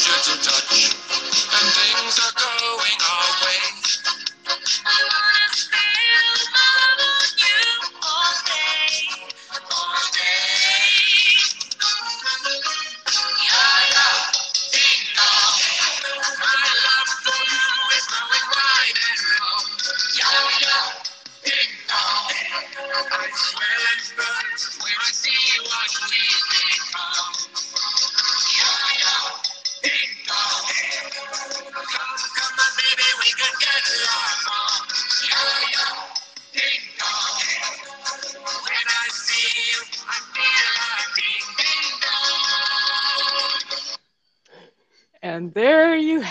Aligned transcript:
temperature 0.00 0.32
to 0.32 0.50
touch, 0.50 0.99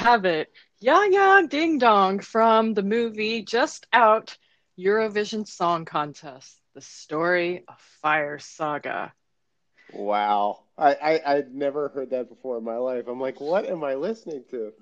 have 0.10 0.26
it. 0.26 0.52
Ya 0.80 1.04
Ya 1.04 1.42
Ding 1.42 1.78
Dong 1.78 2.20
from 2.20 2.74
the 2.74 2.82
movie 2.82 3.44
just 3.44 3.86
out 3.94 4.36
Eurovision 4.76 5.48
Song 5.48 5.86
Contest, 5.86 6.60
the 6.74 6.82
story 6.82 7.64
of 7.68 7.80
Fire 8.02 8.40
Saga. 8.40 9.14
Wow. 9.94 10.64
I, 10.80 10.94
I, 10.96 11.22
I'd 11.36 11.54
never 11.54 11.90
heard 11.90 12.10
that 12.10 12.28
before 12.28 12.58
in 12.58 12.64
my 12.64 12.78
life. 12.78 13.06
I'm 13.08 13.20
like, 13.20 13.40
what 13.40 13.70
am 13.70 13.84
I 13.84 13.94
listening 13.94 14.46
to? 14.50 14.74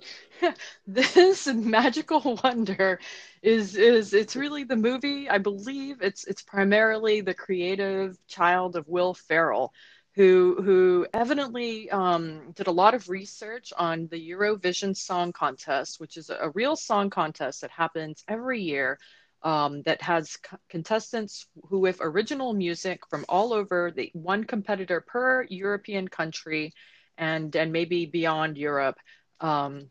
this 0.88 1.47
magical 1.47 2.39
wonder 2.44 2.97
is 3.41 3.75
is 3.75 4.14
it's 4.14 4.36
really 4.36 4.64
the 4.64 4.75
movie 4.75 5.30
i 5.30 5.38
believe 5.38 6.02
it's 6.02 6.25
it's 6.25 6.41
primarily 6.41 7.22
the 7.22 7.34
creative 7.34 8.17
child 8.28 8.75
of 8.75 8.88
will 8.88 9.14
ferrell 9.14 9.73
who 10.17 10.59
who 10.63 11.05
evidently 11.13 11.89
um, 11.91 12.51
did 12.55 12.65
a 12.65 12.71
lot 12.71 12.95
of 12.95 13.07
research 13.07 13.71
on 13.77 14.07
the 14.09 14.29
eurovision 14.31 14.97
song 14.97 15.31
contest 15.31 15.99
which 15.99 16.17
is 16.17 16.31
a 16.31 16.51
real 16.55 16.75
song 16.75 17.11
contest 17.11 17.61
that 17.61 17.69
happens 17.69 18.23
every 18.27 18.59
year 18.59 18.97
um, 19.43 19.83
that 19.83 20.01
has 20.01 20.35
co- 20.38 20.57
contestants 20.69 21.45
who 21.69 21.77
with 21.79 21.99
original 22.01 22.53
music 22.53 23.01
from 23.11 23.25
all 23.29 23.53
over 23.53 23.91
the 23.95 24.09
one 24.13 24.43
competitor 24.43 25.01
per 25.01 25.43
european 25.49 26.07
country 26.07 26.73
and 27.19 27.55
and 27.55 27.71
maybe 27.71 28.07
beyond 28.07 28.57
europe 28.57 28.97
um, 29.39 29.88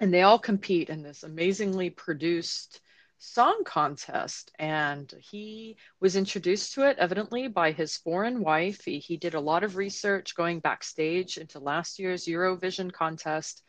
and 0.00 0.12
they 0.12 0.22
all 0.22 0.38
compete 0.38 0.88
in 0.88 1.02
this 1.02 1.22
amazingly 1.22 1.90
produced 1.90 2.80
song 3.18 3.62
contest 3.64 4.52
and 4.58 5.12
he 5.20 5.76
was 6.00 6.16
introduced 6.16 6.74
to 6.74 6.88
it 6.88 6.98
evidently 6.98 7.48
by 7.48 7.72
his 7.72 7.96
foreign 7.96 8.40
wife. 8.40 8.84
He, 8.84 8.98
he 8.98 9.16
did 9.16 9.34
a 9.34 9.40
lot 9.40 9.64
of 9.64 9.76
research 9.76 10.34
going 10.34 10.60
backstage 10.60 11.38
into 11.38 11.58
last 11.58 11.98
year's 11.98 12.26
eurovision 12.26 12.92
contest 12.92 13.62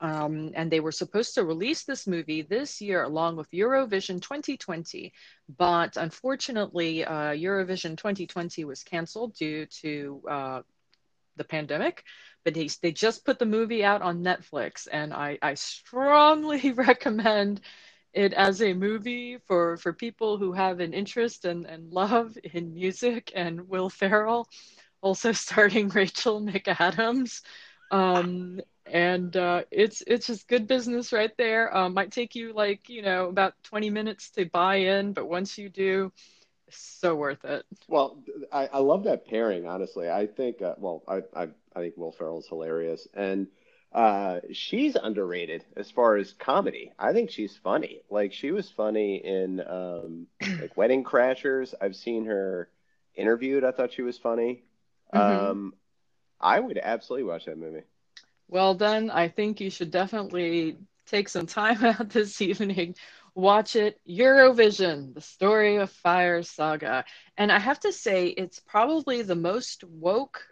um, 0.00 0.50
and 0.54 0.70
they 0.70 0.80
were 0.80 0.92
supposed 0.92 1.34
to 1.34 1.44
release 1.44 1.84
this 1.84 2.06
movie 2.06 2.42
this 2.42 2.80
year 2.80 3.04
along 3.04 3.36
with 3.36 3.50
eurovision 3.50 4.20
2020 4.20 5.12
but 5.56 5.96
unfortunately 5.96 7.04
uh, 7.04 7.30
eurovision 7.30 7.96
2020 7.96 8.64
was 8.64 8.82
canceled 8.82 9.34
due 9.34 9.66
to 9.66 10.22
uh, 10.28 10.62
the 11.36 11.44
pandemic. 11.44 12.04
But 12.44 12.54
they, 12.54 12.68
they 12.82 12.92
just 12.92 13.24
put 13.24 13.38
the 13.38 13.46
movie 13.46 13.84
out 13.84 14.02
on 14.02 14.22
Netflix, 14.22 14.86
and 14.90 15.14
I, 15.14 15.38
I 15.40 15.54
strongly 15.54 16.72
recommend 16.76 17.60
it 18.14 18.32
as 18.32 18.62
a 18.62 18.74
movie 18.74 19.38
for, 19.46 19.76
for 19.78 19.92
people 19.92 20.38
who 20.38 20.52
have 20.52 20.80
an 20.80 20.94
interest 20.94 21.44
and, 21.44 21.66
and 21.66 21.92
love 21.92 22.38
in 22.52 22.74
music 22.74 23.32
and 23.34 23.68
Will 23.68 23.90
Ferrell, 23.90 24.48
also 25.02 25.32
starring 25.32 25.88
Rachel 25.88 26.40
McAdams. 26.40 27.42
Um, 27.90 28.60
and 28.86 29.36
uh, 29.36 29.62
it's 29.70 30.02
it's 30.06 30.26
just 30.26 30.48
good 30.48 30.66
business 30.66 31.12
right 31.12 31.30
there. 31.38 31.74
Um, 31.76 31.94
might 31.94 32.12
take 32.12 32.34
you 32.34 32.52
like 32.52 32.88
you 32.88 33.02
know 33.02 33.28
about 33.28 33.54
20 33.64 33.90
minutes 33.90 34.30
to 34.32 34.46
buy 34.46 34.76
in, 34.76 35.12
but 35.12 35.26
once 35.26 35.58
you 35.58 35.70
do, 35.70 36.12
so 36.70 37.14
worth 37.14 37.44
it. 37.44 37.64
Well, 37.88 38.22
I, 38.52 38.66
I 38.66 38.78
love 38.78 39.04
that 39.04 39.26
pairing, 39.26 39.66
honestly. 39.66 40.10
I 40.10 40.26
think, 40.26 40.62
uh, 40.62 40.74
well, 40.78 41.02
I, 41.06 41.22
I, 41.34 41.48
I 41.74 41.80
think 41.80 41.96
Will 41.96 42.12
Ferrell's 42.12 42.48
hilarious. 42.48 43.06
And 43.14 43.48
uh, 43.94 44.40
she's 44.52 44.96
underrated 44.96 45.64
as 45.76 45.90
far 45.90 46.16
as 46.16 46.32
comedy. 46.34 46.92
I 46.98 47.12
think 47.12 47.30
she's 47.30 47.56
funny. 47.56 48.02
Like, 48.10 48.32
she 48.32 48.50
was 48.52 48.70
funny 48.70 49.16
in 49.24 49.60
um, 49.66 50.26
like 50.60 50.76
Wedding 50.76 51.04
Crashers. 51.04 51.74
I've 51.80 51.96
seen 51.96 52.26
her 52.26 52.68
interviewed. 53.14 53.64
I 53.64 53.72
thought 53.72 53.92
she 53.92 54.02
was 54.02 54.18
funny. 54.18 54.64
Mhm. 55.12 55.50
Um, 55.50 55.74
I 56.40 56.60
would 56.60 56.78
absolutely 56.78 57.24
watch 57.28 57.46
that 57.46 57.58
movie. 57.58 57.84
Well 58.48 58.74
done. 58.74 59.10
I 59.10 59.28
think 59.28 59.60
you 59.60 59.70
should 59.70 59.90
definitely 59.90 60.78
take 61.06 61.28
some 61.28 61.46
time 61.46 61.84
out 61.84 62.10
this 62.10 62.40
evening, 62.40 62.96
watch 63.34 63.76
it. 63.76 64.00
Eurovision, 64.08 65.14
the 65.14 65.20
story 65.20 65.76
of 65.76 65.90
Fire 65.90 66.42
Saga. 66.42 67.04
And 67.36 67.50
I 67.52 67.58
have 67.58 67.80
to 67.80 67.92
say, 67.92 68.28
it's 68.28 68.60
probably 68.60 69.22
the 69.22 69.36
most 69.36 69.84
woke 69.84 70.46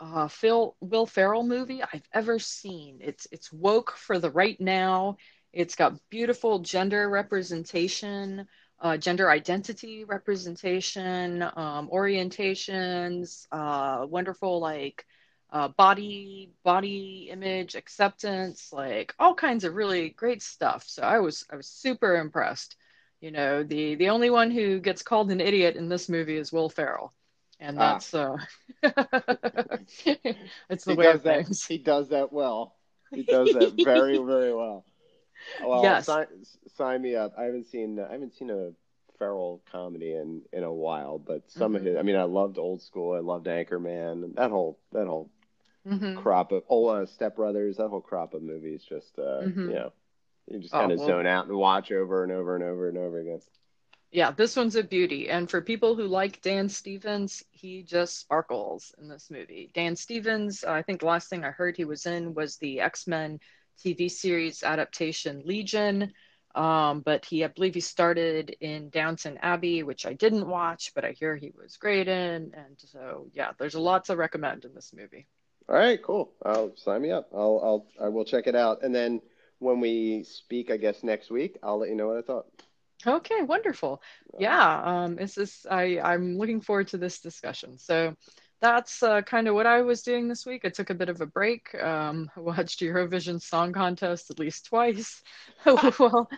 uh, 0.00 0.28
Phil 0.28 0.76
Will 0.80 1.06
Ferrell 1.06 1.44
movie 1.44 1.82
I've 1.82 2.08
ever 2.12 2.38
seen. 2.38 2.98
It's 3.00 3.26
it's 3.30 3.52
woke 3.52 3.92
for 3.92 4.18
the 4.18 4.30
right 4.30 4.60
now. 4.60 5.16
It's 5.52 5.74
got 5.76 5.98
beautiful 6.10 6.60
gender 6.60 7.08
representation, 7.10 8.46
uh, 8.80 8.96
gender 8.96 9.30
identity 9.30 10.04
representation, 10.04 11.42
um, 11.42 11.88
orientations, 11.92 13.46
uh, 13.52 14.06
wonderful 14.06 14.60
like 14.60 15.04
uh, 15.50 15.68
body 15.68 16.52
body 16.64 17.28
image 17.30 17.74
acceptance, 17.74 18.72
like 18.72 19.14
all 19.18 19.34
kinds 19.34 19.64
of 19.64 19.74
really 19.74 20.10
great 20.10 20.42
stuff. 20.42 20.84
So 20.88 21.02
I 21.02 21.18
was 21.20 21.44
I 21.50 21.56
was 21.56 21.66
super 21.68 22.16
impressed. 22.16 22.76
You 23.20 23.32
know, 23.32 23.62
the 23.64 23.96
the 23.96 24.08
only 24.10 24.30
one 24.30 24.50
who 24.50 24.80
gets 24.80 25.02
called 25.02 25.30
an 25.30 25.40
idiot 25.40 25.76
in 25.76 25.88
this 25.88 26.08
movie 26.08 26.36
is 26.38 26.52
Will 26.52 26.70
Ferrell, 26.70 27.12
and 27.60 27.78
Ah. 27.78 27.92
that's 27.92 28.14
uh, 28.14 28.36
it's 30.68 30.84
the 30.84 30.92
He 30.92 30.96
way 30.96 31.04
does 31.04 31.16
of 31.16 31.22
that. 31.24 31.44
things. 31.46 31.64
He 31.64 31.78
does 31.78 32.08
that 32.08 32.32
well. 32.32 32.76
He 33.12 33.22
does 33.22 33.52
that 33.52 33.72
very, 33.84 34.18
very 34.18 34.54
well. 34.54 34.84
Well, 35.64 35.82
Yes. 35.82 36.06
sign, 36.06 36.26
sign 36.76 37.02
me 37.02 37.16
up. 37.16 37.34
I 37.38 37.44
haven't 37.44 37.66
seen 37.66 37.98
I 37.98 38.12
haven't 38.12 38.34
seen 38.34 38.50
a 38.50 38.70
Ferrell 39.18 39.62
comedy 39.70 40.12
in 40.14 40.42
in 40.52 40.64
a 40.64 40.72
while, 40.72 41.18
but 41.18 41.50
some 41.50 41.76
of 41.76 41.82
Mhm. 41.82 41.86
his. 41.86 41.96
I 41.98 42.02
mean, 42.02 42.16
I 42.16 42.24
loved 42.24 42.58
Old 42.58 42.82
School. 42.82 43.14
I 43.14 43.20
loved 43.20 43.46
Anchorman. 43.46 44.34
That 44.36 44.50
whole 44.50 44.78
that 44.92 45.06
whole 45.06 45.30
hmm 45.86 46.14
crop 46.16 46.52
of 46.52 46.62
oh, 46.68 46.86
uh, 46.86 47.06
Step 47.06 47.36
Brothers. 47.36 47.76
That 47.78 47.88
whole 47.88 48.00
crop 48.02 48.34
of 48.34 48.42
movies. 48.42 48.84
Just 48.88 49.18
uh, 49.18 49.42
Mhm. 49.42 49.56
you 49.68 49.74
know, 49.74 49.92
you 50.46 50.58
just 50.58 50.74
Oh, 50.74 50.80
kind 50.80 50.92
of 50.92 50.98
well- 50.98 51.08
zone 51.08 51.26
out 51.26 51.46
and 51.46 51.56
watch 51.56 51.90
over 51.92 52.22
and 52.22 52.32
over 52.32 52.54
and 52.54 52.64
over 52.64 52.88
and 52.88 52.98
over 52.98 53.18
again. 53.18 53.40
Yeah, 54.12 54.32
this 54.32 54.56
one's 54.56 54.74
a 54.74 54.82
beauty. 54.82 55.30
And 55.30 55.48
for 55.48 55.60
people 55.60 55.94
who 55.94 56.06
like 56.06 56.42
Dan 56.42 56.68
Stevens, 56.68 57.44
he 57.52 57.82
just 57.84 58.18
sparkles 58.18 58.92
in 58.98 59.08
this 59.08 59.30
movie. 59.30 59.70
Dan 59.72 59.94
Stevens, 59.94 60.64
I 60.64 60.82
think 60.82 61.00
the 61.00 61.06
last 61.06 61.28
thing 61.28 61.44
I 61.44 61.50
heard 61.50 61.76
he 61.76 61.84
was 61.84 62.06
in 62.06 62.34
was 62.34 62.56
the 62.56 62.80
X-Men 62.80 63.38
TV 63.78 64.10
series 64.10 64.64
adaptation 64.64 65.42
Legion. 65.44 66.12
Um, 66.56 67.02
but 67.02 67.24
he, 67.24 67.44
I 67.44 67.48
believe 67.48 67.74
he 67.74 67.80
started 67.80 68.56
in 68.60 68.90
Downton 68.90 69.38
Abbey, 69.42 69.84
which 69.84 70.04
I 70.04 70.14
didn't 70.14 70.48
watch, 70.48 70.90
but 70.94 71.04
I 71.04 71.12
hear 71.12 71.36
he 71.36 71.52
was 71.56 71.76
great 71.76 72.08
in. 72.08 72.52
And 72.52 72.76
so, 72.78 73.28
yeah, 73.32 73.52
there's 73.58 73.76
a 73.76 73.80
lot 73.80 74.06
to 74.06 74.16
recommend 74.16 74.64
in 74.64 74.74
this 74.74 74.92
movie. 74.92 75.28
All 75.68 75.76
right, 75.76 76.02
cool. 76.02 76.32
I'll 76.44 76.76
sign 76.76 77.02
me 77.02 77.12
up. 77.12 77.28
I'll 77.32 77.60
I'll 77.62 78.06
I 78.06 78.08
will 78.08 78.24
check 78.24 78.48
it 78.48 78.56
out, 78.56 78.82
and 78.82 78.92
then 78.92 79.22
when 79.60 79.78
we 79.78 80.24
speak, 80.24 80.68
I 80.68 80.76
guess 80.76 81.04
next 81.04 81.30
week, 81.30 81.58
I'll 81.62 81.78
let 81.78 81.90
you 81.90 81.94
know 81.94 82.08
what 82.08 82.18
I 82.18 82.22
thought. 82.22 82.46
Okay, 83.06 83.42
wonderful. 83.42 84.02
Yeah, 84.38 84.82
um, 84.84 85.16
this. 85.16 85.66
I 85.70 86.00
I'm 86.00 86.36
looking 86.36 86.60
forward 86.60 86.88
to 86.88 86.98
this 86.98 87.20
discussion. 87.20 87.78
So 87.78 88.14
that's 88.60 89.02
uh, 89.02 89.22
kind 89.22 89.48
of 89.48 89.54
what 89.54 89.66
I 89.66 89.82
was 89.82 90.02
doing 90.02 90.28
this 90.28 90.44
week. 90.44 90.64
I 90.64 90.68
took 90.68 90.90
a 90.90 90.94
bit 90.94 91.08
of 91.08 91.20
a 91.20 91.26
break. 91.26 91.74
Um, 91.80 92.30
watched 92.36 92.80
Eurovision 92.80 93.40
Song 93.40 93.72
Contest 93.72 94.30
at 94.30 94.38
least 94.38 94.66
twice. 94.66 95.22
well, 95.64 96.28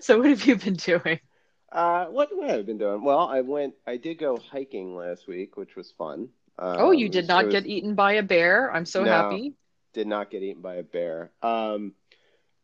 so 0.00 0.18
what 0.18 0.28
have 0.30 0.44
you 0.46 0.56
been 0.56 0.74
doing? 0.74 1.20
Uh, 1.70 2.06
what, 2.06 2.34
what 2.34 2.48
have 2.48 2.60
I 2.60 2.62
been 2.62 2.78
doing? 2.78 3.02
Well, 3.04 3.20
I 3.28 3.42
went. 3.42 3.74
I 3.86 3.96
did 3.96 4.18
go 4.18 4.38
hiking 4.38 4.96
last 4.96 5.28
week, 5.28 5.56
which 5.56 5.76
was 5.76 5.90
fun. 5.90 6.30
Um, 6.58 6.76
Oh, 6.78 6.90
you 6.90 7.08
did 7.08 7.28
not 7.28 7.46
was- 7.46 7.52
get 7.52 7.66
eaten 7.66 7.94
by 7.94 8.14
a 8.14 8.22
bear. 8.22 8.72
I'm 8.72 8.86
so 8.86 9.04
No. 9.04 9.10
happy. 9.10 9.54
Did 9.92 10.06
not 10.06 10.30
get 10.30 10.42
eaten 10.42 10.62
by 10.62 10.76
a 10.76 10.82
bear. 10.82 11.32
Um, 11.42 11.94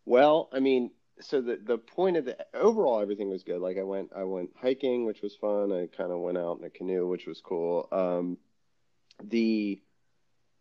well, 0.04 0.48
I 0.52 0.60
mean, 0.60 0.90
so 1.22 1.40
the 1.40 1.56
the 1.56 1.78
point 1.78 2.16
of 2.16 2.24
the 2.24 2.36
overall 2.54 3.00
everything 3.00 3.28
was 3.30 3.42
good. 3.42 3.60
Like 3.60 3.78
I 3.78 3.82
went 3.82 4.10
I 4.14 4.24
went 4.24 4.50
hiking, 4.60 5.04
which 5.06 5.22
was 5.22 5.34
fun. 5.36 5.72
I 5.72 5.86
kind 5.96 6.12
of 6.12 6.20
went 6.20 6.38
out 6.38 6.58
in 6.58 6.64
a 6.64 6.70
canoe, 6.70 7.06
which 7.08 7.26
was 7.26 7.40
cool. 7.40 7.88
Um, 7.92 8.38
the 9.22 9.80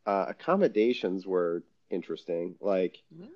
uh, 0.06 0.26
accommodations 0.30 1.26
were 1.26 1.64
interesting. 1.90 2.56
Like, 2.60 2.98
Mm. 3.14 3.30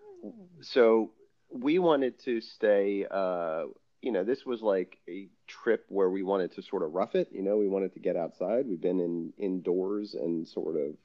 so 0.61 1.11
we 1.49 1.79
wanted 1.79 2.19
to 2.19 2.41
stay. 2.41 3.05
Uh, 3.09 3.65
you 4.01 4.11
know, 4.11 4.23
this 4.23 4.45
was 4.45 4.61
like 4.61 4.97
a 5.09 5.29
trip 5.47 5.85
where 5.89 6.09
we 6.09 6.21
wanted 6.23 6.53
to 6.53 6.61
sort 6.61 6.83
of 6.83 6.93
rough 6.93 7.15
it. 7.15 7.29
You 7.31 7.41
know, 7.43 7.57
we 7.57 7.67
wanted 7.67 7.93
to 7.93 7.99
get 7.99 8.15
outside. 8.15 8.67
We've 8.67 8.81
been 8.81 8.99
in 8.99 9.33
indoors 9.37 10.13
and 10.13 10.47
sort 10.47 10.75
of 10.75 10.95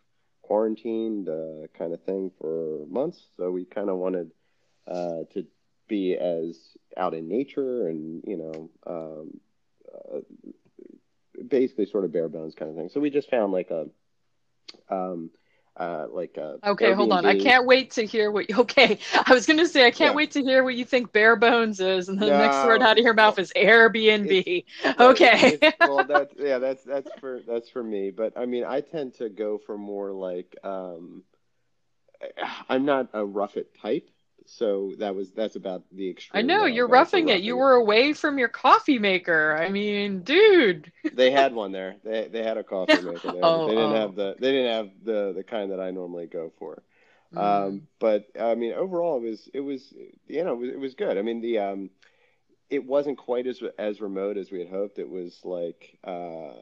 quarantined 0.42 1.28
uh, 1.28 1.66
kind 1.78 1.92
of 1.94 2.02
thing 2.04 2.30
for 2.40 2.84
months. 2.88 3.18
So 3.36 3.50
we 3.50 3.64
kind 3.64 3.88
of 3.88 3.96
wanted 3.98 4.32
uh, 4.86 5.24
to 5.32 5.46
be 5.90 6.16
as 6.16 6.78
out 6.98 7.14
in 7.14 7.28
nature 7.28 7.88
and 7.88 8.24
you 8.26 8.38
know, 8.38 8.70
um, 8.88 9.40
uh, 10.14 10.20
basically 11.48 11.86
sort 11.86 12.04
of 12.04 12.12
bare 12.12 12.28
bones 12.28 12.54
kind 12.54 12.70
of 12.70 12.76
thing. 12.76 12.90
So 12.90 13.00
we 13.00 13.10
just 13.10 13.30
found 13.30 13.52
like 13.52 13.70
a 13.70 13.86
um, 14.90 15.30
uh, 15.76 16.06
like 16.10 16.36
a 16.38 16.58
Okay, 16.66 16.92
hold 16.92 17.12
on. 17.12 17.24
I 17.24 17.34
can't 17.34 17.66
wait 17.66 17.92
to 17.92 18.04
hear 18.06 18.30
what. 18.30 18.46
Okay, 18.50 18.98
I 19.26 19.32
was 19.32 19.46
gonna 19.46 19.66
say 19.66 19.86
I 19.86 19.90
can't 19.90 20.14
Yeah. 20.14 20.16
wait 20.16 20.32
to 20.32 20.42
hear 20.42 20.62
what 20.64 20.74
you 20.74 20.84
think 20.84 21.12
bare 21.12 21.36
bones 21.36 21.80
is, 21.80 22.08
and 22.08 22.18
the 22.20 22.30
next 22.30 22.62
word 22.62 22.82
out 22.82 22.98
of 22.98 23.04
your 23.04 23.14
mouth 23.14 23.38
is 23.38 23.52
Airbnb. 23.56 24.64
But 24.96 25.20
Okay. 25.24 25.52
it's- 25.52 25.74
well, 25.80 26.04
that's 26.04 26.34
yeah, 26.38 26.58
that's 26.58 26.84
that's 26.84 27.12
for 27.12 27.42
that's 27.46 27.68
for 27.68 27.82
me. 27.82 28.10
But 28.10 28.36
I 28.36 28.46
mean, 28.46 28.64
I 28.64 28.80
tend 28.80 29.14
to 29.14 29.28
go 29.28 29.58
for 29.58 29.76
more 29.78 30.12
like 30.12 30.56
um, 30.64 31.24
I'm 32.68 32.84
not 32.84 33.08
a 33.12 33.24
rough 33.24 33.56
it 33.56 33.74
type, 33.80 34.08
so 34.52 34.92
that 34.98 35.14
was 35.14 35.30
that's 35.30 35.54
about 35.54 35.84
the 35.92 36.10
extreme. 36.10 36.38
I 36.38 36.42
know 36.42 36.66
you're 36.66 36.88
for 36.88 36.94
roughing 36.94 37.28
it. 37.28 37.40
You 37.40 37.56
were 37.56 37.74
away 37.74 38.12
from 38.12 38.36
your 38.36 38.48
coffee 38.48 38.98
maker. 38.98 39.56
I 39.56 39.68
mean, 39.68 40.22
dude. 40.22 40.90
They 41.14 41.30
had 41.30 41.54
one 41.54 41.70
there. 41.72 41.96
They 42.02 42.28
they 42.28 42.42
had 42.42 42.58
a 42.58 42.64
coffee 42.64 43.00
maker. 43.02 43.32
There. 43.32 43.40
Oh, 43.42 43.68
they 43.68 43.74
didn't 43.74 43.92
oh. 43.92 44.00
have 44.00 44.16
the 44.16 44.36
they 44.40 44.50
didn't 44.50 44.72
have 44.72 44.90
the 45.04 45.32
the 45.34 45.44
kind 45.44 45.70
that 45.70 45.80
I 45.80 45.92
normally 45.92 46.26
go 46.26 46.52
for. 46.58 46.82
Mm. 47.32 47.38
Um, 47.38 47.82
but 48.00 48.26
I 48.38 48.56
mean, 48.56 48.72
overall, 48.72 49.18
it 49.18 49.22
was 49.22 49.48
it 49.54 49.60
was 49.60 49.94
you 50.26 50.42
know 50.44 50.54
it 50.54 50.58
was, 50.58 50.68
it 50.70 50.80
was 50.80 50.94
good. 50.94 51.16
I 51.16 51.22
mean, 51.22 51.40
the 51.40 51.58
um, 51.60 51.90
it 52.68 52.84
wasn't 52.84 53.18
quite 53.18 53.46
as 53.46 53.62
as 53.78 54.00
remote 54.00 54.36
as 54.36 54.50
we 54.50 54.58
had 54.58 54.68
hoped. 54.68 54.98
It 54.98 55.08
was 55.08 55.38
like 55.44 55.96
uh, 56.04 56.54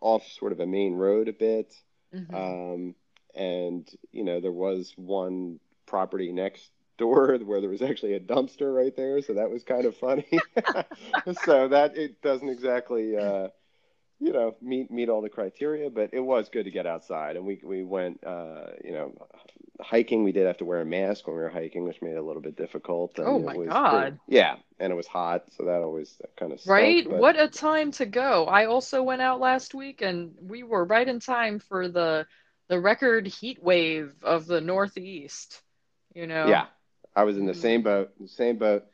off 0.00 0.26
sort 0.26 0.52
of 0.52 0.58
a 0.58 0.66
main 0.66 0.94
road 0.94 1.28
a 1.28 1.32
bit, 1.32 1.72
Mhm. 2.12 2.34
um, 2.34 2.94
and 3.36 3.88
you 4.10 4.24
know 4.24 4.40
there 4.40 4.52
was 4.52 4.92
one 4.96 5.60
property 5.86 6.32
next 6.32 6.70
door 6.98 7.36
where 7.44 7.60
there 7.60 7.70
was 7.70 7.82
actually 7.82 8.14
a 8.14 8.20
dumpster 8.20 8.74
right 8.74 8.94
there, 8.96 9.20
so 9.22 9.34
that 9.34 9.50
was 9.50 9.62
kind 9.64 9.84
of 9.84 9.96
funny. 9.96 10.26
so 11.44 11.68
that 11.68 11.96
it 11.96 12.20
doesn't 12.22 12.48
exactly. 12.48 13.16
Uh, 13.16 13.48
you 14.18 14.32
know, 14.32 14.56
meet 14.62 14.90
meet 14.90 15.08
all 15.10 15.20
the 15.20 15.28
criteria, 15.28 15.90
but 15.90 16.10
it 16.12 16.20
was 16.20 16.48
good 16.48 16.64
to 16.64 16.70
get 16.70 16.86
outside, 16.86 17.36
and 17.36 17.44
we 17.44 17.60
we 17.62 17.84
went, 17.84 18.24
uh, 18.24 18.68
you 18.82 18.92
know, 18.92 19.12
hiking. 19.80 20.24
We 20.24 20.32
did 20.32 20.46
have 20.46 20.56
to 20.58 20.64
wear 20.64 20.80
a 20.80 20.86
mask 20.86 21.26
when 21.26 21.36
we 21.36 21.42
were 21.42 21.50
hiking, 21.50 21.84
which 21.84 22.00
made 22.00 22.12
it 22.12 22.18
a 22.18 22.22
little 22.22 22.40
bit 22.40 22.56
difficult. 22.56 23.18
and 23.18 23.28
Oh 23.28 23.38
my 23.38 23.56
God. 23.66 24.00
pretty- 24.00 24.16
yeah, 24.28 24.56
and 24.78 24.90
it 24.90 24.96
was 24.96 25.06
hot, 25.06 25.44
so 25.56 25.64
that 25.64 25.82
always 25.82 26.18
kind 26.38 26.52
of 26.52 26.60
Right? 26.66 27.04
But, 27.04 27.18
What 27.18 27.38
a 27.38 27.48
time 27.48 27.90
to 27.92 28.06
go. 28.06 28.46
I 28.46 28.66
also 28.66 29.02
went 29.02 29.20
out 29.20 29.38
last 29.40 29.74
week 29.74 30.00
and 30.00 30.34
we 30.40 30.62
were 30.62 30.84
right 30.84 31.06
in 31.06 31.20
time 31.20 31.58
for 31.58 31.88
the 31.88 32.26
the 32.68 32.80
record 32.80 33.26
heat 33.26 33.62
wave 33.62 34.12
of 34.22 34.46
the 34.46 34.60
Northeast. 34.60 35.62
You 36.14 36.26
know? 36.26 36.46
Yeah, 36.48 36.66
I 37.16 37.24
was 37.24 37.38
in 37.38 37.46
the 37.46 37.54
same 37.54 37.82
Mm. 37.82 37.84
boat, 37.84 38.12
the 38.20 38.28
same 38.28 38.58
boat. 38.58 38.84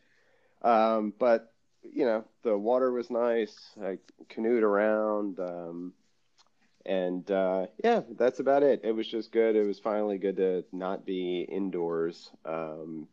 Um, 0.62 1.14
but 1.18 1.52
you 1.82 2.04
know, 2.06 2.24
the 2.42 2.58
water 2.58 2.92
was 2.92 3.10
nice. 3.10 3.56
I 3.82 3.98
canoed 4.28 4.64
around, 4.64 5.40
um, 5.40 5.94
and 6.86 7.30
uh, 7.30 7.66
yeah, 7.84 8.02
that's 8.18 8.40
about 8.40 8.62
it. 8.62 8.82
It 8.84 8.92
was 8.92 9.08
just 9.08 9.32
good. 9.32 9.56
It 9.56 9.64
was 9.66 9.78
finally 9.80 10.18
good 10.18 10.36
to 10.36 10.64
not 10.72 11.06
be 11.06 11.42
indoors 11.42 12.30
um, 12.46 13.08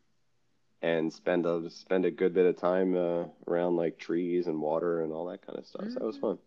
and 0.82 1.12
spend 1.14 1.46
a 1.46 1.70
spend 1.70 2.06
a 2.06 2.12
good 2.12 2.34
bit 2.34 2.46
of 2.46 2.58
time 2.58 2.96
uh, 2.96 3.26
around 3.48 3.76
like 3.78 3.98
trees 4.00 4.48
and 4.48 4.62
water 4.62 5.02
and 5.02 5.14
all 5.14 5.26
that 5.28 5.46
kind 5.46 5.58
of 5.60 5.66
stuff. 5.66 5.86
So 5.92 6.00
that 6.00 6.06
was 6.08 6.18
Mhm. 6.18 6.22
fun. 6.22 6.38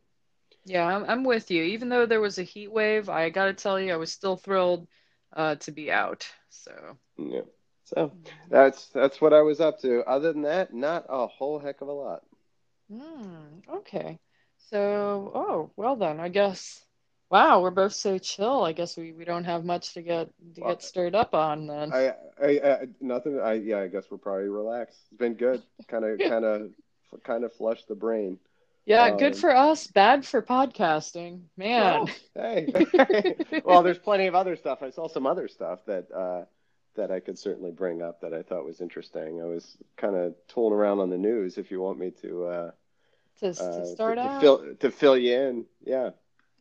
Yeah, 0.65 0.87
I'm, 0.87 1.05
I'm 1.09 1.25
with 1.25 1.51
you. 1.51 1.63
Even 1.65 1.89
though 1.89 2.07
there 2.07 2.21
was 2.21 2.39
a 2.39 2.43
heat 2.45 2.69
wave, 2.73 3.09
I 3.09 3.31
gotta 3.31 3.55
tell 3.55 3.81
you, 3.81 3.93
I 3.93 3.97
was 3.97 4.13
still 4.13 4.37
thrilled 4.37 4.89
uh, 5.33 5.57
to 5.57 5.73
be 5.73 5.91
out. 5.93 6.29
So, 6.51 6.99
Yeah. 7.19 7.43
So 7.95 8.13
that's 8.51 8.89
that's 8.89 9.21
what 9.21 9.33
I 9.33 9.43
was 9.43 9.61
up 9.61 9.81
to. 9.81 10.03
Other 10.05 10.33
than 10.33 10.43
that, 10.43 10.73
not 10.75 11.07
a 11.09 11.27
whole 11.27 11.59
heck 11.59 11.81
of 11.81 11.89
a 11.89 11.93
lot. 11.93 12.23
mm, 12.91 13.63
okay. 13.69 14.19
So, 14.59 15.31
oh, 15.35 15.73
well 15.77 15.97
then, 15.97 16.21
I 16.21 16.29
guess. 16.29 16.85
Wow, 17.31 17.63
we're 17.63 17.71
both 17.71 17.95
so 17.95 18.19
chill. 18.19 18.63
I 18.65 18.73
guess 18.73 18.97
we, 18.97 19.13
we 19.13 19.25
don't 19.25 19.45
have 19.45 19.65
much 19.65 19.95
to 19.95 20.03
get 20.03 20.29
to 20.55 20.61
Well, 20.61 20.77
get 20.77 20.83
stirred 20.83 21.15
up 21.15 21.35
on 21.35 21.67
then. 21.67 21.95
I, 21.95 22.09
I, 22.43 22.49
I 22.65 22.87
nothing. 23.01 23.39
I 23.41 23.55
yeah. 23.55 23.81
I 23.81 23.89
guess 23.89 24.05
we're 24.11 24.19
probably 24.19 24.49
relaxed. 24.49 24.99
It's 25.11 25.19
been 25.19 25.35
good. 25.35 25.63
Kind 25.89 26.05
of, 26.05 26.23
kind 26.23 26.45
of, 26.45 26.71
kind 27.25 27.45
of 27.45 27.53
flushed 27.55 27.89
the 27.89 27.95
brain. 27.95 28.39
Yeah, 28.87 29.11
good 29.11 29.35
Um, 29.35 29.37
for 29.37 29.55
us, 29.55 29.87
bad 29.89 30.25
for 30.27 30.43
podcasting. 30.43 31.43
Man. 31.57 32.07
Well, 32.07 32.17
hey. 32.35 32.69
well, 33.65 33.83
there's 33.83 33.99
plenty 33.99 34.27
of 34.27 34.35
other 34.35 34.57
stuff. 34.57 34.83
I 34.83 34.91
saw 34.91 35.09
some 35.09 35.27
other 35.27 35.49
stuff 35.49 35.81
that 35.87 36.11
uh, 36.13 36.45
that 36.97 37.11
I 37.11 37.21
could 37.21 37.39
certainly 37.39 37.71
bring 37.71 38.03
up 38.03 38.21
that 38.21 38.35
I 38.35 38.43
thought 38.43 38.65
was 38.65 38.81
interesting. 38.81 39.41
I 39.41 39.45
was 39.47 39.77
kind 39.97 40.17
of 40.17 40.35
tooling 40.49 40.75
around 40.75 41.01
on 41.01 41.11
the 41.11 41.19
news. 41.19 41.59
If 41.59 41.71
you 41.71 41.81
want 41.81 41.99
me 41.99 42.11
to, 42.23 42.45
uh, 42.47 42.71
To, 43.41 43.53
uh, 43.57 43.63
to 43.73 43.85
start 43.85 44.21
to, 44.21 44.23
to 44.23 44.31
fill 44.31 44.75
to 44.77 44.91
fill 44.91 45.17
you 45.19 45.35
in. 45.39 45.67
Yeah. 45.85 46.11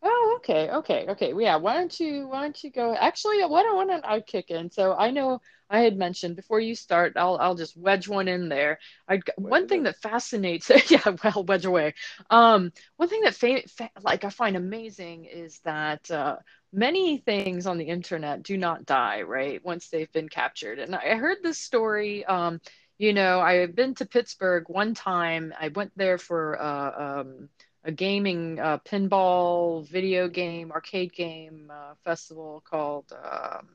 Oh, 0.03 0.35
okay, 0.39 0.69
okay, 0.71 1.05
okay. 1.09 1.33
Well, 1.33 1.43
Yeah, 1.43 1.55
why 1.57 1.75
don't 1.75 1.99
you 1.99 2.27
why 2.27 2.41
don't 2.41 2.63
you 2.63 2.71
go? 2.71 2.95
Actually, 2.95 3.43
why 3.45 3.61
don't 3.61 3.75
why 3.75 3.85
don't 3.85 4.05
I 4.05 4.19
kick 4.21 4.49
in? 4.49 4.71
So 4.71 4.93
I 4.95 5.11
know 5.11 5.41
I 5.69 5.81
had 5.81 5.95
mentioned 5.95 6.35
before 6.35 6.59
you 6.59 6.73
start, 6.73 7.13
I'll 7.17 7.37
I'll 7.39 7.53
just 7.55 7.77
wedge 7.77 8.07
one 8.07 8.27
in 8.27 8.49
there. 8.49 8.79
I 9.07 9.21
one 9.37 9.67
thing 9.67 9.83
that 9.83 9.97
fascinates, 10.01 10.71
yeah, 10.89 11.03
well, 11.23 11.43
wedge 11.45 11.65
away. 11.65 11.93
Um, 12.31 12.71
one 12.97 13.09
thing 13.09 13.21
that 13.21 13.35
fa 13.35 13.61
fa 13.67 13.89
like 14.01 14.23
I 14.23 14.29
find 14.31 14.55
amazing 14.57 15.25
is 15.25 15.59
that 15.65 16.09
uh, 16.09 16.37
many 16.73 17.17
things 17.17 17.67
on 17.67 17.77
the 17.77 17.85
internet 17.85 18.43
do 18.43 18.57
not 18.57 18.85
die, 18.85 19.21
right? 19.23 19.63
Once 19.63 19.89
they've 19.89 20.11
been 20.11 20.29
captured. 20.29 20.79
And 20.79 20.95
I 20.95 21.15
heard 21.15 21.37
this 21.43 21.57
story. 21.57 22.25
Um, 22.25 22.61
you 22.97 23.13
know, 23.13 23.39
I've 23.39 23.75
been 23.75 23.95
to 23.95 24.05
Pittsburgh 24.05 24.69
one 24.69 24.93
time. 24.93 25.53
I 25.59 25.69
went 25.69 25.91
there 25.97 26.17
for 26.17 26.61
uh, 26.61 27.21
um 27.21 27.49
a 27.83 27.91
gaming 27.91 28.59
uh, 28.59 28.77
pinball 28.79 29.87
video 29.87 30.27
game 30.27 30.71
arcade 30.71 31.13
game 31.13 31.71
uh, 31.73 31.95
festival 32.03 32.63
called 32.69 33.11
um, 33.11 33.67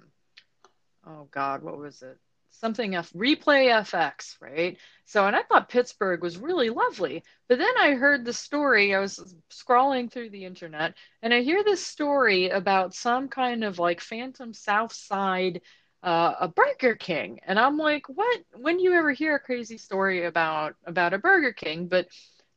oh 1.06 1.26
god 1.30 1.62
what 1.62 1.76
was 1.78 2.02
it 2.02 2.18
something 2.58 2.94
F 2.94 3.12
replay 3.12 3.68
FX 3.68 4.36
right 4.40 4.78
so 5.04 5.26
and 5.26 5.36
I 5.36 5.42
thought 5.42 5.68
Pittsburgh 5.68 6.22
was 6.22 6.38
really 6.38 6.70
lovely 6.70 7.22
but 7.48 7.58
then 7.58 7.74
I 7.78 7.92
heard 7.94 8.24
the 8.24 8.32
story 8.32 8.94
I 8.94 9.00
was 9.00 9.34
scrolling 9.50 10.10
through 10.10 10.30
the 10.30 10.44
internet 10.44 10.94
and 11.22 11.32
I 11.34 11.42
hear 11.42 11.62
this 11.64 11.84
story 11.84 12.48
about 12.48 12.94
some 12.94 13.28
kind 13.28 13.64
of 13.64 13.78
like 13.78 14.00
phantom 14.00 14.52
South 14.52 14.92
Side 14.92 15.60
uh, 16.02 16.34
a 16.40 16.48
Burger 16.48 16.94
King 16.94 17.40
and 17.46 17.58
I'm 17.58 17.78
like 17.78 18.08
what 18.08 18.40
when 18.54 18.76
do 18.78 18.84
you 18.84 18.94
ever 18.94 19.12
hear 19.12 19.34
a 19.36 19.40
crazy 19.40 19.78
story 19.78 20.24
about 20.24 20.76
about 20.84 21.14
a 21.14 21.18
Burger 21.18 21.52
King 21.52 21.88
but 21.88 22.08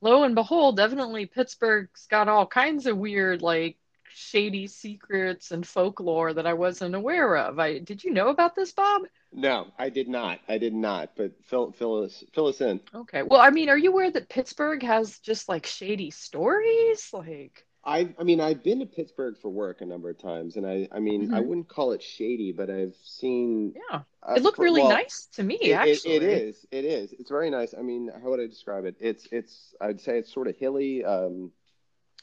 lo 0.01 0.23
and 0.23 0.35
behold, 0.35 0.77
definitely 0.77 1.25
Pittsburgh's 1.25 2.07
got 2.07 2.27
all 2.29 2.47
kinds 2.47 2.85
of 2.85 2.97
weird, 2.97 3.41
like 3.41 3.77
shady 4.11 4.67
secrets 4.67 5.51
and 5.51 5.65
folklore 5.67 6.33
that 6.33 6.47
I 6.47 6.53
wasn't 6.53 6.95
aware 6.95 7.35
of. 7.37 7.59
I 7.59 7.79
did 7.79 8.03
you 8.03 8.11
know 8.11 8.29
about 8.29 8.55
this, 8.55 8.71
Bob? 8.71 9.03
No, 9.31 9.67
I 9.77 9.89
did 9.89 10.07
not. 10.07 10.39
I 10.47 10.57
did 10.57 10.73
not. 10.73 11.11
But 11.15 11.31
fill 11.45 11.71
fill 11.71 12.03
us 12.03 12.23
fill 12.33 12.47
us 12.47 12.61
in. 12.61 12.79
Okay. 12.93 13.21
Well, 13.23 13.39
I 13.41 13.49
mean, 13.51 13.69
are 13.69 13.77
you 13.77 13.91
aware 13.91 14.09
that 14.11 14.29
Pittsburgh 14.29 14.81
has 14.83 15.19
just 15.19 15.47
like 15.47 15.65
shady 15.65 16.09
stories? 16.11 17.09
Like, 17.13 17.65
I 17.85 18.13
I 18.19 18.23
mean 18.23 18.41
I've 18.41 18.63
been 18.63 18.79
to 18.79 18.85
Pittsburgh 18.87 19.37
for 19.39 19.49
work 19.49 19.81
a 19.81 19.85
number 19.85 20.09
of 20.09 20.17
times, 20.17 20.55
and 20.57 20.65
I 20.65 20.87
I 20.91 20.99
mean 20.99 21.31
I 21.33 21.41
Mhm. 21.41 21.45
wouldn't 21.45 21.69
call 21.69 21.91
it 21.91 22.01
shady, 22.01 22.51
but 22.51 22.69
I've 22.71 22.95
seen. 23.03 23.75
yeah, 23.91 24.01
uh, 24.23 24.33
it 24.35 24.41
looked 24.41 24.57
for- 24.57 24.63
really 24.63 24.81
well, 24.81 24.89
nice 24.89 25.27
to 25.33 25.43
me, 25.43 25.55
It, 25.61 25.69
it, 25.69 25.73
actually. 25.73 26.15
it 26.15 26.23
is. 26.23 26.65
It 26.71 26.85
is. 26.85 27.13
It's 27.13 27.29
very 27.29 27.51
nice. 27.51 27.73
I 27.77 27.81
mean, 27.83 28.09
how 28.21 28.29
would 28.31 28.39
I 28.39 28.47
describe 28.47 28.85
it? 28.85 28.95
It's 28.99 29.27
it's. 29.31 29.75
I'd 29.79 30.01
say 30.01 30.17
it's 30.17 30.33
sort 30.33 30.47
of 30.47 30.55
hilly, 30.57 31.05
um, 31.05 31.51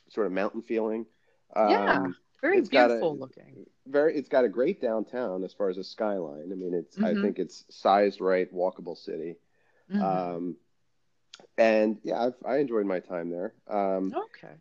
sort 0.08 0.26
of 0.26 0.32
mountain 0.32 0.62
feeling. 0.62 1.06
Um, 1.54 1.70
Yeah. 1.70 2.06
Very 2.40 2.59
it's 2.59 2.69
got 2.69 2.87
a- 2.87 2.95
beautiful 2.95 3.19
looking. 3.19 3.66
Very. 3.87 4.16
It's 4.16 4.28
got 4.28 4.45
a 4.45 4.49
great 4.49 4.81
downtown 4.81 5.45
as 5.45 5.52
far 5.55 5.69
as 5.69 5.78
a 5.78 5.85
skyline. 5.85 6.50
I 6.52 6.55
mean, 6.57 6.75
it's. 6.75 6.99
I 6.99 7.14
Mhm. 7.14 7.23
think 7.23 7.38
it's 7.38 7.64
sized 7.71 8.21
right, 8.21 8.52
walkable 8.52 8.97
city. 8.97 9.37
Mhm. 9.90 10.02
Um, 10.02 10.57
and 11.59 11.99
yeah, 12.02 12.25
I've, 12.26 12.35
I 12.45 12.59
enjoyed 12.59 12.87
my 12.87 13.00
time 13.00 13.31
there. 13.31 13.55
Um, 13.69 14.14
okay. 14.35 14.55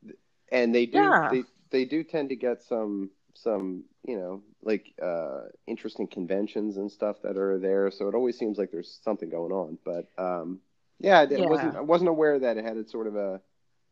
and 0.52 0.74
they 0.76 0.86
do 0.86 1.00
Yeah. 1.00 1.30
they 1.32 1.44
they 1.72 1.86
do 1.86 2.04
tend 2.04 2.30
to 2.30 2.36
get 2.36 2.62
some 2.64 3.10
some 3.34 3.84
you 4.08 4.16
know 4.18 4.44
like 4.62 4.94
uh 5.02 5.46
interesting 5.68 6.08
conventions 6.08 6.78
and 6.78 6.90
stuff 6.92 7.22
that 7.24 7.36
are 7.36 7.58
there 7.58 7.90
so 7.92 8.08
it 8.08 8.16
always 8.16 8.38
seems 8.38 8.58
like 8.58 8.72
there's 8.72 9.00
something 9.04 9.30
going 9.30 9.52
on 9.52 9.78
but 9.84 10.08
um 10.18 10.62
yeah, 11.00 11.20
I, 11.22 11.24
Yeah. 11.26 11.48
wasn't 11.50 11.76
I 11.76 11.82
wasn't 11.82 12.10
aware 12.10 12.40
that 12.40 12.58
it 12.58 12.64
had 12.64 12.78
a 12.78 12.88
sort 12.88 13.08
of 13.08 13.16
a 13.16 13.42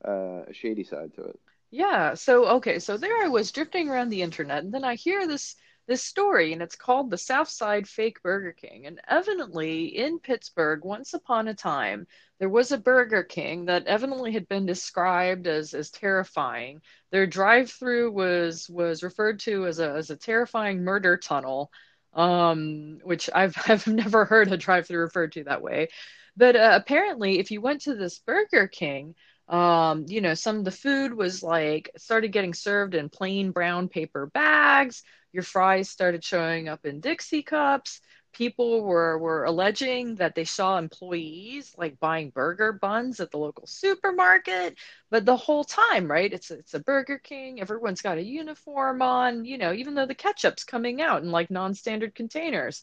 uh, 0.06 0.46
a 0.48 0.54
shady 0.54 0.84
side 0.84 1.14
to 1.16 1.24
it 1.24 1.40
Yeah, 1.76 2.14
so 2.14 2.46
okay, 2.58 2.78
so 2.78 2.98
there 2.98 3.24
I 3.24 3.28
was 3.30 3.52
drifting 3.52 3.90
around 3.90 4.10
the 4.10 4.22
internet, 4.22 4.64
and 4.64 4.72
then 4.72 4.84
I 4.84 4.94
hear 4.94 5.26
this 5.28 5.56
this 5.88 6.04
story, 6.04 6.54
and 6.54 6.62
it's 6.62 6.76
called 6.76 7.10
The 7.10 7.18
South 7.18 7.50
Side 7.50 7.88
Fake 7.90 8.22
Burger 8.22 8.54
King. 8.54 8.86
And 8.86 9.02
evidently, 9.08 9.86
in 9.88 10.20
Pittsburgh, 10.20 10.86
once 10.86 11.14
upon 11.16 11.48
a 11.48 11.56
time, 11.56 12.06
there 12.40 12.48
was 12.48 12.72
a 12.72 12.78
Burger 12.78 13.24
King 13.24 13.66
that 13.66 13.88
evidently 13.88 14.32
had 14.32 14.48
been 14.48 14.68
described 14.68 15.48
as, 15.48 15.74
as 15.74 15.90
terrifying. 15.90 16.80
Their 17.12 17.26
drive-through 17.26 18.12
was 18.12 18.70
was 18.70 19.02
referred 19.04 19.40
to 19.42 19.66
as 19.66 19.80
a 19.80 19.90
as 19.94 20.12
a 20.12 20.16
terrifying 20.16 20.84
murder 20.84 21.18
tunnel, 21.18 21.72
um, 22.14 23.00
which 23.04 23.32
I've 23.34 23.56
I've 23.68 23.88
never 23.88 24.26
heard 24.26 24.52
a 24.54 24.58
drive-through 24.58 25.00
referred 25.00 25.32
to 25.34 25.46
that 25.46 25.64
way. 25.64 25.88
But 26.38 26.56
uh, 26.56 26.78
apparently, 26.80 27.40
if 27.40 27.50
you 27.50 27.62
went 27.62 27.82
to 27.82 27.96
this 27.96 28.20
Burger 28.20 28.68
King, 28.68 29.16
um, 29.48 30.06
you 30.08 30.22
know, 30.22 30.34
some 30.34 30.58
of 30.58 30.66
the 30.66 30.72
food 30.72 31.14
was 31.14 31.44
like 31.44 31.92
started 31.98 32.32
getting 32.32 32.54
served 32.54 32.96
in 32.96 33.10
plain 33.10 33.52
brown 33.52 33.90
paper 33.90 34.28
bags. 34.28 35.04
Your 35.34 35.44
fries 35.44 35.90
started 35.90 36.24
showing 36.24 36.70
up 36.70 36.86
in 36.86 37.02
Dixie 37.02 37.44
cups. 37.44 38.00
People 38.34 38.84
were 38.84 39.18
were 39.20 39.44
alleging 39.44 40.16
that 40.16 40.34
they 40.34 40.46
saw 40.46 40.78
employees 40.78 41.76
like 41.78 42.00
buying 42.00 42.32
burger 42.32 42.74
buns 42.74 43.20
at 43.20 43.30
the 43.32 43.38
local 43.38 43.68
supermarket, 43.68 44.76
but 45.12 45.26
the 45.26 45.38
whole 45.38 45.64
time, 45.64 46.10
right? 46.10 46.34
It's 46.34 46.50
it's 46.50 46.74
a 46.74 46.80
Burger 46.80 47.20
King. 47.20 47.62
Everyone's 47.62 48.02
got 48.02 48.18
a 48.18 48.24
uniform 48.24 49.02
on, 49.04 49.46
you 49.46 49.58
know, 49.60 49.74
even 49.74 49.94
though 49.94 50.08
the 50.08 50.16
ketchup's 50.16 50.64
coming 50.64 51.02
out 51.02 51.22
in 51.22 51.32
like 51.32 51.52
non-standard 51.52 52.16
containers 52.16 52.82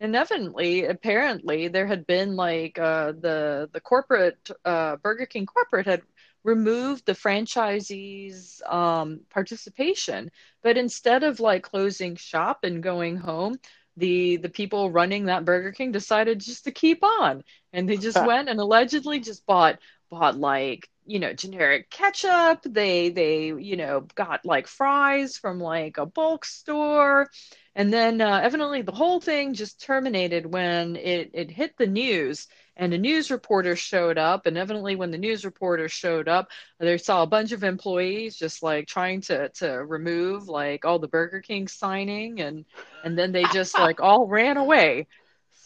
and 0.00 0.14
evidently 0.16 0.84
apparently 0.84 1.68
there 1.68 1.86
had 1.86 2.06
been 2.06 2.36
like 2.36 2.78
uh, 2.78 3.12
the 3.12 3.68
the 3.72 3.80
corporate 3.80 4.50
uh, 4.64 4.96
burger 4.96 5.26
king 5.26 5.46
corporate 5.46 5.86
had 5.86 6.02
removed 6.44 7.04
the 7.06 7.12
franchisees 7.12 8.62
um, 8.72 9.20
participation. 9.30 10.30
But 10.62 10.76
instead 10.76 11.24
of 11.24 11.40
like 11.40 11.64
closing 11.64 12.16
shop 12.16 12.60
and 12.62 12.82
going 12.82 13.16
home 13.16 13.56
the 13.96 14.36
the 14.36 14.50
people 14.50 14.90
running 14.90 15.26
that 15.26 15.44
burger 15.44 15.72
king 15.72 15.90
decided 15.90 16.40
just 16.40 16.64
to 16.64 16.70
keep 16.70 17.02
on. 17.02 17.42
And 17.72 17.88
they 17.88 17.96
just 17.96 18.22
went 18.24 18.48
and 18.48 18.60
allegedly 18.60 19.20
just 19.20 19.46
bought 19.46 19.78
bought 20.10 20.38
like 20.38 20.88
you 21.06 21.18
know 21.18 21.32
generic 21.32 21.90
ketchup. 21.90 22.60
They 22.64 23.08
they 23.10 23.46
you 23.46 23.76
know 23.76 24.06
got 24.14 24.44
like 24.44 24.66
fries 24.66 25.36
from 25.38 25.58
like 25.60 25.98
a 25.98 26.06
bulk 26.06 26.44
store 26.44 27.28
and 27.76 27.92
then 27.92 28.22
uh, 28.22 28.40
evidently 28.42 28.80
the 28.80 28.90
whole 28.90 29.20
thing 29.20 29.52
just 29.52 29.82
terminated 29.82 30.50
when 30.50 30.96
it, 30.96 31.30
it 31.34 31.50
hit 31.50 31.76
the 31.76 31.86
news 31.86 32.48
and 32.74 32.94
a 32.94 32.98
news 32.98 33.30
reporter 33.30 33.76
showed 33.76 34.16
up. 34.16 34.46
And 34.46 34.56
evidently 34.56 34.96
when 34.96 35.10
the 35.10 35.18
news 35.18 35.44
reporter 35.44 35.86
showed 35.86 36.26
up, 36.26 36.48
they 36.78 36.96
saw 36.96 37.22
a 37.22 37.26
bunch 37.26 37.52
of 37.52 37.64
employees 37.64 38.34
just 38.34 38.62
like 38.62 38.86
trying 38.86 39.20
to, 39.22 39.50
to 39.50 39.68
remove 39.84 40.48
like 40.48 40.86
all 40.86 40.98
the 40.98 41.06
Burger 41.06 41.42
King 41.42 41.68
signing 41.68 42.40
and, 42.40 42.64
and 43.04 43.16
then 43.16 43.32
they 43.32 43.44
just 43.52 43.74
like 43.78 44.00
all 44.00 44.26
ran 44.26 44.56
away. 44.56 45.06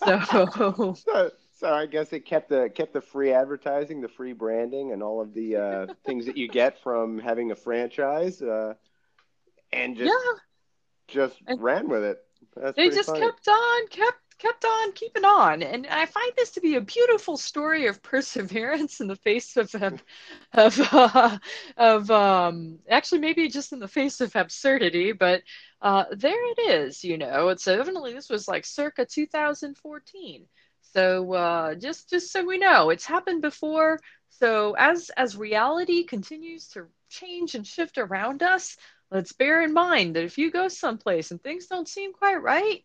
So, 0.04 0.20
so, 1.06 1.30
so 1.58 1.72
I 1.72 1.86
guess 1.86 2.12
it 2.12 2.26
kept 2.26 2.48
the 2.48 2.70
kept 2.74 2.92
the 2.92 3.00
free 3.00 3.32
advertising, 3.32 4.00
the 4.00 4.08
free 4.08 4.32
branding, 4.32 4.90
and 4.90 5.00
all 5.00 5.20
of 5.20 5.32
the 5.32 5.56
uh, 5.56 5.86
things 6.04 6.26
that 6.26 6.36
you 6.36 6.48
get 6.48 6.82
from 6.82 7.18
having 7.18 7.52
a 7.52 7.54
franchise, 7.54 8.40
uh, 8.40 8.74
and 9.72 9.96
just 9.96 10.08
yeah 10.08 10.38
just 11.10 11.36
and 11.46 11.60
ran 11.60 11.88
with 11.88 12.04
it. 12.04 12.18
That's 12.56 12.76
they 12.76 12.88
just 12.88 13.08
funny. 13.08 13.20
kept 13.20 13.48
on, 13.48 13.86
kept 13.88 14.18
kept 14.38 14.64
on 14.64 14.92
keeping 14.92 15.24
on, 15.24 15.62
and 15.62 15.86
I 15.86 16.06
find 16.06 16.32
this 16.36 16.52
to 16.52 16.60
be 16.60 16.76
a 16.76 16.80
beautiful 16.80 17.36
story 17.36 17.86
of 17.86 18.02
perseverance 18.02 19.00
in 19.00 19.06
the 19.06 19.16
face 19.16 19.56
of 19.56 19.74
of 20.52 20.80
uh, 20.92 21.38
of 21.76 22.10
um, 22.10 22.78
actually 22.88 23.20
maybe 23.20 23.48
just 23.48 23.72
in 23.72 23.78
the 23.78 23.88
face 23.88 24.20
of 24.20 24.34
absurdity, 24.34 25.12
but 25.12 25.42
uh, 25.82 26.04
there 26.12 26.50
it 26.52 26.58
is. 26.70 27.04
You 27.04 27.18
know, 27.18 27.48
it's 27.48 27.68
evidently 27.68 28.12
this 28.12 28.30
was 28.30 28.48
like 28.48 28.64
circa 28.64 29.04
2014. 29.04 30.46
So 30.92 31.32
uh, 31.34 31.74
just 31.74 32.10
just 32.10 32.32
so 32.32 32.44
we 32.44 32.58
know, 32.58 32.90
it's 32.90 33.06
happened 33.06 33.42
before. 33.42 34.00
So 34.30 34.74
as 34.78 35.10
as 35.16 35.36
reality 35.36 36.04
continues 36.04 36.68
to 36.68 36.86
change 37.10 37.54
and 37.54 37.66
shift 37.66 37.98
around 37.98 38.42
us, 38.42 38.76
let's 39.10 39.32
bear 39.32 39.62
in 39.62 39.72
mind 39.74 40.16
that 40.16 40.24
if 40.24 40.38
you 40.38 40.50
go 40.50 40.68
someplace 40.68 41.30
and 41.30 41.42
things 41.42 41.66
don't 41.66 41.88
seem 41.88 42.12
quite 42.12 42.42
right, 42.42 42.84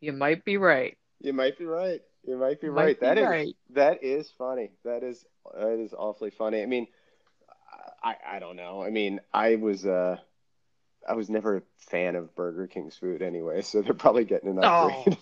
you 0.00 0.12
might 0.12 0.44
be 0.44 0.56
right. 0.56 0.96
You 1.20 1.32
might 1.32 1.58
be 1.58 1.64
right. 1.66 2.00
You 2.26 2.36
might 2.36 2.60
be 2.60 2.66
You 2.66 2.72
right. 2.72 2.98
might 2.98 3.00
be 3.00 3.06
That 3.06 3.18
is 3.18 3.28
right. 3.28 3.56
that 3.70 4.04
is 4.04 4.30
funny. 4.30 4.70
That 4.84 5.02
is 5.02 5.24
that 5.54 5.78
is 5.78 5.94
awfully 5.94 6.30
funny. 6.30 6.62
I 6.62 6.66
mean, 6.66 6.86
I 8.02 8.16
I 8.36 8.38
don't 8.38 8.56
know. 8.56 8.82
I 8.82 8.90
mean, 8.90 9.20
I 9.32 9.56
was 9.56 9.86
uh 9.86 10.18
I 11.08 11.14
was 11.14 11.28
never 11.30 11.56
a 11.58 11.62
fan 11.76 12.16
of 12.16 12.34
Burger 12.34 12.66
King's 12.66 12.96
food 12.96 13.22
anyway, 13.22 13.62
so 13.62 13.82
they're 13.82 13.94
probably 13.94 14.24
getting 14.24 14.50
an 14.50 14.58
Oh. 14.62 14.88
upgrade. 14.88 15.18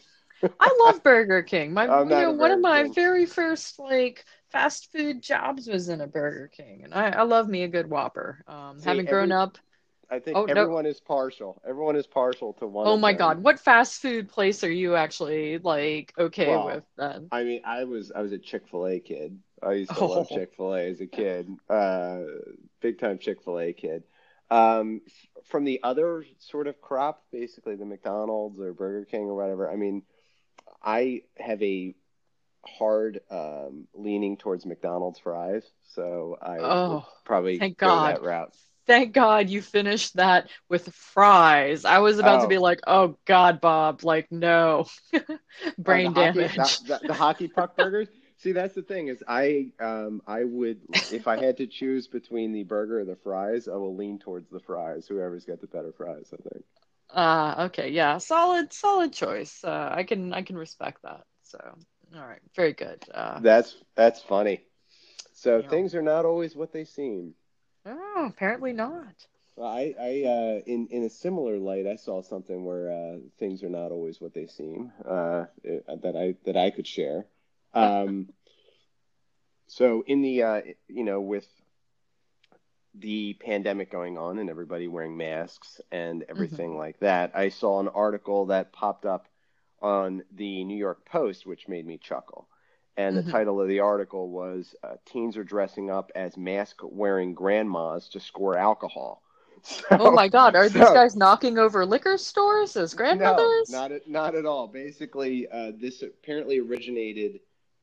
I 0.60 0.76
love 0.80 1.02
Burger 1.04 1.42
King. 1.42 1.72
My 1.72 1.84
you 2.00 2.04
know 2.04 2.32
one 2.32 2.50
of 2.50 2.60
my 2.60 2.84
King. 2.84 2.92
very 2.94 3.26
first 3.26 3.78
like 3.78 4.24
fast 4.50 4.90
food 4.92 5.22
jobs 5.22 5.68
was 5.68 5.88
in 5.88 6.00
a 6.00 6.06
Burger 6.06 6.48
King, 6.48 6.82
and 6.84 6.94
I, 6.94 7.10
I 7.10 7.22
love 7.22 7.48
me 7.48 7.62
a 7.62 7.68
good 7.68 7.88
Whopper. 7.88 8.42
Um, 8.46 8.78
See, 8.78 8.84
having 8.88 9.06
grown 9.06 9.30
every- 9.30 9.32
up, 9.32 9.58
I 10.12 10.18
think 10.18 10.36
Oh, 10.36 10.44
no. 10.44 10.52
everyone 10.60 10.84
is 10.84 11.00
partial. 11.00 11.62
Everyone 11.66 11.96
is 11.96 12.06
partial 12.06 12.52
to 12.54 12.66
one. 12.66 12.86
oh 12.86 12.98
my 12.98 13.12
them. 13.12 13.18
God, 13.18 13.42
what 13.42 13.58
fast 13.58 14.02
food 14.02 14.28
place 14.28 14.62
are 14.62 14.70
you 14.70 14.94
actually 14.94 15.56
like 15.58 16.12
okay 16.18 16.48
Well, 16.48 16.66
with 16.66 16.84
then? 16.98 17.28
I 17.32 17.44
mean, 17.44 17.62
I 17.64 17.84
was 17.84 18.12
I 18.14 18.20
was 18.20 18.32
a 18.32 18.38
Chick 18.38 18.68
Fil 18.70 18.86
A 18.86 19.00
kid. 19.00 19.38
I 19.62 19.72
used 19.72 19.94
to 19.94 20.04
love 20.04 20.26
Oh. 20.30 20.36
Chick 20.36 20.52
Fil 20.54 20.74
A 20.74 20.88
as 20.90 21.00
a 21.00 21.06
kid, 21.06 21.48
uh, 21.70 22.18
big 22.80 22.98
time 22.98 23.18
Chick 23.18 23.42
Fil 23.42 23.58
A 23.58 23.72
kid. 23.72 24.02
Um, 24.50 25.00
from 25.44 25.64
the 25.64 25.80
other 25.82 26.26
sort 26.38 26.66
of 26.66 26.78
crop, 26.82 27.22
basically 27.32 27.76
the 27.76 27.86
McDonald's 27.86 28.60
or 28.60 28.74
Burger 28.74 29.06
King 29.06 29.22
or 29.22 29.34
whatever. 29.34 29.70
I 29.70 29.76
mean, 29.76 30.02
I 30.82 31.22
have 31.38 31.62
a 31.62 31.94
hard 32.66 33.20
um, 33.30 33.88
leaning 33.94 34.36
towards 34.36 34.66
McDonald's 34.66 35.18
fries, 35.20 35.64
so 35.94 36.36
I 36.42 36.58
Oh, 36.58 37.06
probably 37.24 37.56
go 37.58 37.70
God. 37.78 38.16
that 38.16 38.22
route. 38.22 38.54
Thank 38.86 39.12
God 39.12 39.48
you 39.48 39.62
finished 39.62 40.16
that 40.16 40.48
with 40.68 40.92
fries. 40.94 41.84
I 41.84 41.98
was 41.98 42.18
about 42.18 42.40
to 42.40 42.46
Oh. 42.46 42.48
be 42.48 42.58
like, 42.58 42.80
oh 42.86 43.16
God, 43.26 43.60
Bob, 43.60 44.04
like 44.04 44.30
no, 44.30 44.86
brain 45.78 46.08
Uh, 46.08 46.14
the 46.14 46.20
hockey- 46.20 46.44
damage. 46.44 46.56
the, 46.56 46.76
the, 46.86 47.00
the 47.06 47.14
hockey 47.14 47.48
puck 47.48 47.76
burgers. 47.76 48.08
See, 48.36 48.52
that's 48.52 48.74
the 48.74 48.82
thing 48.82 49.08
is 49.08 49.22
I 49.28 49.70
um 49.80 50.22
I 50.26 50.44
would 50.44 50.80
if 51.10 51.26
I 51.28 51.36
had 51.36 51.56
to 51.58 51.66
choose 51.66 52.08
between 52.08 52.52
the 52.52 52.64
burger 52.64 53.00
or 53.00 53.04
the 53.04 53.16
fries, 53.16 53.68
I 53.68 53.76
will 53.76 53.94
lean 53.96 54.18
towards 54.18 54.50
the 54.50 54.60
fries. 54.60 55.06
Whoever's 55.06 55.44
got 55.44 55.60
the 55.60 55.66
better 55.68 55.92
fries, 55.92 56.32
I 56.32 56.48
think. 56.48 56.64
Ah, 57.10 57.64
okay, 57.66 57.88
yeah, 57.90 58.18
solid, 58.18 58.72
solid 58.72 59.12
choice. 59.12 59.62
Uh, 59.64 59.90
I 59.92 60.02
can, 60.04 60.32
I 60.32 60.42
can 60.42 60.56
respect 60.56 61.02
that. 61.02 61.24
So, 61.42 61.58
all 62.14 62.26
right, 62.26 62.40
very 62.56 62.72
good. 62.72 63.04
Uh, 63.12 63.40
That's 63.40 63.76
that's 63.94 64.22
funny. 64.22 64.62
So 65.32 65.60
Yeah. 65.60 65.68
things 65.68 65.94
are 65.94 66.02
not 66.02 66.24
always 66.24 66.54
what 66.56 66.72
they 66.72 66.84
seem. 66.84 67.34
Oh, 67.86 68.26
apparently 68.28 68.72
not. 68.72 69.26
Well, 69.56 69.68
I 69.68 69.94
I 70.00 70.24
uh, 70.24 70.60
in 70.66 70.88
in 70.90 71.04
a 71.04 71.10
similar 71.10 71.58
light, 71.58 71.86
I 71.86 71.96
saw 71.96 72.22
something 72.22 72.64
where 72.64 72.90
uh, 72.90 73.18
things 73.38 73.62
are 73.62 73.68
not 73.68 73.92
always 73.92 74.20
what 74.20 74.34
they 74.34 74.46
seem. 74.46 74.92
Uh, 75.04 75.46
it- 75.62 75.84
that 76.02 76.16
I 76.16 76.34
that 76.44 76.56
I 76.56 76.70
could 76.70 76.86
share. 76.86 77.26
Um, 77.74 78.28
so 79.66 80.02
in 80.06 80.22
the 80.22 80.42
uh, 80.42 80.62
you 80.88 81.04
know 81.04 81.20
with 81.20 81.46
the 82.94 83.34
pandemic 83.34 83.90
going 83.90 84.18
on 84.18 84.38
and 84.38 84.50
everybody 84.50 84.86
wearing 84.86 85.16
masks 85.16 85.80
and 85.90 86.24
everything 86.28 86.76
like 86.76 86.98
that, 87.00 87.32
I 87.34 87.48
saw 87.48 87.80
an 87.80 87.88
article 87.88 88.46
that 88.46 88.72
popped 88.72 89.06
up 89.06 89.28
on 89.80 90.22
the 90.30 90.64
New 90.64 90.76
York 90.76 91.04
Post, 91.06 91.46
which 91.46 91.68
made 91.68 91.86
me 91.86 91.98
chuckle. 91.98 92.48
And 92.96 93.16
Mhm. 93.16 93.24
the 93.24 93.30
title 93.32 93.60
of 93.60 93.68
the 93.68 93.80
article 93.80 94.28
was 94.28 94.74
uh, 94.82 94.96
"Teens 95.06 95.36
are 95.36 95.44
dressing 95.44 95.90
up 95.90 96.12
as 96.14 96.36
mask-wearing 96.36 97.34
grandmas 97.34 98.08
to 98.10 98.20
score 98.20 98.56
alcohol." 98.56 99.22
So, 99.64 99.84
Oh 99.92 100.10
my 100.10 100.26
God, 100.28 100.56
are 100.56 100.68
these 100.68 100.82
guys 100.82 101.14
knocking 101.14 101.56
over 101.56 101.86
liquor 101.86 102.18
stores 102.18 102.76
as 102.76 102.94
grandmothers? 102.94 103.70
no, 103.70 103.78
not 103.78 103.92
at, 103.92 104.08
not 104.08 104.34
at 104.34 104.44
all. 104.44 104.66
Basically, 104.66 105.46
uh, 105.48 105.70
this 105.78 106.02
apparently 106.02 106.58
originated 106.58 107.38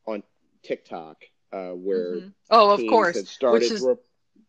on 0.05 0.23
TikTok, 0.61 1.23
uh, 1.53 1.69
where 1.71 2.15
Mhm. 2.15 2.33
Oh, 2.49 2.71
of 2.71 2.81
course. 2.89 3.15
had 3.15 3.27
started 3.27 3.61
which 3.61 3.71
is- 3.71 3.79
through, 3.81 3.93
a, 3.93 3.97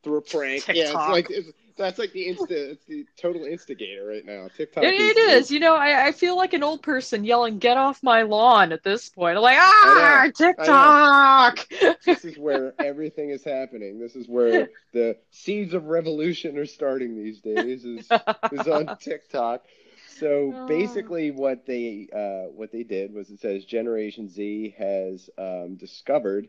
through 0.02 0.17
a 0.17 0.23
prank. 0.23 0.67
Yeah, 0.75 0.87
it's 0.87 0.95
like 0.95 1.31
it's, 1.31 1.49
that's 1.81 1.99
like 1.99 2.13
the 2.13 2.27
insta, 2.29 2.73
it's 2.73 2.87
the 2.87 3.07
total 3.17 3.45
instigator 3.45 4.07
right 4.07 4.25
now. 4.25 4.49
TikTok. 4.55 4.99
It, 4.99 5.17
it 5.17 5.19
is. 5.39 5.51
You 5.51 5.61
know, 5.61 5.75
I, 5.75 6.07
I 6.09 6.13
feel 6.13 6.37
like 6.37 6.53
an 6.55 6.63
old 6.63 6.83
person 6.83 7.25
yelling, 7.25 7.59
"Get 7.59 7.77
off 7.77 8.03
my 8.03 8.23
lawn!" 8.23 8.73
At 8.73 8.83
this 8.83 9.09
point, 9.11 9.37
I'm 9.37 9.43
like, 9.43 9.59
"Ah, 9.59 10.27
TikTok!" 10.35 11.67
This 12.05 12.25
is 12.25 12.39
where 12.39 12.75
everything 12.81 13.31
is 13.31 13.45
happening. 13.45 13.99
This 13.99 14.17
is 14.17 14.29
where 14.29 14.71
the 14.93 15.17
seeds 15.31 15.75
of 15.75 15.87
revolution 15.87 16.57
are 16.59 16.67
starting 16.67 17.17
these 17.17 17.41
days. 17.41 17.85
Is 17.85 18.13
is 18.51 18.67
on 18.69 18.91
TikTok. 19.01 19.65
So 20.07 20.53
Oh. 20.53 20.57
basically, 20.67 21.31
what 21.31 21.67
they 21.67 22.09
uh, 22.15 22.51
what 22.53 22.73
they 22.73 22.83
did 22.85 23.13
was 23.13 23.31
it 23.31 23.41
says 23.41 23.65
Generation 23.65 24.29
Z 24.29 24.75
has 24.79 25.31
um, 25.39 25.77
discovered 25.77 26.49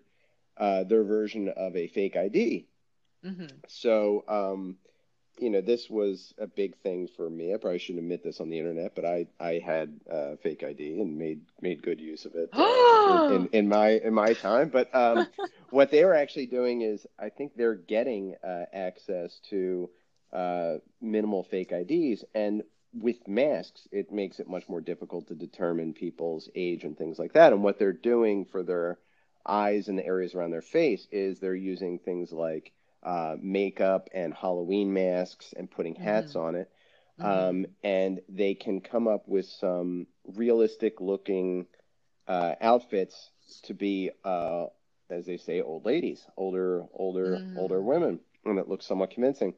uh, 0.58 0.84
their 0.84 1.04
version 1.04 1.50
of 1.50 1.76
a 1.76 1.88
fake 1.88 2.16
ID. 2.18 2.68
hmm 3.24 3.62
So 3.68 4.24
um, 4.28 4.78
you 5.40 5.50
know, 5.50 5.62
this 5.62 5.90
was 5.90 6.34
a 6.38 6.48
big 6.48 6.78
thing 6.78 7.08
for 7.16 7.30
me. 7.30 7.54
I 7.54 7.58
probably 7.58 7.80
shouldn't 7.80 8.04
admit 8.04 8.24
this 8.24 8.40
on 8.40 8.50
the 8.50 8.60
internet, 8.60 8.96
but 8.96 9.06
I 9.06 9.28
I 9.40 9.62
had 9.66 10.00
uh, 10.12 10.36
fake 10.44 10.64
ID 10.64 11.00
and 11.02 11.18
made 11.18 11.42
made 11.62 11.82
good 11.82 12.00
use 12.00 12.26
of 12.26 12.36
it 12.36 12.50
uh, 12.54 13.30
in, 13.32 13.36
in, 13.42 13.50
in 13.52 13.70
my 13.70 13.90
in 13.90 14.14
my 14.14 14.34
time. 14.34 14.70
But 14.70 14.94
um, 14.94 15.28
what 15.70 15.92
they 15.92 16.04
were 16.06 16.14
actually 16.14 16.48
doing 16.48 16.82
is, 16.82 17.08
I 17.18 17.30
think 17.30 17.56
they're 17.56 17.76
getting 17.76 18.36
uh, 18.44 18.66
access 18.74 19.40
to 19.50 19.90
uh, 20.32 20.76
minimal 21.02 21.44
fake 21.44 21.72
IDs, 21.72 22.24
and 22.36 22.64
with 22.94 23.28
masks, 23.28 23.88
it 23.92 24.12
makes 24.12 24.40
it 24.40 24.50
much 24.50 24.68
more 24.68 24.82
difficult 24.82 25.28
to 25.30 25.36
determine 25.36 25.94
people's 25.94 26.50
age 26.56 26.84
and 26.84 26.98
things 26.98 27.18
like 27.18 27.34
that. 27.34 27.54
And 27.54 27.64
what 27.64 27.80
they're 27.80 27.94
doing 27.94 28.46
for 28.46 28.64
their 28.64 29.00
eyes 29.46 29.88
and 29.88 29.98
the 29.98 30.06
areas 30.06 30.36
around 30.36 30.52
their 30.52 30.62
face 30.62 31.08
is 31.12 31.40
they're 31.40 31.56
using 31.56 32.00
things 32.00 32.32
like 32.32 32.74
uh, 33.04 33.36
makeup 33.42 34.10
and 34.14 34.34
Halloween 34.34 34.94
masks 34.94 35.54
and 35.58 35.70
putting 35.70 35.96
hats 35.96 36.32
mm-hmm. 36.32 36.40
on 36.40 36.56
it. 36.56 36.72
Mm-hmm. 37.20 37.50
Um, 37.50 37.66
and 37.84 38.22
they 38.30 38.54
can 38.54 38.82
come 38.82 39.08
up 39.08 39.28
with 39.28 39.46
some 39.46 40.08
realistic 40.26 41.02
looking 41.02 41.68
uh, 42.28 42.56
outfits 42.62 43.32
to 43.64 43.74
be, 43.74 44.12
uh, 44.24 44.66
as 45.10 45.26
they 45.26 45.38
say, 45.38 45.62
old 45.62 45.86
ladies, 45.86 46.26
older, 46.38 46.86
older, 46.94 47.38
mm. 47.38 47.58
older 47.58 47.82
women, 47.82 48.20
and 48.46 48.60
it 48.60 48.70
looks 48.70 48.86
somewhat 48.86 49.12
convincing. 49.12 49.54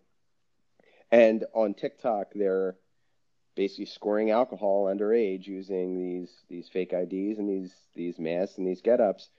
And 1.11 1.45
on 1.53 1.75
TikTok, 1.75 2.31
they're 2.33 2.75
basically 3.55 3.85
scoring 3.85 4.31
alcohol 4.31 4.85
underage 4.85 5.45
using 5.45 5.97
these 5.97 6.31
these 6.49 6.67
fake 6.69 6.91
IDs 6.91 7.37
and 7.37 7.47
these 7.47 7.73
these 7.95 8.17
masks 8.17 8.57
and 8.57 8.67
these 8.67 8.81
get-ups, 8.81 9.29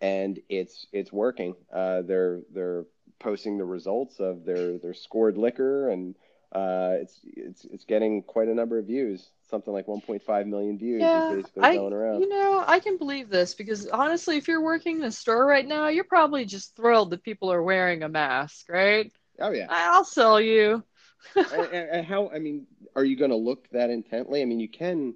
and 0.00 0.38
it's 0.48 0.86
it's 0.92 1.12
working. 1.12 1.56
Uh, 1.72 2.02
they're 2.02 2.42
they're 2.52 2.84
posting 3.18 3.58
the 3.58 3.64
results 3.64 4.20
of 4.20 4.44
their 4.44 4.78
their 4.78 4.94
scored 4.94 5.36
liquor, 5.36 5.90
and 5.90 6.14
uh, 6.52 6.96
it's 7.00 7.20
it's 7.24 7.64
it's 7.64 7.84
getting 7.84 8.22
quite 8.22 8.48
a 8.48 8.54
number 8.54 8.78
of 8.78 8.86
views. 8.86 9.30
Something 9.50 9.72
like 9.72 9.86
1.5 9.86 10.46
million 10.46 10.78
views 10.78 11.00
yeah, 11.00 11.30
is 11.30 11.42
basically 11.42 11.62
I, 11.62 11.76
going 11.76 11.92
around. 11.92 12.20
You 12.20 12.28
know, 12.28 12.64
I 12.66 12.80
can 12.80 12.96
believe 12.96 13.28
this 13.28 13.54
because 13.54 13.86
honestly, 13.88 14.36
if 14.36 14.48
you're 14.48 14.62
working 14.62 14.98
in 14.98 15.04
a 15.04 15.12
store 15.12 15.46
right 15.46 15.66
now, 15.66 15.88
you're 15.88 16.04
probably 16.04 16.44
just 16.44 16.74
thrilled 16.76 17.10
that 17.10 17.22
people 17.22 17.52
are 17.52 17.62
wearing 17.62 18.02
a 18.02 18.08
mask, 18.08 18.68
right? 18.68 19.12
Oh 19.40 19.50
yeah, 19.50 19.66
I'll 19.68 20.04
sell 20.04 20.40
you. 20.40 20.82
and, 21.36 21.72
and, 21.72 22.06
how? 22.06 22.30
I 22.30 22.38
mean, 22.38 22.66
are 22.94 23.04
you 23.04 23.16
going 23.16 23.30
to 23.30 23.36
look 23.36 23.68
that 23.70 23.90
intently? 23.90 24.42
I 24.42 24.44
mean, 24.44 24.60
you 24.60 24.68
can. 24.68 25.14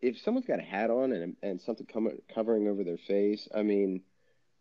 If 0.00 0.18
someone's 0.20 0.46
got 0.46 0.60
a 0.60 0.62
hat 0.62 0.90
on 0.90 1.12
and 1.12 1.36
and 1.42 1.60
something 1.60 1.86
com- 1.86 2.18
covering 2.34 2.68
over 2.68 2.84
their 2.84 2.98
face, 2.98 3.48
I 3.54 3.62
mean, 3.62 4.02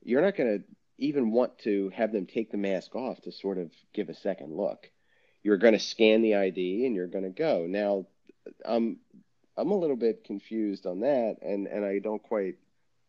you're 0.04 0.22
not 0.22 0.36
going 0.36 0.60
to 0.60 0.66
even 0.98 1.32
want 1.32 1.58
to 1.60 1.90
have 1.90 2.12
them 2.12 2.26
take 2.26 2.52
the 2.52 2.58
mask 2.58 2.96
off 2.96 3.22
to 3.22 3.32
sort 3.32 3.58
of 3.58 3.72
give 3.94 4.10
a 4.10 4.14
second 4.14 4.56
look. 4.56 4.90
You're 5.44 5.58
going 5.58 5.74
to 5.74 5.80
scan 5.80 6.22
the 6.22 6.36
ID 6.36 6.86
and 6.86 6.96
you're 6.96 7.08
going 7.08 7.24
to 7.24 7.30
go. 7.30 7.66
Now, 7.68 8.06
I'm 8.66 8.98
I'm 9.56 9.72
a 9.72 9.78
little 9.78 9.96
bit 9.96 10.24
confused 10.24 10.86
on 10.86 11.02
that, 11.02 11.38
and 11.42 11.68
and 11.68 11.84
I 11.84 12.00
don't 12.00 12.22
quite 12.22 12.56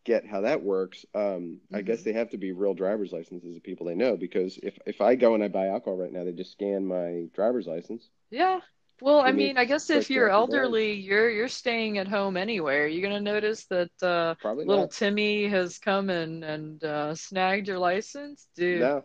get 0.04 0.26
how 0.26 0.40
that 0.42 0.62
works. 0.62 1.04
Um, 1.14 1.22
mm-hmm. 1.22 1.76
I 1.76 1.82
guess 1.82 2.00
mm-hmm. 2.00 2.10
they 2.10 2.18
have 2.18 2.30
to 2.30 2.38
be 2.38 2.52
real 2.52 2.74
driver's 2.74 3.12
licenses 3.12 3.56
of 3.56 3.62
people 3.62 3.86
they 3.86 3.94
know 3.94 4.16
because 4.16 4.58
if 4.62 4.78
if 4.86 5.00
I 5.00 5.14
go 5.14 5.34
and 5.34 5.44
I 5.44 5.48
buy 5.48 5.68
alcohol 5.68 5.96
right 5.96 6.12
now, 6.12 6.24
they 6.24 6.32
just 6.32 6.52
scan 6.52 6.86
my 6.86 7.26
driver's 7.34 7.66
license. 7.66 8.08
Yeah. 8.30 8.60
Well, 9.00 9.20
I 9.20 9.32
mean, 9.32 9.56
I 9.58 9.64
guess 9.64 9.90
if 9.90 10.10
you're 10.10 10.28
elderly, 10.28 10.94
you're 10.94 11.30
you're 11.30 11.48
staying 11.48 11.98
at 11.98 12.08
home 12.08 12.36
anyway. 12.36 12.78
Are 12.78 13.00
going 13.00 13.14
to 13.14 13.20
notice 13.20 13.64
that 13.66 13.90
uh, 14.02 14.34
little 14.44 14.82
not. 14.82 14.90
Timmy 14.90 15.48
has 15.48 15.78
come 15.78 16.10
and 16.10 16.42
and 16.42 16.82
uh, 16.82 17.14
snagged 17.14 17.68
your 17.68 17.78
license, 17.78 18.48
dude? 18.56 18.80
No, 18.80 19.04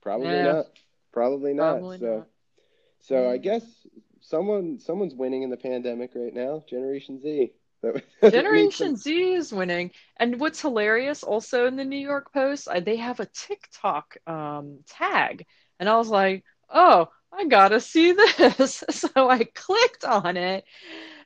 probably 0.00 0.28
yeah. 0.28 0.52
not. 0.52 0.66
Probably 1.12 1.52
not. 1.52 1.78
Probably 1.78 1.98
so, 1.98 2.16
not. 2.16 2.26
so 3.00 3.30
I 3.30 3.36
guess 3.36 3.64
someone 4.20 4.78
someone's 4.78 5.14
winning 5.14 5.42
in 5.42 5.50
the 5.50 5.56
pandemic 5.58 6.12
right 6.14 6.34
now. 6.34 6.64
Generation 6.68 7.20
Z. 7.20 7.52
Generation 8.22 8.96
Z 8.96 9.34
is 9.34 9.52
winning. 9.52 9.90
And 10.16 10.40
what's 10.40 10.62
hilarious, 10.62 11.22
also 11.22 11.66
in 11.66 11.76
the 11.76 11.84
New 11.84 11.98
York 11.98 12.32
Post, 12.32 12.68
they 12.82 12.96
have 12.96 13.20
a 13.20 13.26
TikTok 13.26 14.16
um, 14.26 14.78
tag, 14.88 15.44
and 15.78 15.86
I 15.86 15.98
was 15.98 16.08
like, 16.08 16.44
oh 16.72 17.08
I 17.36 17.46
gotta 17.46 17.80
see 17.80 18.12
this. 18.12 18.84
so 18.90 19.28
I 19.28 19.44
clicked 19.44 20.04
on 20.04 20.36
it. 20.36 20.64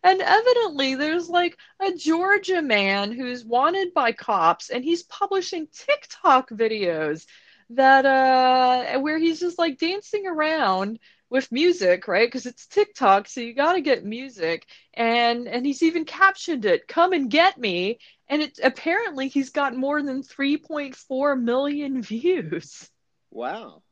And 0.03 0.21
evidently, 0.23 0.95
there's 0.95 1.29
like 1.29 1.59
a 1.81 1.93
Georgia 1.95 2.63
man 2.63 3.13
who's 3.13 3.45
wanted 3.45 3.93
by 3.95 4.13
cops, 4.13 4.71
and 4.71 4.85
he's 4.85 5.03
publishing 5.05 5.69
TikTok 5.73 6.51
videos 6.51 7.27
that 7.71 8.07
uh 8.07 8.99
where 9.01 9.19
he's 9.19 9.41
just 9.41 9.59
like 9.59 9.79
dancing 9.79 10.27
around 10.27 10.99
with 11.31 11.53
music, 11.53 12.09
right? 12.09 12.27
Because 12.27 12.47
it's 12.47 12.67
TikTok, 12.67 13.29
so 13.29 13.41
you 13.41 13.55
got 13.55 13.75
to 13.75 13.81
get 13.83 14.05
music. 14.05 14.67
And 14.95 15.47
and 15.49 15.67
he's 15.67 15.83
even 15.83 16.05
captioned 16.05 16.65
it, 16.65 16.89
"Come 16.89 17.13
and 17.13 17.31
get 17.31 17.59
me." 17.59 17.99
And 18.29 18.43
it 18.43 18.59
apparently 18.63 19.29
he's 19.29 19.51
got 19.51 19.77
more 19.77 20.03
than 20.03 20.23
3.4 20.23 21.41
million 21.41 22.03
views. 22.03 22.89
Wow. 23.31 23.83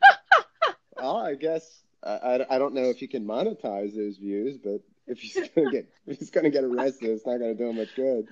well, 0.96 1.16
I 1.16 1.34
guess 1.34 1.82
I, 2.02 2.44
I 2.50 2.58
don't 2.58 2.74
know 2.74 2.84
if 2.84 3.00
you 3.02 3.08
can 3.08 3.24
monetize 3.24 3.94
those 3.94 4.18
views, 4.18 4.58
but 4.58 4.80
if 5.06 5.20
he's 5.20 5.38
gonna 5.54 5.70
get 5.70 5.88
if 6.06 6.18
he's 6.18 6.30
gonna 6.30 6.50
get 6.50 6.64
arrested, 6.64 7.10
it's 7.10 7.26
not 7.26 7.38
gonna 7.38 7.54
do 7.54 7.68
him 7.70 7.76
much 7.76 7.94
good. 7.94 8.26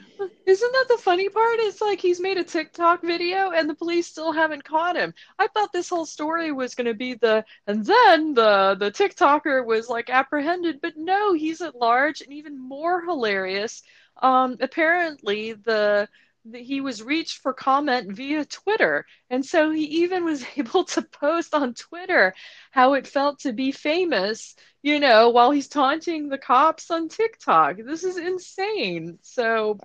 Isn't 0.46 0.72
that 0.72 0.86
the 0.88 0.98
funny 0.98 1.28
part? 1.28 1.58
It's 1.58 1.80
like 1.80 2.00
he's 2.00 2.20
made 2.20 2.38
a 2.38 2.44
TikTok 2.44 3.02
video 3.02 3.50
and 3.50 3.68
the 3.68 3.74
police 3.74 4.06
still 4.06 4.32
haven't 4.32 4.64
caught 4.64 4.96
him. 4.96 5.14
I 5.38 5.48
thought 5.48 5.72
this 5.72 5.88
whole 5.88 6.06
story 6.06 6.52
was 6.52 6.74
gonna 6.74 6.94
be 6.94 7.14
the 7.14 7.44
and 7.66 7.84
then 7.84 8.34
the 8.34 8.76
the 8.78 8.90
TikToker 8.90 9.64
was 9.64 9.88
like 9.88 10.10
apprehended, 10.10 10.80
but 10.80 10.96
no, 10.96 11.32
he's 11.34 11.60
at 11.60 11.74
large 11.76 12.20
and 12.20 12.32
even 12.32 12.58
more 12.58 13.02
hilarious. 13.02 13.82
Um, 14.20 14.56
apparently 14.60 15.54
the 15.54 16.08
he 16.52 16.80
was 16.80 17.02
reached 17.02 17.38
for 17.38 17.52
comment 17.52 18.12
via 18.12 18.44
Twitter. 18.44 19.06
And 19.30 19.44
so 19.44 19.70
he 19.70 19.84
even 20.02 20.24
was 20.24 20.44
able 20.56 20.84
to 20.84 21.02
post 21.02 21.54
on 21.54 21.74
Twitter 21.74 22.34
how 22.70 22.94
it 22.94 23.06
felt 23.06 23.40
to 23.40 23.52
be 23.52 23.72
famous, 23.72 24.54
you 24.82 24.98
know, 25.00 25.30
while 25.30 25.50
he's 25.50 25.68
taunting 25.68 26.28
the 26.28 26.38
cops 26.38 26.90
on 26.90 27.08
TikTok. 27.08 27.76
This 27.84 28.04
is 28.04 28.16
insane. 28.16 29.18
So. 29.22 29.78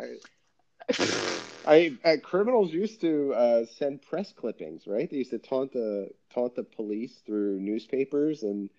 I, 1.65 1.97
I 2.03 2.09
uh, 2.09 2.17
criminals 2.23 2.71
used 2.71 3.01
to 3.01 3.33
uh, 3.33 3.65
send 3.65 4.01
press 4.01 4.31
clippings, 4.31 4.87
right? 4.87 5.09
They 5.09 5.17
used 5.17 5.31
to 5.31 5.39
taunt 5.39 5.73
the 5.73 6.09
taunt 6.33 6.55
the 6.55 6.63
police 6.63 7.21
through 7.25 7.59
newspapers 7.59 8.43
and 8.43 8.69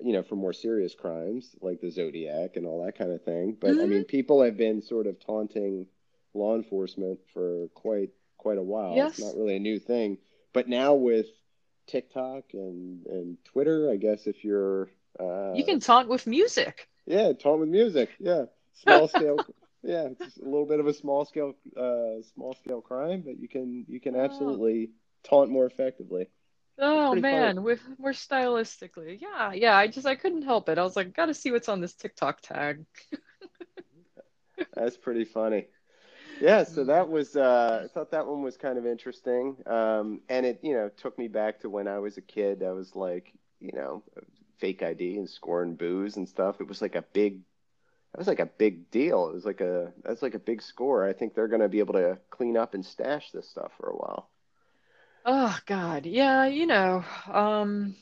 you 0.00 0.14
know 0.14 0.22
for 0.22 0.36
more 0.36 0.54
serious 0.54 0.94
crimes 0.94 1.54
like 1.60 1.82
the 1.82 1.90
Zodiac 1.90 2.56
and 2.56 2.64
all 2.64 2.82
that 2.86 2.96
kind 2.96 3.12
of 3.12 3.22
thing. 3.24 3.58
But 3.60 3.72
mm-hmm. 3.72 3.80
I 3.80 3.86
mean, 3.86 4.04
people 4.04 4.42
have 4.42 4.56
been 4.56 4.80
sort 4.80 5.06
of 5.06 5.20
taunting 5.20 5.86
law 6.34 6.56
enforcement 6.56 7.18
for 7.32 7.68
quite 7.74 8.10
quite 8.40 8.58
a 8.58 8.62
while. 8.62 8.94
Yes. 8.96 9.18
It's 9.18 9.26
not 9.26 9.36
really 9.36 9.56
a 9.56 9.60
new 9.60 9.78
thing. 9.78 10.18
But 10.52 10.68
now 10.68 10.94
with 10.94 11.26
TikTok 11.86 12.44
and 12.52 13.06
and 13.06 13.36
Twitter, 13.44 13.90
I 13.90 13.96
guess 13.96 14.26
if 14.26 14.44
you're 14.44 14.90
uh, 15.18 15.52
you 15.54 15.64
can 15.64 15.80
taunt 15.80 16.08
with 16.08 16.26
music. 16.26 16.88
Yeah, 17.06 17.32
taunt 17.32 17.60
with 17.60 17.68
music. 17.68 18.10
Yeah, 18.18 18.44
small 18.82 19.08
scale. 19.08 19.38
yeah, 19.82 20.08
it's 20.18 20.36
a 20.36 20.44
little 20.44 20.66
bit 20.66 20.80
of 20.80 20.86
a 20.86 20.94
small 20.94 21.24
scale 21.24 21.54
uh, 21.76 22.22
small 22.34 22.54
scale 22.62 22.80
crime, 22.80 23.22
but 23.24 23.38
you 23.38 23.48
can 23.48 23.84
you 23.88 24.00
can 24.00 24.16
oh. 24.16 24.20
absolutely 24.20 24.90
taunt 25.24 25.50
more 25.50 25.66
effectively. 25.66 26.28
Oh 26.78 27.14
man, 27.14 27.62
with 27.62 27.82
more 27.98 28.12
stylistically. 28.12 29.20
Yeah, 29.20 29.52
yeah. 29.52 29.76
I 29.76 29.86
just 29.86 30.06
I 30.06 30.14
couldn't 30.14 30.42
help 30.42 30.68
it. 30.68 30.78
I 30.78 30.82
was 30.82 30.96
like, 30.96 31.14
gotta 31.14 31.34
see 31.34 31.50
what's 31.50 31.68
on 31.68 31.80
this 31.80 31.94
TikTok 31.94 32.40
tag. 32.40 32.86
That's 34.74 34.96
pretty 34.96 35.24
funny 35.24 35.66
yeah, 36.40 36.64
so 36.64 36.84
that 36.84 37.08
was 37.08 37.36
uh, 37.36 37.82
I 37.84 37.88
thought 37.88 38.10
that 38.12 38.26
one 38.26 38.42
was 38.42 38.56
kind 38.56 38.78
of 38.78 38.86
interesting, 38.86 39.56
um, 39.66 40.20
and 40.28 40.46
it 40.46 40.60
you 40.62 40.74
know 40.74 40.90
took 40.96 41.18
me 41.18 41.28
back 41.28 41.60
to 41.60 41.70
when 41.70 41.86
I 41.86 41.98
was 41.98 42.16
a 42.16 42.22
kid. 42.22 42.62
I 42.62 42.72
was 42.72 42.96
like 42.96 43.32
you 43.60 43.72
know 43.72 44.02
fake 44.58 44.82
ID 44.82 45.16
and 45.16 45.28
scoring 45.28 45.74
booze 45.76 46.16
and 46.16 46.28
stuff. 46.28 46.60
It 46.60 46.68
was 46.68 46.82
like 46.82 46.94
a 46.94 47.02
big 47.02 47.40
that 48.12 48.18
was 48.18 48.28
like 48.28 48.40
a 48.40 48.46
big 48.46 48.90
deal. 48.90 49.28
It 49.28 49.34
was 49.34 49.44
like 49.44 49.60
a 49.60 49.92
that's 50.02 50.22
like 50.22 50.34
a 50.34 50.40
big 50.40 50.62
score. 50.62 51.06
I 51.06 51.12
think 51.12 51.34
they're 51.34 51.48
going 51.48 51.60
to 51.60 51.68
be 51.68 51.78
able 51.78 51.94
to 51.94 52.18
clean 52.30 52.56
up 52.56 52.74
and 52.74 52.84
stash 52.84 53.30
this 53.30 53.48
stuff 53.48 53.72
for 53.78 53.88
a 53.90 53.96
while. 53.96 54.30
Oh 55.24 55.58
God, 55.66 56.06
yeah, 56.06 56.46
you 56.46 56.66
know, 56.66 57.04
um, 57.26 57.94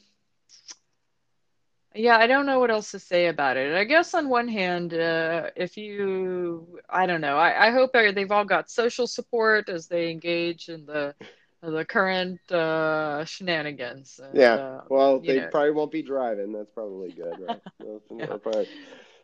yeah, 1.95 2.19
I 2.19 2.27
don't 2.27 2.47
know 2.47 2.61
what 2.61 2.71
else 2.71 2.91
to 2.91 2.99
say 2.99 3.27
about 3.27 3.57
it. 3.57 3.75
I 3.75 3.85
guess 3.85 4.15
on 4.15 4.29
one 4.29 4.49
hand, 4.49 4.93
uh, 4.95 5.51
if 5.57 5.77
you, 5.77 6.79
I 6.89 7.07
don't 7.07 7.21
know, 7.21 7.37
I, 7.37 7.69
I 7.69 7.71
hope 7.71 7.93
they've 7.93 8.31
all 8.31 8.45
got 8.45 8.71
social 8.71 9.07
support 9.07 9.69
as 9.69 9.89
they 9.89 10.11
engage 10.11 10.69
in 10.69 10.87
the 10.87 11.15
the 11.61 11.85
current 11.85 12.41
uh, 12.53 13.25
shenanigans. 13.25 14.21
And, 14.23 14.37
yeah, 14.37 14.55
uh, 14.55 14.81
well, 14.89 15.19
they 15.19 15.41
know. 15.41 15.49
probably 15.51 15.73
won't 15.73 15.91
be 15.91 16.03
driving. 16.03 16.53
That's 16.53 16.71
probably 16.71 17.11
good, 17.11 17.35
right? 17.41 17.61
yeah. 18.17 18.37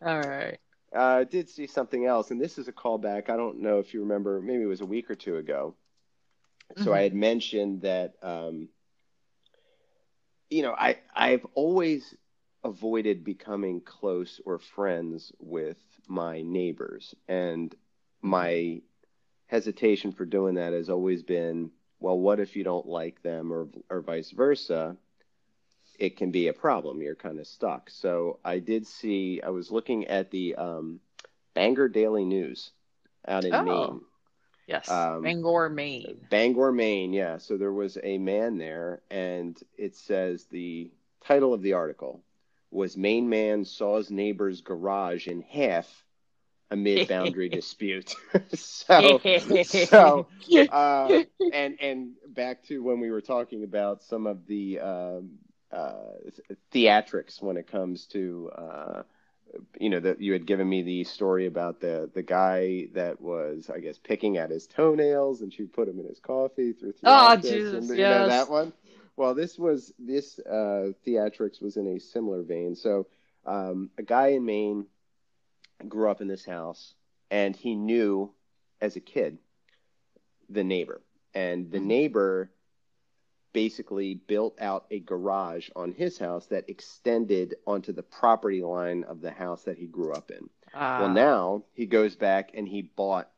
All 0.05 0.21
right. 0.21 0.59
Uh, 0.95 1.01
I 1.01 1.25
did 1.25 1.49
see 1.49 1.69
something 1.69 2.07
else, 2.07 2.33
and 2.33 2.41
this 2.41 2.59
is 2.59 2.67
a 2.67 2.73
callback. 2.73 3.31
I 3.31 3.37
don't 3.37 3.61
know 3.61 3.79
if 3.79 3.95
you 3.95 4.01
remember, 4.01 4.41
maybe 4.41 4.63
it 4.63 4.67
was 4.67 4.81
a 4.81 4.87
week 4.87 5.11
or 5.11 5.15
two 5.15 5.37
ago. 5.37 5.77
So 6.77 6.85
mm-hmm. 6.85 6.93
I 6.95 7.01
had 7.03 7.15
mentioned 7.15 7.83
that 7.83 8.15
um, 8.23 8.69
you 10.51 10.63
know, 10.63 10.75
I 10.77 10.99
I've 11.15 11.45
always 11.55 12.15
avoided 12.65 13.25
becoming 13.25 13.81
close 13.81 14.41
or 14.45 14.59
friends 14.59 15.33
with 15.39 15.77
my 16.09 16.43
neighbors, 16.43 17.15
and 17.29 17.75
my 18.23 18.81
hesitation 19.47 20.13
for 20.13 20.25
doing 20.25 20.55
that 20.55 20.73
has 20.73 20.89
always 20.89 21.23
been, 21.23 21.71
well, 22.01 22.19
what 22.19 22.41
if 22.41 22.57
you 22.57 22.65
don't 22.65 22.87
like 22.87 23.23
them, 23.23 23.53
or 23.53 23.69
or 23.91 24.01
vice 24.01 24.31
versa? 24.31 24.97
It 25.99 26.17
can 26.17 26.33
be 26.33 26.49
a 26.49 26.53
problem. 26.53 27.01
You're 27.03 27.15
kind 27.15 27.39
of 27.39 27.47
stuck. 27.47 27.89
So 27.89 28.41
I 28.45 28.59
did 28.59 28.87
see. 28.87 29.41
I 29.43 29.51
was 29.51 29.71
looking 29.71 30.07
at 30.09 30.31
the 30.31 30.57
um, 30.57 31.01
Bangor 31.55 31.89
Daily 31.89 32.25
News 32.25 32.73
out 33.29 33.45
in 33.45 33.55
Oh. 33.55 33.63
Maine. 33.63 34.01
Yes, 34.67 34.91
Um, 34.91 35.23
Bangor, 35.23 35.69
Maine. 35.69 36.27
Bangor, 36.31 36.73
Maine. 36.73 37.13
Yeah. 37.13 37.37
So 37.39 37.57
there 37.59 37.73
was 37.73 37.99
a 38.03 38.19
man 38.19 38.57
there, 38.59 39.03
and 39.11 39.57
it 39.77 39.95
says 39.95 40.47
the 40.47 40.91
title 41.25 41.53
of 41.55 41.63
the 41.63 41.75
article 41.75 42.23
was 42.75 42.97
Maine 42.97 43.29
man 43.29 43.65
saws 43.65 44.11
neighbor's 44.11 44.61
garage 44.61 45.29
in 45.29 45.43
half 45.43 46.05
amid 46.71 47.09
boundary 47.09 47.49
dispute. 47.49 48.15
so, 48.55 49.21
so 49.65 50.27
uh, 50.71 51.23
and 51.53 51.81
and 51.81 52.13
back 52.29 52.63
to 52.65 52.83
when 52.83 53.01
we 53.01 53.11
were 53.11 53.21
talking 53.21 53.65
about 53.65 54.03
some 54.03 54.27
of 54.27 54.47
the 54.47 54.81
um, 54.81 55.31
uh, 55.73 55.93
theatrics 56.73 57.43
when 57.43 57.57
it 57.57 57.67
comes 57.67 58.07
to 58.07 58.51
uh, 58.57 59.03
you 59.79 59.91
know 59.91 60.01
that 60.01 60.21
you 60.21 60.33
had 60.33 60.47
given 60.47 60.69
me 60.69 60.83
the 60.83 61.05
story 61.05 61.47
about 61.47 61.81
the 61.81 62.11
the 62.15 62.23
guy 62.23 62.89
that 62.95 63.21
was 63.21 63.71
I 63.73 63.79
guess 63.79 63.99
picking 63.99 64.37
at 64.37 64.51
his 64.51 64.67
toenails 64.67 65.43
and 65.43 65.53
she 65.53 65.65
put 65.65 65.89
him 65.89 66.01
in 66.01 66.07
his 66.07 66.21
coffee 66.21 66.73
through 66.73 66.95
theatrics 66.95 67.43
Jesus, 67.43 67.91
and, 67.91 67.99
you 67.99 68.05
know, 68.05 68.29
that 68.29 68.51
one. 68.51 68.73
Well, 69.17 69.35
this 69.35 69.59
was 69.59 69.93
this 69.99 70.39
uh, 70.41 70.93
theatrics 71.07 71.63
was 71.63 71.77
in 71.77 71.87
a 71.87 72.01
similar 72.01 72.43
vein. 72.43 72.75
So 72.75 73.07
um, 73.47 73.91
a 73.99 74.03
guy 74.03 74.29
in 74.29 74.45
Maine 74.45 74.87
grew 75.89 76.11
up 76.11 76.21
in 76.21 76.29
this 76.29 76.45
house 76.45 76.95
and 77.31 77.55
he 77.55 77.75
knew 77.75 78.33
as 78.81 78.97
a 78.97 79.01
kid 79.01 79.39
the 80.49 80.65
neighbor 80.65 81.01
and 81.33 81.71
the 81.71 81.79
Mhm. 81.79 81.85
neighbor 81.87 82.51
basically 83.53 84.15
built 84.15 84.61
out 84.61 84.85
a 84.91 84.99
garage 84.99 85.71
on 85.77 85.93
his 85.93 86.19
house 86.19 86.47
that 86.47 86.69
extended 86.69 87.55
onto 87.67 87.93
the 87.93 88.03
property 88.03 88.63
line 88.63 89.05
of 89.05 89.21
the 89.21 89.31
house 89.31 89.63
that 89.65 89.79
he 89.79 89.87
grew 89.87 90.13
up 90.13 90.31
in. 90.33 90.51
Ah, 90.75 90.99
well, 91.01 91.09
now 91.09 91.65
he 91.73 91.87
goes 91.87 92.17
back 92.17 92.51
and 92.55 92.67
he 92.67 92.83
bought 92.83 93.31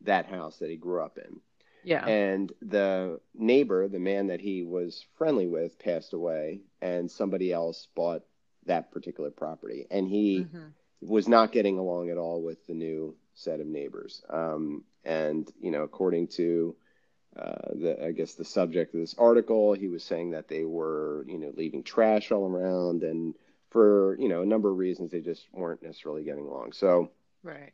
that 0.00 0.24
house 0.26 0.58
that 0.58 0.70
he 0.70 0.76
grew 0.76 1.02
up 1.02 1.18
in. 1.18 1.40
Yeah. 1.84 2.06
And 2.06 2.52
the 2.62 3.20
neighbor, 3.34 3.88
the 3.88 3.98
man 3.98 4.28
that 4.28 4.40
he 4.40 4.62
was 4.62 5.04
friendly 5.16 5.46
with, 5.46 5.78
passed 5.78 6.12
away, 6.12 6.60
and 6.80 7.10
somebody 7.10 7.52
else 7.52 7.88
bought 7.94 8.22
that 8.66 8.90
particular 8.92 9.30
property. 9.30 9.86
And 9.90 10.08
he 10.08 10.42
Mhm. 10.42 10.72
was 11.00 11.28
not 11.28 11.52
getting 11.52 11.78
along 11.78 12.10
at 12.10 12.18
all 12.18 12.42
with 12.42 12.66
the 12.66 12.74
new 12.74 13.16
set 13.34 13.60
of 13.60 13.66
neighbors. 13.66 14.22
Um, 14.28 14.84
and 15.04 15.50
you 15.60 15.70
know, 15.70 15.82
according 15.82 16.28
to 16.28 16.76
uh, 17.36 17.74
the, 17.74 18.04
I 18.04 18.12
guess 18.12 18.34
the 18.34 18.44
subject 18.44 18.94
of 18.94 19.00
this 19.00 19.14
article, 19.18 19.72
he 19.72 19.88
was 19.88 20.04
saying 20.04 20.30
that 20.32 20.48
they 20.48 20.64
were, 20.64 21.24
you 21.28 21.38
know, 21.38 21.52
leaving 21.56 21.82
trash 21.82 22.30
all 22.30 22.46
around, 22.46 23.02
and 23.02 23.34
for 23.70 24.16
you 24.18 24.28
know 24.28 24.42
a 24.42 24.46
number 24.46 24.70
of 24.70 24.76
reasons, 24.78 25.10
they 25.10 25.20
just 25.20 25.46
weren't 25.52 25.82
necessarily 25.82 26.24
getting 26.24 26.46
along. 26.46 26.72
So 26.72 27.10
Right. 27.42 27.72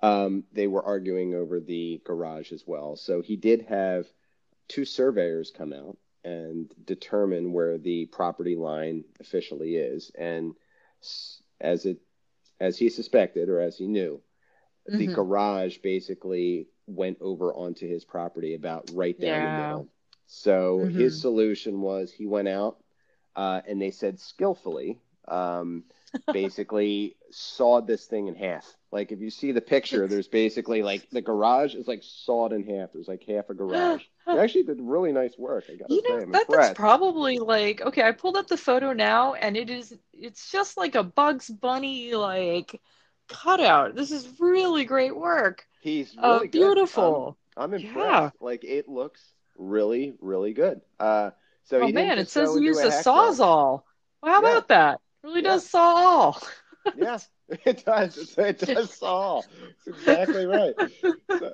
Um, 0.00 0.44
they 0.52 0.66
were 0.66 0.84
arguing 0.84 1.34
over 1.34 1.60
the 1.60 2.00
garage 2.04 2.52
as 2.52 2.64
well. 2.66 2.96
So 2.96 3.22
he 3.22 3.36
did 3.36 3.62
have 3.62 4.06
two 4.68 4.84
surveyors 4.84 5.50
come 5.50 5.72
out 5.72 5.96
and 6.24 6.72
determine 6.84 7.52
where 7.52 7.78
the 7.78 8.06
property 8.06 8.56
line 8.56 9.04
officially 9.20 9.76
is, 9.76 10.10
and 10.18 10.54
as 11.60 11.86
it 11.86 11.98
as 12.60 12.78
he 12.78 12.88
suspected 12.88 13.48
or 13.48 13.60
as 13.60 13.76
he 13.76 13.86
knew, 13.86 14.20
the 14.86 15.08
Mhm. 15.08 15.14
garage 15.14 15.78
basically 15.78 16.68
went 16.86 17.18
over 17.20 17.52
onto 17.54 17.86
his 17.86 18.04
property 18.04 18.54
about 18.54 18.88
right 18.94 19.18
down 19.20 19.42
Yeah. 19.42 19.44
the 19.44 19.50
middle. 19.50 19.88
So 20.26 20.84
Mhm. 20.84 20.94
his 20.94 21.20
solution 21.20 21.80
was 21.80 22.10
he 22.10 22.26
went 22.26 22.48
out 22.48 22.82
uh, 23.36 23.60
and 23.66 23.80
they 23.80 23.90
said 23.90 24.18
skillfully, 24.18 25.00
um, 25.28 25.84
basically 26.32 27.16
sawed 27.30 27.86
this 27.86 28.06
thing 28.06 28.28
in 28.28 28.34
half. 28.34 28.66
Like 28.92 29.12
if 29.12 29.20
you 29.20 29.30
see 29.30 29.52
the 29.52 29.60
picture, 29.60 30.06
there's 30.08 30.28
basically 30.28 30.82
like 30.82 31.08
the 31.10 31.22
garage 31.22 31.74
is 31.74 31.88
like 31.88 32.02
sawed 32.02 32.52
in 32.52 32.64
half. 32.64 32.92
There's 32.92 33.08
like 33.08 33.24
half 33.24 33.50
a 33.50 33.54
garage. 33.54 34.04
They 34.32 34.38
actually 34.38 34.64
did 34.64 34.80
really 34.80 35.12
nice 35.12 35.38
work. 35.38 35.68
I 35.70 35.76
gotta 35.76 35.96
You 35.96 36.02
say, 36.06 36.20
know, 36.20 36.22
I'm 36.22 36.40
that, 36.40 36.50
that's 36.50 36.70
probably 36.70 37.38
like 37.38 37.80
okay, 37.80 38.02
I 38.02 38.12
pulled 38.12 38.36
up 38.36 38.48
the 38.48 38.56
photo 38.56 38.92
now 38.92 39.34
and 39.34 39.56
it 39.56 39.70
is 39.70 39.96
it's 40.12 40.50
just 40.50 40.76
like 40.76 40.94
a 40.96 41.02
Bugs 41.04 41.48
Bunny 41.48 42.14
like 42.14 42.80
cutout. 43.28 43.94
This 43.94 44.10
is 44.10 44.40
really 44.40 44.84
great 44.84 45.16
work. 45.16 45.66
He's 45.80 46.16
Uh, 46.18 46.40
really 46.40 46.48
good. 46.48 46.78
beautiful. 46.92 47.36
I'm, 47.36 47.36
I'm 47.56 47.74
Yeah. 47.76 48.30
impressed. 48.30 48.34
Like 48.40 48.64
it 48.64 48.88
looks 48.88 49.34
really, 49.56 50.14
really 50.20 50.52
good. 50.52 50.80
Uh, 50.98 51.30
so 51.64 51.80
oh 51.80 51.88
he 51.88 51.92
man, 51.92 52.18
it 52.18 52.28
says 52.28 52.54
use 52.56 52.82
a 52.84 52.88
sawzall. 52.88 53.84
Well, 54.22 54.32
how 54.32 54.38
Yeah. 54.38 54.60
about 54.60 54.68
that? 54.68 55.00
It 55.26 55.28
really 55.30 55.42
Yeah. 55.42 55.48
does 55.50 55.68
saw 55.68 55.80
all. 55.96 56.42
Yeah, 56.96 57.18
it 57.64 57.84
does. 57.84 58.34
It 58.38 58.58
does 58.60 58.94
saw. 58.94 59.42
It's 59.70 59.88
exactly 59.88 60.46
right. 60.46 60.74
So- 61.28 61.52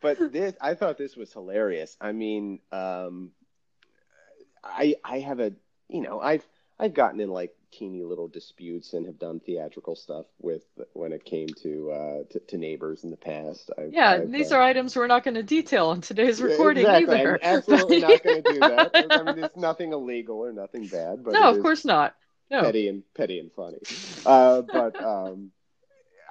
but 0.00 0.32
this, 0.32 0.54
I 0.62 0.74
thought 0.74 0.96
this 0.96 1.14
was 1.14 1.30
hilarious. 1.32 1.96
I 2.00 2.12
mean, 2.12 2.60
um, 2.72 3.32
I 4.64 4.94
I 5.04 5.18
have 5.20 5.40
a 5.40 5.52
you 5.88 6.00
know 6.00 6.20
I've 6.20 6.46
I've 6.78 6.94
gotten 6.94 7.20
in 7.20 7.28
like 7.30 7.54
teeny 7.70 8.02
little 8.02 8.28
disputes 8.28 8.94
and 8.94 9.04
have 9.06 9.18
done 9.18 9.40
theatrical 9.40 9.94
stuff 9.94 10.24
with 10.40 10.62
when 10.94 11.12
it 11.12 11.24
came 11.24 11.48
to 11.62 11.90
uh, 11.90 12.22
to, 12.30 12.40
to 12.40 12.56
neighbors 12.56 13.04
in 13.04 13.10
the 13.10 13.16
past. 13.16 13.70
I've, 13.76 13.92
Yeah, 13.92 14.12
I've, 14.12 14.32
these 14.32 14.52
uh, 14.52 14.56
are 14.56 14.62
items 14.62 14.96
we're 14.96 15.06
not 15.06 15.22
going 15.24 15.34
to 15.34 15.42
detail 15.42 15.92
in 15.92 16.00
today's 16.00 16.40
Yeah, 16.40 16.46
recording 16.46 16.86
exactly. 16.86 17.16
either. 17.16 17.34
I'm 17.34 17.40
absolutely 17.42 18.00
not 18.00 18.22
going 18.22 18.42
to 18.42 18.52
do 18.54 18.60
that. 18.60 18.90
I 19.12 19.22
mean, 19.22 19.44
it's 19.44 19.56
nothing 19.56 19.92
illegal 19.92 20.38
or 20.38 20.52
nothing 20.52 20.86
bad, 20.86 21.22
but 21.24 21.32
no, 21.32 21.50
of 21.50 21.56
is 21.56 21.62
course 21.62 21.84
not. 21.84 22.14
No. 22.50 22.62
petty 22.62 22.88
and 22.88 23.02
petty 23.14 23.38
and 23.40 23.50
funny. 23.52 23.78
Uh, 24.24 24.62
but 24.62 25.02
um, 25.02 25.50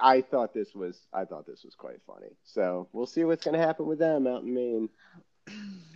I 0.00 0.22
thought 0.22 0.54
this 0.54 0.74
was 0.74 1.06
I 1.12 1.24
thought 1.24 1.46
this 1.46 1.64
was 1.64 1.74
quite 1.74 2.00
funny. 2.06 2.36
So 2.44 2.88
we'll 2.92 3.06
see 3.06 3.24
what's 3.24 3.44
going 3.44 3.58
to 3.58 3.64
happen 3.66 3.86
with 3.86 3.98
them 3.98 4.26
out 4.26 4.42
in 4.42 4.54
Maine. 4.54 4.88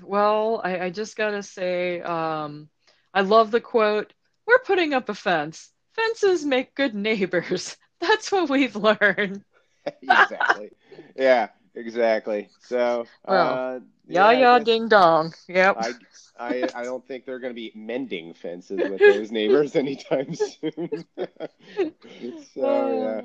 Well, 0.03 0.61
I, 0.63 0.81
I 0.81 0.91
just 0.91 1.17
gotta 1.17 1.43
say, 1.43 2.01
um, 2.01 2.69
I 3.13 3.23
love 3.23 3.51
the 3.51 3.61
quote. 3.61 4.13
We're 4.47 4.59
putting 4.61 4.95
up 4.95 5.09
a 5.09 5.15
fence. 5.15 5.71
Fences 5.95 6.45
make 6.45 6.75
good 6.75 6.95
neighbors. 6.95 7.77
That's 8.01 8.33
what 8.33 8.49
we've 8.49 8.77
learned. 8.77 9.45
exactly. 10.03 10.71
Yeah, 11.17 11.49
exactly. 11.75 12.49
So 12.61 13.07
Well, 13.27 13.77
uh, 13.77 13.81
Yeah, 14.07 14.33
yeah, 14.33 14.59
ding 14.59 14.89
dong. 14.89 15.35
Yep. 15.49 15.77
I, 15.79 15.93
I 16.41 16.71
I 16.75 16.85
don't 16.85 17.07
think 17.07 17.27
they're 17.27 17.41
going 17.41 17.53
to 17.55 17.57
be 17.61 17.73
mending 17.75 18.35
fences 18.35 18.87
with 18.87 19.05
those 19.07 19.33
neighbors 19.33 19.77
anytime 19.77 20.35
soon. 20.35 21.07
so 22.55 22.91
yeah. 22.91 23.23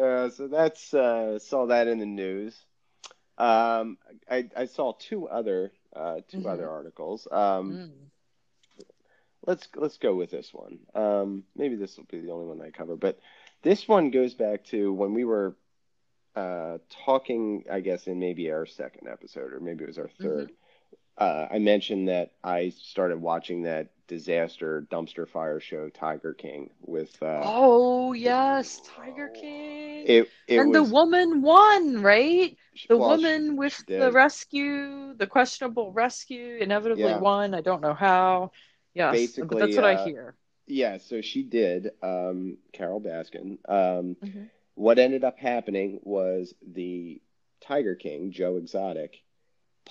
Uh, 0.00 0.30
so 0.30 0.48
that's 0.48 0.94
uh, 0.94 1.38
saw 1.38 1.66
that 1.66 1.88
in 1.88 1.98
the 1.98 2.06
news. 2.06 2.66
Um, 3.38 3.98
I, 4.30 4.48
I 4.56 4.66
saw 4.66 4.92
two 4.92 5.28
other 5.28 5.72
uh, 5.94 6.20
2 6.28 6.42
Mhm. 6.42 6.48
other 6.48 6.68
articles. 6.70 7.28
Um, 7.30 7.80
Mm. 7.80 8.10
let's 9.46 9.68
let's 9.76 9.98
go 9.98 10.14
with 10.14 10.30
this 10.30 10.52
one. 10.52 10.78
Um, 10.94 11.44
maybe 11.56 11.76
this 11.76 11.96
will 11.96 12.04
be 12.04 12.20
the 12.20 12.32
only 12.32 12.46
one 12.46 12.60
I 12.62 12.70
cover, 12.70 12.96
but 12.96 13.18
this 13.62 13.88
one 13.88 14.10
goes 14.10 14.34
back 14.34 14.64
to 14.66 14.92
when 14.92 15.14
we 15.14 15.24
were 15.24 15.56
uh, 16.36 16.78
talking. 17.04 17.64
I 17.70 17.80
guess 17.80 18.06
in 18.06 18.18
maybe 18.18 18.50
our 18.50 18.66
second 18.66 19.08
episode, 19.08 19.52
or 19.52 19.60
maybe 19.60 19.84
it 19.84 19.88
was 19.88 19.98
our 19.98 20.08
3rd 20.08 20.50
Uh, 21.18 21.48
I 21.50 21.58
mentioned 21.58 22.08
that 22.08 22.32
I 22.44 22.70
started 22.70 23.20
watching 23.20 23.62
that 23.64 23.90
disaster 24.06 24.86
dumpster 24.90 25.28
fire 25.28 25.60
show, 25.60 25.88
Tiger 25.90 26.32
King, 26.34 26.70
with 26.82 27.20
uh, 27.22 27.40
Oh 27.44 28.12
yes, 28.12 28.80
Tiger 28.84 29.28
King. 29.28 30.06
it. 30.06 30.32
It 30.46 30.58
and 30.60 30.70
was 30.70 30.88
the 30.88 30.94
woman 30.94 31.42
won, 31.42 32.02
right? 32.02 32.56
The 32.88 32.96
well, 32.96 33.16
she- 33.18 33.22
woman 33.24 33.56
with 33.56 33.72
she 33.74 33.82
the 33.98 34.12
rescue, 34.12 35.14
the 35.14 35.26
questionable 35.26 35.92
rescue, 35.92 36.56
inevitably 36.60 37.02
Yeah. 37.02 37.18
won. 37.20 37.54
I 37.54 37.60
don't 37.60 37.80
know 37.82 37.94
how. 37.94 38.52
Yes, 38.94 39.12
Basically, 39.12 39.58
that's 39.58 39.76
what 39.76 39.84
I 39.84 39.94
uh, 39.94 40.04
hear. 40.04 40.36
Yeah, 40.66 40.98
so 40.98 41.20
she 41.20 41.42
did, 41.42 41.90
um, 42.02 42.58
Carole 42.72 43.00
Baskin. 43.00 43.58
Um, 43.68 44.16
Mhm. 44.22 44.50
What 44.74 44.98
ended 44.98 45.24
up 45.24 45.38
happening 45.38 46.00
was 46.02 46.54
the 46.62 47.20
Tiger 47.60 47.94
King, 47.96 48.30
Joe 48.30 48.56
Exotic, 48.56 49.22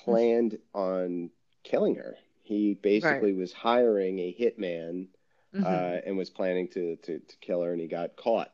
planned 0.03 0.57
on 0.73 1.29
killing 1.63 1.95
her. 1.95 2.15
He 2.43 2.75
basically 2.75 3.33
was 3.33 3.51
hiring 3.53 4.19
a 4.19 4.35
hitman 4.39 5.07
Mhm. 5.53 5.63
uh, 5.65 6.01
and 6.05 6.17
was 6.17 6.29
planning 6.29 6.67
to, 6.69 6.95
to, 6.97 7.19
to 7.19 7.37
kill 7.37 7.61
her, 7.61 7.71
and 7.71 7.81
he 7.81 7.87
got 7.87 8.15
caught. 8.15 8.53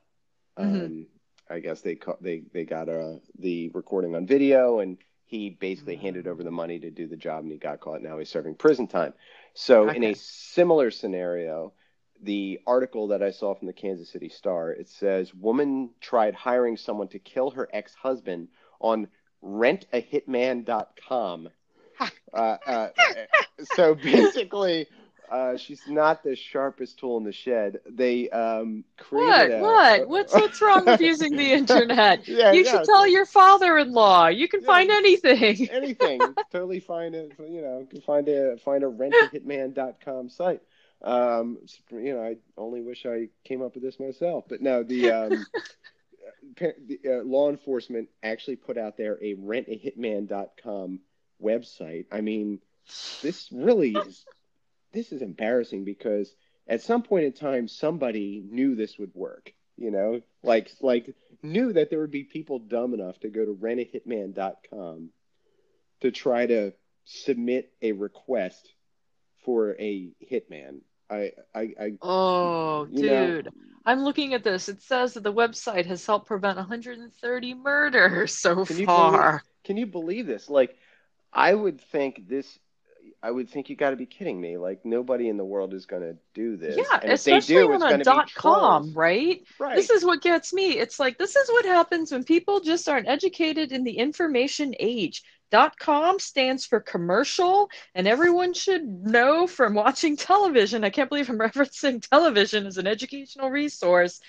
Um, 0.58 0.67
Mhm. 0.67 1.08
I 1.49 1.60
guess 1.60 1.82
they 1.82 1.95
ca- 1.95 2.17
they 2.21 2.43
they 2.53 2.63
got 2.63 2.88
uh, 2.89 3.17
the 3.38 3.69
recording 3.73 4.15
on 4.15 4.25
video, 4.25 4.79
and 4.79 4.97
he 5.25 5.49
basically 5.49 5.95
handed 5.95 6.27
over 6.27 6.43
the 6.43 6.51
money 6.51 6.79
to 6.79 6.91
do 6.91 7.08
the 7.08 7.17
job, 7.17 7.43
and 7.43 7.51
he 7.51 7.58
got 7.58 7.79
caught. 7.79 8.01
Now 8.01 8.17
he's 8.17 8.29
serving 8.29 8.56
prison 8.56 8.88
time. 8.88 9.13
So 9.53 9.89
in 9.89 10.03
a 10.03 10.13
similar 10.13 10.89
scenario, 10.91 11.73
the 12.21 12.62
article 12.65 13.08
that 13.08 13.21
I 13.23 13.32
saw 13.32 13.53
from 13.53 13.67
the 13.67 13.73
Kansas 13.73 14.10
City 14.10 14.29
Star, 14.29 14.71
it 14.71 14.88
says 14.88 15.34
woman 15.34 15.89
tried 15.99 16.34
hiring 16.36 16.77
someone 16.77 17.10
to 17.10 17.19
kill 17.19 17.49
her 17.51 17.67
ex-husband 17.73 18.47
on 18.79 19.08
rentahitman.com. 19.43 21.49
uh, 22.34 22.58
uh, 22.65 22.89
so 23.62 23.95
basically, 24.03 24.88
uh, 25.32 25.58
she's 25.58 25.88
not 25.88 26.23
the 26.23 26.36
sharpest 26.36 26.99
tool 26.99 27.17
in 27.17 27.23
the 27.23 27.32
shed. 27.32 27.79
They 27.89 28.29
um, 28.29 28.84
What? 29.10 29.51
a, 29.51 29.60
What? 29.60 30.08
What's 30.12 30.34
what's 30.34 30.62
wrong 30.62 30.86
with 30.86 31.01
using 31.01 31.36
the 31.36 31.51
internet? 31.53 32.27
Yeah, 32.32 32.51
you 32.51 32.63
yeah, 32.63 32.65
should 32.65 32.84
tell 32.84 33.08
your 33.08 33.25
father-in-law. 33.25 34.27
You 34.27 34.47
can 34.47 34.62
Yeah. 34.62 34.63
find 34.67 34.91
anything. 34.91 35.69
anything. 35.69 36.36
totally 36.51 36.79
find 36.79 37.15
it. 37.15 37.34
You 37.39 37.62
know, 37.62 37.88
can 37.89 38.01
find 38.01 38.27
a 38.27 38.58
find 38.58 38.84
a 38.84 38.88
rentahitman.com 38.88 40.29
site. 40.29 40.62
Um, 41.01 41.60
you 41.91 42.13
know, 42.13 42.23
I 42.23 42.38
only 42.58 42.82
wish 42.82 43.06
I 43.06 43.29
came 43.43 43.62
up 43.62 43.73
with 43.75 43.84
this 43.84 43.99
myself, 43.99 44.45
but 44.47 44.62
no, 44.62 44.84
the 44.84 45.10
um, 45.10 45.45
uh, 46.62 47.23
law 47.23 47.49
enforcement 47.49 48.10
actually 48.21 48.56
put 48.56 48.77
out 48.77 48.97
there 48.97 49.17
a 49.21 49.36
rentahitman.com 49.36 50.99
website. 51.41 52.06
I 52.12 52.21
mean, 52.21 52.60
this 53.21 53.49
really 53.51 53.91
is 53.91 54.25
this 54.91 55.12
is 55.12 55.21
embarrassing 55.21 55.84
because 55.84 56.34
at 56.67 56.82
some 56.82 57.03
point 57.03 57.25
in 57.25 57.34
time 57.34 57.67
somebody 57.67 58.43
knew 58.49 58.75
this 58.75 58.97
would 58.97 59.12
work. 59.13 59.53
You 59.75 59.91
know, 59.91 60.21
like 60.43 60.69
like 60.82 61.15
knew 61.41 61.73
that 61.73 61.89
there 61.89 61.99
would 61.99 62.12
be 62.12 62.23
people 62.23 62.60
dumb 62.60 62.93
enough 62.93 63.19
to 63.21 63.29
go 63.29 63.43
to 63.43 63.53
rentahitman.com 63.53 65.10
to 66.01 66.12
try 66.12 66.45
to 66.45 66.73
submit 67.06 67.71
a 67.82 67.91
request 67.93 68.73
for 69.43 69.75
a 69.79 70.12
hitman. 70.32 70.82
I 71.13 71.32
I, 71.54 71.73
I 71.80 71.93
Oh, 72.02 72.88
you 72.91 73.06
know, 73.06 73.28
dude. 73.28 73.49
I'm 73.86 74.04
looking 74.04 74.34
at 74.34 74.43
this. 74.43 74.69
It 74.69 74.82
says 74.82 75.13
that 75.13 75.23
the 75.23 75.34
website 75.34 75.86
has 75.86 76.06
helped 76.06 76.28
prevent 76.28 76.58
130 76.58 77.54
murders 77.54 78.36
so 78.38 78.65
Can 78.65 78.78
you 78.78 78.86
far. 78.86 79.43
Can 79.63 79.78
you 79.78 79.86
believe 79.86 80.26
this? 80.26 80.49
Like, 80.49 80.78
I 81.32 81.54
would 81.54 81.82
think 81.82 82.28
this. 82.28 82.60
I 83.21 83.32
would 83.32 83.49
think 83.49 83.69
you 83.69 83.78
got 83.78 83.91
to 83.91 83.95
be 83.95 84.06
kidding 84.06 84.39
me. 84.39 84.58
Like, 84.58 84.84
nobody 84.84 85.30
in 85.30 85.38
the 85.38 85.45
world 85.45 85.73
is 85.73 85.86
going 85.86 86.02
to 86.02 86.17
do 86.34 86.58
this. 86.58 86.76
Yeah, 86.78 86.99
and 87.02 87.13
especially 87.13 87.56
do, 87.56 87.71
on 87.71 88.02
a 88.02 88.04
dot 88.04 88.34
com, 88.34 88.93
right? 88.93 89.41
Right. 89.60 89.78
This 89.78 89.89
is 89.89 90.04
what 90.04 90.21
gets 90.21 90.54
me. 90.54 90.78
It's 90.78 90.99
like 90.99 91.17
this 91.17 91.36
is 91.36 91.49
what 91.49 91.65
happens 91.65 92.12
when 92.12 92.23
people 92.23 92.60
just 92.60 92.88
aren't 92.89 93.08
educated 93.08 93.71
in 93.71 93.84
the 93.84 93.97
information 93.97 94.76
age. 94.80 95.23
Dot 95.54 95.78
com 95.78 96.18
stands 96.18 96.66
for 96.66 96.80
commercial, 96.80 97.70
and 97.94 98.08
everyone 98.08 98.56
should 98.56 98.84
know 99.06 99.46
from 99.46 99.76
watching 99.76 100.18
television. 100.32 100.84
I 100.84 100.89
can't 100.89 101.10
believe 101.10 101.30
I'm 101.30 101.38
referencing 101.48 102.02
television 102.10 102.66
as 102.66 102.80
an 102.80 102.88
educational 102.88 103.52
resource. 103.52 104.20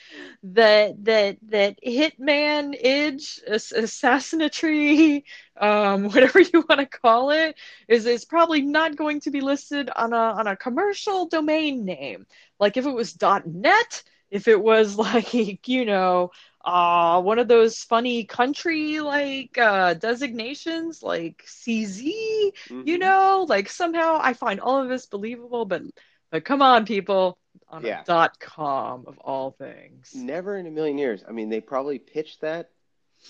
That 0.42 1.02
that 1.04 1.38
that 1.48 1.78
hitman, 1.82 2.74
ass- 2.84 3.40
assassinatory, 3.74 5.24
um, 5.58 6.04
whatever 6.10 6.40
you 6.40 6.64
want 6.68 6.80
to 6.80 6.86
call 6.86 7.30
it, 7.30 7.56
is 7.88 8.06
is 8.06 8.26
probably 8.26 8.60
not 8.62 8.96
going 8.96 9.20
to 9.20 9.30
be 9.30 9.40
listed 9.40 9.90
on 9.96 10.12
a 10.12 10.16
on 10.16 10.46
a 10.46 10.56
commercial 10.56 11.26
domain 11.26 11.86
name. 11.86 12.26
Like 12.60 12.76
if 12.76 12.86
it 12.86 12.94
was 12.94 13.16
.net, 13.46 14.02
if 14.30 14.48
it 14.48 14.60
was 14.60 14.96
like 14.98 15.32
you 15.68 15.84
know 15.86 16.32
uh 16.64 17.20
one 17.22 17.38
of 17.38 17.48
those 17.48 17.82
funny 17.82 18.24
country 18.24 19.00
like 19.00 19.56
uh 19.58 19.94
designations 19.94 21.02
like 21.02 21.42
CZ, 21.46 22.52
you 22.84 22.98
Mhm. 22.98 22.98
know, 22.98 23.46
like 23.48 23.68
somehow 23.68 24.18
I 24.20 24.34
find 24.34 24.60
all 24.60 24.82
of 24.82 24.88
this 24.88 25.06
believable, 25.06 25.64
but 25.66 25.82
but 26.30 26.44
come 26.44 26.62
on, 26.62 26.86
people, 26.86 27.38
on 27.68 27.84
Yeah. 27.84 28.00
a 28.00 28.04
dot 28.04 28.38
com 28.40 29.04
of 29.06 29.18
all 29.18 29.52
things. 29.52 30.14
Never 30.14 30.56
in 30.56 30.66
a 30.66 30.70
million 30.70 30.98
years. 30.98 31.24
I 31.28 31.32
mean, 31.32 31.50
they 31.50 31.60
probably 31.60 31.98
pitched 31.98 32.40
that, 32.42 32.70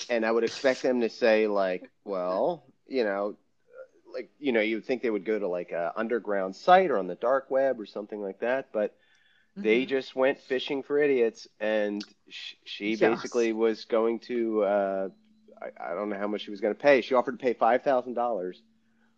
and 0.08 0.24
I 0.24 0.30
would 0.30 0.44
expect 0.44 0.82
them 0.82 1.00
to 1.00 1.08
say 1.08 1.46
like, 1.46 1.90
well, 2.04 2.64
you 2.86 3.04
know, 3.04 3.36
like 4.12 4.30
you 4.38 4.52
know, 4.52 4.60
you 4.60 4.76
would 4.76 4.84
think 4.84 5.02
they 5.02 5.10
would 5.10 5.24
go 5.24 5.38
to 5.38 5.48
like 5.48 5.72
a 5.72 5.92
underground 5.96 6.56
site 6.56 6.90
or 6.90 6.98
on 6.98 7.06
the 7.06 7.14
dark 7.16 7.50
web 7.50 7.80
or 7.80 7.86
something 7.86 8.20
like 8.20 8.40
that, 8.40 8.68
but 8.72 8.94
they 9.56 9.84
Mhm. 9.84 9.86
just 9.86 10.14
went 10.16 10.38
fishing 10.40 10.82
for 10.82 10.98
idiots, 10.98 11.46
and 11.60 12.04
sh- 12.28 12.54
she 12.64 12.96
Yes. 12.96 12.96
basically 12.96 13.52
was 13.52 13.84
going 13.84 14.20
to. 14.20 14.62
Uh, 14.64 15.08
I, 15.62 15.90
I 15.92 15.94
don't 15.94 16.08
know 16.10 16.18
how 16.18 16.26
much 16.28 16.42
she 16.42 16.50
was 16.50 16.60
going 16.60 16.74
to 16.74 16.80
pay. 16.80 17.00
She 17.00 17.14
offered 17.14 17.38
to 17.38 17.42
pay 17.44 17.54
five 17.54 17.82
thousand 17.82 18.14
dollars 18.14 18.62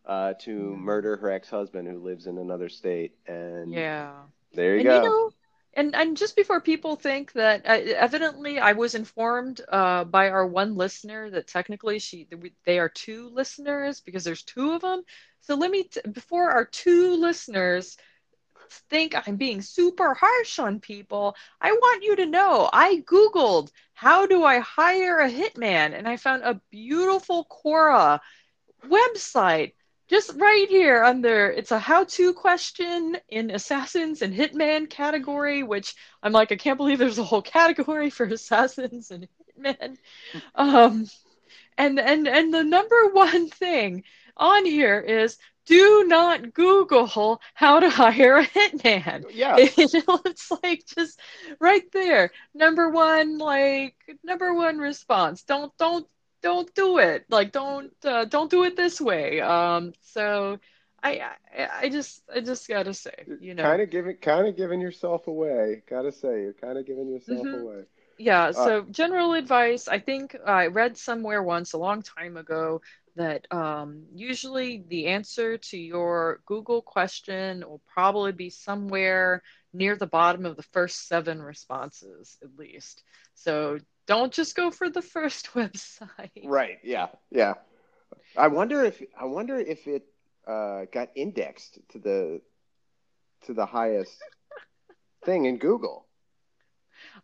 uh, 0.07 0.35
to 0.41 0.77
Mhm. 0.77 0.77
murder 0.77 1.17
her 1.17 1.31
ex-husband 1.31 1.89
who 1.89 2.01
lives 2.03 2.27
in 2.27 2.39
another 2.39 2.69
state, 2.69 3.13
and 3.27 3.85
Yeah. 3.85 4.27
there 4.55 4.77
you 4.77 4.83
and 4.83 4.85
go. 4.85 4.93
you 4.93 5.01
know, 5.01 5.31
and 5.75 5.95
and 5.95 6.17
just 6.17 6.37
before 6.37 6.61
people 6.61 6.97
think 6.97 7.33
that, 7.33 7.67
uh, 7.67 7.71
evidently, 7.97 8.59
I 8.59 8.73
was 8.73 8.95
informed 8.95 9.61
uh, 9.69 10.05
by 10.05 10.29
our 10.31 10.47
one 10.47 10.75
listener 10.77 11.31
that 11.31 11.47
technically 11.49 11.99
she 11.99 12.29
they 12.65 12.79
are 12.79 12.89
two 12.89 13.29
listeners 13.31 14.01
because 14.01 14.25
there's 14.25 14.43
two 14.43 14.73
of 14.73 14.83
them. 14.83 15.03
So 15.41 15.55
let 15.57 15.71
me 15.71 15.85
t- 15.85 16.01
before 16.11 16.51
our 16.51 16.65
two 16.65 17.17
listeners 17.17 17.97
think 18.71 19.15
I'm 19.27 19.37
being 19.37 19.63
super 19.63 20.15
harsh 20.15 20.59
on 20.59 20.81
people, 20.81 21.37
I 21.61 21.73
want 21.73 22.05
you 22.05 22.17
to 22.17 22.27
know 22.27 22.69
I 22.73 23.03
googled 23.07 23.71
how 23.95 24.27
do 24.27 24.45
I 24.45 24.59
hire 24.59 25.19
a 25.21 25.31
hitman? 25.31 25.97
And 25.97 26.07
I 26.07 26.17
found 26.17 26.43
a 26.43 26.61
beautiful 26.71 27.47
Quora 27.47 28.21
website 28.87 29.73
just 30.09 30.33
right 30.37 30.69
here 30.69 31.03
under 31.03 31.51
it's 31.51 31.73
a 31.73 31.79
how-to 31.79 32.33
question 32.33 33.17
in 33.29 33.51
assassins 33.51 34.23
and 34.23 34.33
hitman 34.33 34.89
category 34.89 35.65
which 35.65 35.95
i'm 36.23 36.33
like 36.33 36.53
i 36.53 36.57
can't 36.57 36.77
believe 36.77 36.99
there's 36.99 37.19
a 37.19 37.25
whole 37.25 37.43
category 37.43 38.11
for 38.11 38.25
assassins 38.27 39.11
and 39.11 39.27
hitmen. 39.59 39.97
Um 40.55 41.07
and 41.79 41.99
and 41.99 42.29
and 42.29 42.53
the 42.53 42.65
number 42.65 43.09
one 43.13 43.49
thing 43.49 44.05
on 44.37 44.65
here 44.65 45.01
is 45.01 45.39
do 45.67 46.05
not 46.07 46.53
google 46.55 47.41
how 47.55 47.81
to 47.81 47.91
hire 47.91 48.37
a 48.39 48.47
hitman. 48.47 49.25
Yeah, 49.31 49.59
it 49.61 49.75
it's 49.77 50.51
like 50.63 50.85
just 50.87 51.21
right 51.61 51.85
there. 51.93 52.31
Number 52.55 52.91
one 52.91 53.39
like 53.39 53.97
number 54.25 54.55
one 54.55 54.79
response. 54.79 55.43
Don't 55.45 55.77
don't 55.79 56.07
don't 56.43 56.73
do 56.75 56.99
it. 56.99 57.27
Like 57.29 57.53
don't 57.53 57.93
uh, 58.05 58.25
don't 58.27 58.51
do 58.51 58.65
it 58.65 58.77
this 58.77 59.01
way. 59.01 59.41
Um 59.41 59.93
so 60.01 60.59
I, 61.03 61.21
I 61.57 61.69
i 61.83 61.89
just 61.89 62.23
i 62.35 62.41
just 62.41 62.69
gotta 62.69 62.95
say 62.95 63.27
you 63.41 63.55
know. 63.55 63.63
Kind 63.63 63.83
of 63.83 63.91
giving, 63.91 64.17
kind 64.17 64.47
of 64.47 64.57
giving 64.57 64.81
yourself 64.81 65.27
away. 65.27 65.83
Gotta 65.89 66.13
say, 66.13 66.43
you're 66.43 66.53
kind 66.53 66.79
of 66.79 66.87
giving 66.87 67.09
yourself 67.09 67.47
Mhm. 67.47 67.63
away. 67.63 67.85
Yeah, 68.19 68.53
so 68.53 68.83
general 68.91 69.35
advice, 69.35 69.89
I 69.89 69.99
think 69.99 70.37
I 70.45 70.69
read 70.69 70.97
somewhere 70.97 71.43
once 71.43 71.73
a 71.75 71.79
long 71.79 72.03
time 72.03 72.37
ago 72.37 72.81
that 73.17 73.47
um, 73.51 74.05
usually 74.15 74.85
the 74.89 75.09
answer 75.09 75.59
to 75.59 75.77
your 75.77 76.41
Google 76.47 76.83
question 76.83 77.65
will 77.67 77.83
probably 77.93 78.33
be 78.33 78.51
somewhere 78.51 79.43
near 79.73 79.97
the 79.97 80.07
bottom 80.07 80.47
of 80.47 80.57
the 80.57 80.63
first 80.63 81.09
seven 81.09 81.43
responses, 81.43 82.39
at 82.43 82.57
least. 82.57 83.03
So 83.35 83.79
don't 84.07 84.33
just 84.33 84.55
go 84.55 84.71
for 84.71 84.89
the 84.89 85.03
first 85.15 85.51
website. 85.55 86.45
Right. 86.45 86.79
Yeah. 86.83 87.09
Yeah. 87.31 87.55
I 88.37 88.49
wonder 88.49 88.85
if 88.85 89.03
I 89.19 89.25
wonder 89.25 89.59
if 89.59 89.87
it 89.87 90.05
uh, 90.47 90.85
got 90.93 91.11
indexed 91.15 91.79
to 91.91 91.99
the 91.99 92.41
to 93.47 93.55
the 93.55 93.67
highest 93.67 94.23
thing 95.25 95.47
in 95.47 95.59
Google. 95.59 96.06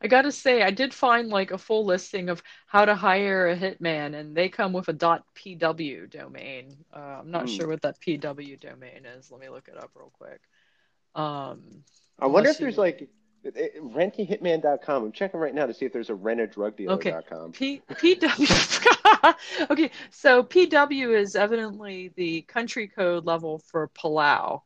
I 0.03 0.09
gotta 0.09 0.33
say, 0.33 0.63
I 0.63 0.71
did 0.73 0.93
find 0.93 1.29
like 1.29 1.53
a 1.53 1.59
full 1.59 1.85
listing 1.85 2.29
of 2.29 2.43
how 2.67 2.85
to 2.85 2.95
hire 2.95 3.49
a 3.49 3.57
hitman, 3.57 4.15
and 4.19 4.35
they 4.37 4.49
come 4.49 4.73
with 4.73 4.89
a 4.89 4.95
.pw 4.95 6.11
domain. 6.11 6.77
Uh, 6.95 6.99
I'm 7.21 7.31
not 7.31 7.43
Hmm. 7.43 7.55
sure 7.57 7.69
what 7.69 7.83
that 7.83 8.01
PW 8.01 8.59
domain 8.59 9.07
is. 9.07 9.31
Let 9.31 9.41
me 9.41 9.49
look 9.49 9.69
it 9.69 9.77
up 9.77 9.91
real 9.95 10.13
quick. 10.19 10.41
Um, 11.15 11.85
I 12.19 12.27
wonder 12.27 12.51
if 12.51 12.59
there's 12.59 12.77
you- 12.77 12.83
like 12.83 13.03
it- 13.45 13.57
it- 13.57 13.83
rentahitman.com. 13.83 15.05
I'm 15.05 15.13
checking 15.13 15.39
right 15.41 15.55
now 15.55 15.67
to 15.67 15.75
see 15.75 15.85
if 15.85 15.93
there's 15.93 16.11
a 16.11 16.15
rentadrugdealer.com. 16.15 17.53
P 17.53 17.83
PW. 17.89 19.37
okay, 19.71 19.91
so 20.11 20.43
PW 20.43 21.17
is 21.17 21.37
evidently 21.37 22.13
the 22.17 22.43
country 22.43 22.89
code 22.89 23.25
level 23.25 23.59
for 23.59 23.89
Palau. 23.89 24.63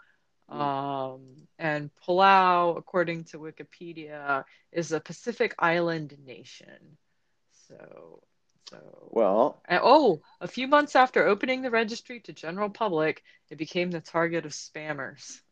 Hmm. 0.48 0.61
Um, 0.61 1.20
and 1.59 1.90
Palau, 2.06 2.76
according 2.76 3.24
to 3.24 3.38
Wikipedia, 3.38 4.44
is 4.72 4.92
a 4.92 5.00
Pacific 5.00 5.54
island 5.59 6.16
nation. 6.24 6.98
So, 7.68 8.22
so. 8.70 9.09
Well, 9.11 9.62
And- 9.66 9.80
oh, 9.82 10.20
a 10.40 10.48
few 10.48 10.68
months 10.68 10.94
after 10.96 11.26
opening 11.26 11.62
the 11.62 11.70
registry 11.70 12.20
to 12.20 12.32
general 12.32 12.70
public, 12.70 13.22
it 13.50 13.56
became 13.59 13.90
the 13.90 14.00
target 14.00 14.46
of 14.46 14.52
spammers. 14.52 15.40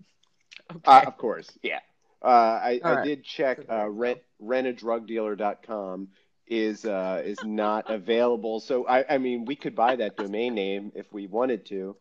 Okay. 0.71 0.81
uh, 0.91 1.03
of 1.07 1.19
course, 1.19 1.51
yeah. 1.63 1.81
Uh, 2.23 2.29
I, 2.29 2.81
I 2.83 2.95
right. 2.95 3.05
did 3.05 3.23
check. 3.23 3.59
Uh, 3.71 3.87
rent 3.87 4.21
rentadrugdealer.com 4.43 6.09
is 6.47 6.87
uh, 6.87 7.23
is 7.23 7.39
not 7.45 7.91
available. 7.91 8.61
So 8.61 8.87
I, 8.87 9.15
I 9.15 9.19
mean, 9.19 9.45
we 9.45 9.57
could 9.57 9.75
buy 9.75 9.97
that 9.97 10.17
domain 10.17 10.55
name 10.55 10.93
if 10.95 11.13
we 11.13 11.27
wanted 11.27 11.67
to. 11.67 11.97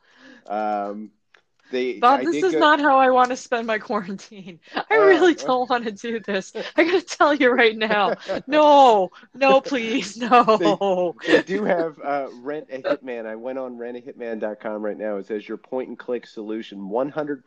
Um, 0.47 1.11
they 1.73 1.99
Bob, 1.99 2.21
I 2.21 2.23
this 2.25 2.43
is 2.43 2.53
go- 2.53 2.59
not 2.59 2.79
how 2.79 2.97
I 2.99 3.09
want 3.09 3.29
to 3.31 3.35
spend 3.35 3.67
my 3.67 3.79
quarantine. 3.79 4.59
I 4.75 4.97
Uh, 4.97 5.01
really 5.05 5.33
don't 5.33 5.69
want 5.69 5.83
to 5.85 5.91
do 5.91 6.19
this. 6.19 6.53
I 6.77 6.83
gotta 6.85 7.01
tell 7.01 7.33
you 7.33 7.49
right 7.49 7.75
now. 7.77 8.15
No, 8.47 9.11
no, 9.33 9.59
please, 9.61 10.15
no. 10.29 11.15
They 11.25 11.41
do 11.41 11.63
have 11.65 11.99
uh, 11.99 12.27
Rent 12.41 12.67
a 12.71 12.79
Hitman. 12.79 13.25
I 13.25 13.35
went 13.35 13.57
on 13.57 13.77
rentahitman.com 13.77 14.81
right 14.83 14.97
now. 14.97 15.17
It 15.17 15.25
says 15.27 15.47
your 15.47 15.57
point 15.57 15.89
and 15.89 15.97
click 15.97 16.27
solution 16.27 16.79
100% 16.89 17.43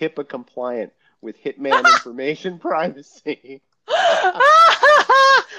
HIPAA 0.00 0.28
compliant 0.28 0.92
with 1.20 1.42
Hitman 1.42 1.84
information 1.94 2.58
privacy. 2.58 3.60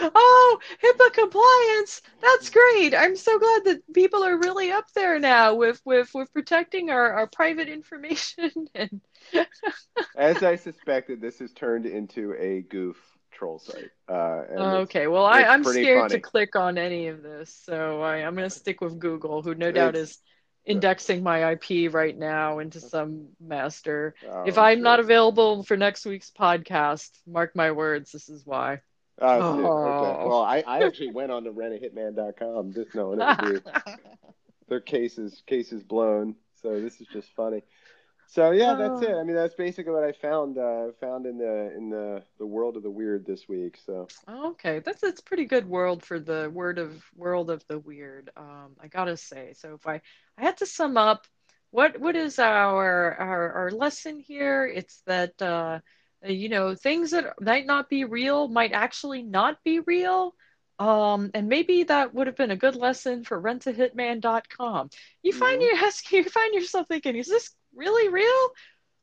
Oh, 0.02 0.60
HIPAA 0.84 1.14
compliance. 1.14 2.02
That's 2.22 2.50
great. 2.50 2.94
I'm 2.96 3.16
so 3.16 3.38
glad 3.40 3.66
that 3.66 3.94
people 3.94 4.24
are 4.24 4.38
really 4.38 4.72
up 4.72 4.86
there 4.94 5.20
now 5.20 5.56
with 5.56 5.82
with 5.86 6.10
with 6.14 6.32
protecting 6.34 6.90
our, 6.90 7.14
our 7.14 7.28
private 7.28 7.70
information 7.70 8.68
and 8.76 9.02
As 10.16 10.44
I 10.44 10.56
suspected, 10.56 11.22
this 11.22 11.40
has 11.40 11.52
turned 11.52 11.86
into 11.86 12.34
a 12.40 12.62
goof 12.62 12.98
troll 13.32 13.60
site. 13.60 13.92
Uh, 14.08 14.44
it's- 14.44 14.60
Okay, 14.60 15.08
well, 15.08 15.26
I, 15.26 15.42
it's 15.56 15.66
pretty 15.66 15.84
scared 15.84 16.04
funny. 16.04 16.16
to 16.16 16.20
click 16.22 16.56
on 16.56 16.78
any 16.78 17.08
of 17.08 17.22
this, 17.22 17.54
so 17.66 18.02
I, 18.02 18.18
I'm 18.18 18.36
going 18.36 18.50
to 18.50 18.56
stick 18.56 18.82
with 18.82 19.00
Google, 19.00 19.42
who 19.42 19.54
no 19.56 19.72
doubt 19.72 19.96
It's- 19.96 20.12
is 20.12 20.20
indexing 20.66 21.24
my 21.24 21.52
IP 21.52 21.94
right 21.94 22.18
now 22.18 22.60
into 22.60 22.82
some 22.82 23.30
master. 23.40 24.16
oh, 24.30 24.44
if 24.46 24.58
I'm 24.58 24.82
not 24.82 25.00
available 25.00 25.64
for 25.64 25.78
next 25.78 26.06
week's 26.06 26.30
podcast, 26.32 27.10
mark 27.26 27.56
my 27.56 27.72
words, 27.72 28.12
this 28.12 28.28
is 28.28 28.46
why. 28.46 28.82
Oh, 29.20 29.56
shit. 29.56 29.66
okay. 29.66 30.20
Oh. 30.22 30.30
Well, 30.30 30.42
I, 30.42 30.64
I 30.68 30.84
actually 30.84 31.12
went 31.12 31.32
on 31.32 31.44
to 31.46 31.52
rentahitman.com 31.52 32.74
just 32.74 32.94
knowing 32.94 33.20
it 33.20 33.42
would 33.42 33.64
be 33.64 33.72
their 34.68 34.82
cases 34.82 35.42
cases 35.46 35.84
blown. 35.84 36.36
So 36.62 36.80
this 36.80 37.00
is 37.02 37.08
just 37.08 37.30
funny. 37.36 37.64
So 38.30 38.52
yeah, 38.52 38.76
that's 38.76 39.02
it. 39.02 39.16
I 39.16 39.24
mean, 39.24 39.36
that's 39.36 39.56
basically 39.56 39.94
what 39.94 40.04
I 40.04 40.12
found 40.12 40.58
uh, 40.58 40.88
found 41.00 41.26
in 41.26 41.38
the 41.38 41.74
in 41.76 41.90
the 41.90 42.24
the 42.40 42.46
world 42.46 42.76
of 42.76 42.84
the 42.84 42.90
weird 42.90 43.26
this 43.26 43.48
week. 43.48 43.78
So 43.86 44.08
Okay, 44.30 44.80
that's 44.80 45.02
that's 45.02 45.22
pretty 45.22 45.46
good 45.46 45.68
world 45.68 46.04
for 46.04 46.20
the 46.20 46.52
word 46.54 46.78
of 46.78 47.02
world 47.16 47.50
of 47.50 47.66
the 47.68 47.80
weird. 47.80 48.30
Um, 48.36 48.76
I 48.82 48.88
gotta 48.88 49.16
say. 49.16 49.54
So 49.54 49.76
if 49.76 49.88
I 49.88 50.02
I 50.38 50.42
had 50.42 50.58
to 50.58 50.66
sum 50.66 50.98
up, 50.98 51.26
what 51.72 52.00
what 52.02 52.18
is 52.18 52.38
our 52.38 53.16
our 53.16 53.52
our 53.54 53.72
lesson 53.72 54.20
here? 54.20 54.66
It's 54.66 55.02
that 55.06 55.42
uh, 55.42 55.80
you 56.26 56.50
know 56.50 56.76
things 56.76 57.12
that 57.12 57.34
might 57.42 57.66
not 57.66 57.90
be 57.90 58.04
real 58.06 58.48
might 58.48 58.72
actually 58.74 59.24
not 59.24 59.64
be 59.64 59.80
real. 59.80 60.36
Um, 60.80 61.32
and 61.34 61.48
maybe 61.50 61.84
that 61.84 62.14
would 62.14 62.28
have 62.28 62.36
been 62.36 62.52
a 62.52 62.56
good 62.56 62.76
lesson 62.76 63.24
for 63.24 63.42
rentahitman.com. 63.42 64.90
You 65.24 65.34
find 65.34 65.62
Mhm. 65.62 65.62
you 65.62 65.76
ask 65.86 66.12
you 66.12 66.24
find 66.24 66.54
yourself 66.54 66.88
thinking, 66.88 67.16
is 67.16 67.28
this 67.28 67.56
really 67.76 68.10
real? 68.10 68.50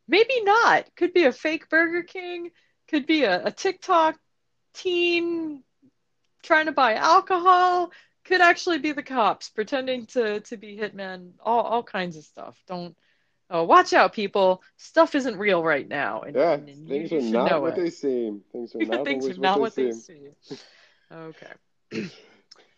Maybe 0.09 0.43
not. 0.43 0.95
Could 0.97 1.13
be 1.13 1.25
a 1.25 1.33
fake 1.33 1.69
Burger 1.69 2.03
King. 2.03 2.51
Could 2.89 3.07
be 3.07 3.25
a, 3.25 3.47
a 3.47 3.53
TikTok 3.53 4.19
teen 4.75 5.63
trying 6.43 6.67
to 6.67 6.73
buy 6.73 6.95
alcohol 6.95 7.91
could 8.25 8.41
actually 8.41 8.79
be 8.79 8.93
the 8.93 9.03
cops 9.03 9.49
pretending 9.51 10.07
to 10.07 10.41
to 10.41 10.57
be 10.57 10.77
hitmen 10.77 11.33
all, 11.41 11.63
all 11.63 11.83
kinds 11.83 12.17
of 12.17 12.25
stuff 12.25 12.61
don't 12.67 12.97
oh, 13.51 13.65
watch 13.65 13.93
out 13.93 14.13
people 14.13 14.63
stuff 14.77 15.15
isn't 15.15 15.39
real 15.39 15.63
right 15.63 15.89
now 15.89 16.21
and, 16.23 16.39
yeah, 16.39 16.57
and 16.57 16.89
you- 16.89 17.09
things 17.09 17.13
are 17.13 17.23
not 17.23 17.61
know 17.61 17.61
what 17.61 17.75
it. 17.75 17.83
they 17.83 17.91
seem. 17.91 18.43
Things 18.53 18.75
are 18.75 18.81
not 18.85 19.09
things 19.09 19.29
are 19.31 19.35
not 19.35 19.61
what 19.61 19.75
they 19.75 19.75
they 19.75 19.91
seem. 19.91 19.91
seem 19.91 20.35
okay 21.13 21.53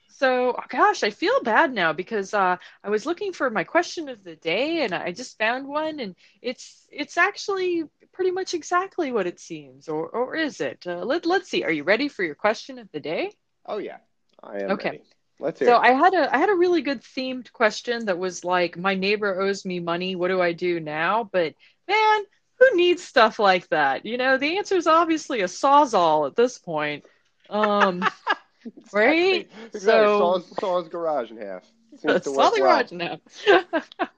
so 0.09 0.55
gosh 0.69 1.03
i 1.03 1.11
feel 1.11 1.41
bad 1.43 1.73
now 1.73 1.93
because 1.93 2.33
uh, 2.35 2.57
i 2.85 2.89
was 2.91 3.07
looking 3.07 3.33
for 3.33 3.51
my 3.51 3.65
question 3.65 4.09
of 4.09 4.23
the 4.25 4.37
day 4.37 4.83
and 4.85 4.95
i 4.95 5.13
just 5.13 5.39
found 5.39 5.67
one 5.67 5.99
and 6.01 6.15
it's 6.43 6.87
it's 6.91 7.17
actually 7.17 7.85
pretty 8.13 8.31
much 8.31 8.55
exactly 8.55 9.13
what 9.13 9.27
it 9.27 9.39
seems 9.39 9.89
or 9.89 10.09
or 10.09 10.35
is 10.37 10.61
it 10.61 10.85
uh, 10.87 11.05
let, 11.05 11.27
let's 11.27 11.49
see 11.49 11.63
are 11.65 11.71
you 11.73 11.85
ready 11.85 12.09
for 12.09 12.23
your 12.25 12.35
question 12.35 12.79
of 12.79 12.91
the 12.93 13.01
day 13.01 13.31
Oh 13.67 13.79
yeah, 13.79 13.99
I 14.43 14.61
am 14.61 14.77
Okay. 14.77 14.91
ready. 14.91 15.05
Let's 15.39 15.59
hear. 15.59 15.69
So 15.69 15.77
it. 15.77 15.81
I 15.81 15.93
had 15.93 16.15
a 16.15 16.35
I 16.35 16.39
had 16.39 16.49
a 16.49 16.55
really 16.55 16.83
good 16.83 17.03
themed 17.03 17.53
question 17.53 18.07
that 18.07 18.19
was 18.19 18.45
like, 18.45 18.77
my 18.77 18.95
neighbor 18.95 19.41
owes 19.41 19.65
me 19.65 19.81
money. 19.81 20.17
What 20.17 20.29
do 20.29 20.41
I 20.41 20.53
do 20.53 20.81
now? 20.81 21.29
But 21.31 21.55
man, 21.89 22.23
who 22.59 22.77
needs 22.77 23.03
stuff 23.03 23.39
like 23.39 23.69
that? 23.69 24.07
You 24.07 24.17
know, 24.17 24.39
the 24.39 24.59
answer 24.59 24.77
is 24.77 24.87
obviously 24.87 25.41
a 25.43 25.47
sawzall 25.47 26.27
at 26.27 26.37
this 26.37 26.59
point. 26.59 27.05
Um, 27.51 28.05
right? 28.93 29.49
Exactly. 29.67 29.81
So- 29.81 30.41
saw, 30.41 30.55
saw 30.61 30.81
his 30.81 30.89
garage 30.89 31.31
in 31.31 31.39
half. 31.39 31.65
Seems 31.99 32.21
to 32.23 32.31
saw 32.31 32.51
the 32.51 32.61
garage 32.61 32.93
now. 32.93 33.19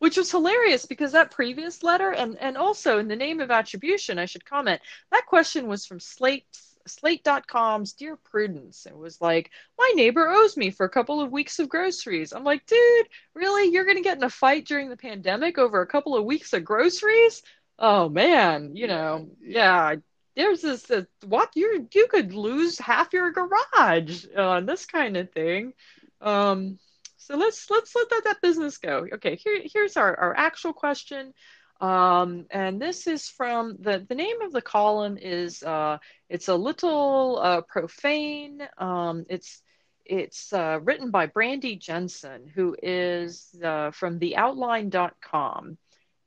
Which 0.00 0.18
was 0.18 0.30
hilarious 0.30 0.84
because 0.84 1.12
that 1.12 1.30
previous 1.30 1.82
letter, 1.82 2.10
and 2.10 2.36
and 2.38 2.58
also 2.58 2.98
in 2.98 3.08
the 3.08 3.16
name 3.16 3.40
of 3.40 3.50
attribution, 3.50 4.18
I 4.18 4.26
should 4.26 4.44
comment 4.44 4.82
that 5.10 5.24
question 5.26 5.66
was 5.66 5.86
from 5.86 5.98
Slate 5.98 6.44
Slate.com's 6.86 7.92
Dear 7.92 8.16
Prudence. 8.16 8.86
It 8.86 8.96
was 8.96 9.20
like, 9.20 9.50
my 9.78 9.92
neighbor 9.94 10.28
owes 10.28 10.56
me 10.56 10.70
for 10.70 10.84
a 10.84 10.90
couple 10.90 11.20
of 11.20 11.32
weeks 11.32 11.58
of 11.58 11.68
groceries. 11.68 12.32
I'm 12.32 12.44
like, 12.44 12.66
dude, 12.66 13.08
really? 13.34 13.72
You're 13.72 13.84
gonna 13.84 14.02
get 14.02 14.16
in 14.16 14.24
a 14.24 14.30
fight 14.30 14.66
during 14.66 14.88
the 14.88 14.96
pandemic 14.96 15.58
over 15.58 15.80
a 15.80 15.86
couple 15.86 16.16
of 16.16 16.24
weeks 16.24 16.52
of 16.52 16.64
groceries? 16.64 17.42
Oh 17.78 18.08
man, 18.08 18.76
you 18.76 18.86
know, 18.86 19.28
yeah. 19.40 19.96
There's 20.34 20.62
this, 20.62 20.90
uh, 20.90 21.02
what 21.26 21.50
you 21.56 21.88
you 21.92 22.06
could 22.08 22.32
lose 22.32 22.78
half 22.78 23.12
your 23.12 23.32
garage 23.32 24.24
on 24.36 24.64
this 24.64 24.86
kind 24.86 25.16
of 25.16 25.30
thing. 25.30 25.74
Um, 26.22 26.78
so 27.18 27.36
let's 27.36 27.70
let's 27.70 27.94
let 27.94 28.08
that, 28.10 28.22
that 28.24 28.40
business 28.40 28.78
go. 28.78 29.06
Okay, 29.14 29.36
here 29.36 29.60
here's 29.64 29.96
our, 29.96 30.18
our 30.18 30.34
actual 30.36 30.72
question. 30.72 31.34
Um, 31.82 32.46
and 32.52 32.80
this 32.80 33.08
is 33.08 33.28
from 33.28 33.76
the 33.80 34.06
the 34.08 34.14
name 34.14 34.40
of 34.42 34.52
the 34.52 34.62
column 34.62 35.18
is 35.20 35.64
uh, 35.64 35.98
it's 36.28 36.46
a 36.46 36.54
little 36.54 37.40
uh, 37.42 37.62
profane. 37.62 38.62
Um, 38.78 39.26
it's 39.28 39.60
it's 40.04 40.52
uh, 40.52 40.78
written 40.82 41.10
by 41.10 41.26
Brandy 41.26 41.74
Jensen, 41.74 42.46
who 42.54 42.76
is 42.80 43.52
uh, 43.62 43.90
from 43.90 44.20
theoutline.com. 44.20 45.76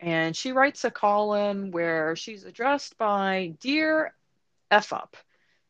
And 0.02 0.36
she 0.36 0.52
writes 0.52 0.84
a 0.84 0.92
column 0.92 1.72
where 1.72 2.18
she's 2.18 2.44
addressed 2.44 2.98
by 2.98 3.54
Dear 3.62 4.14
F 4.70 4.92
Up. 4.92 5.16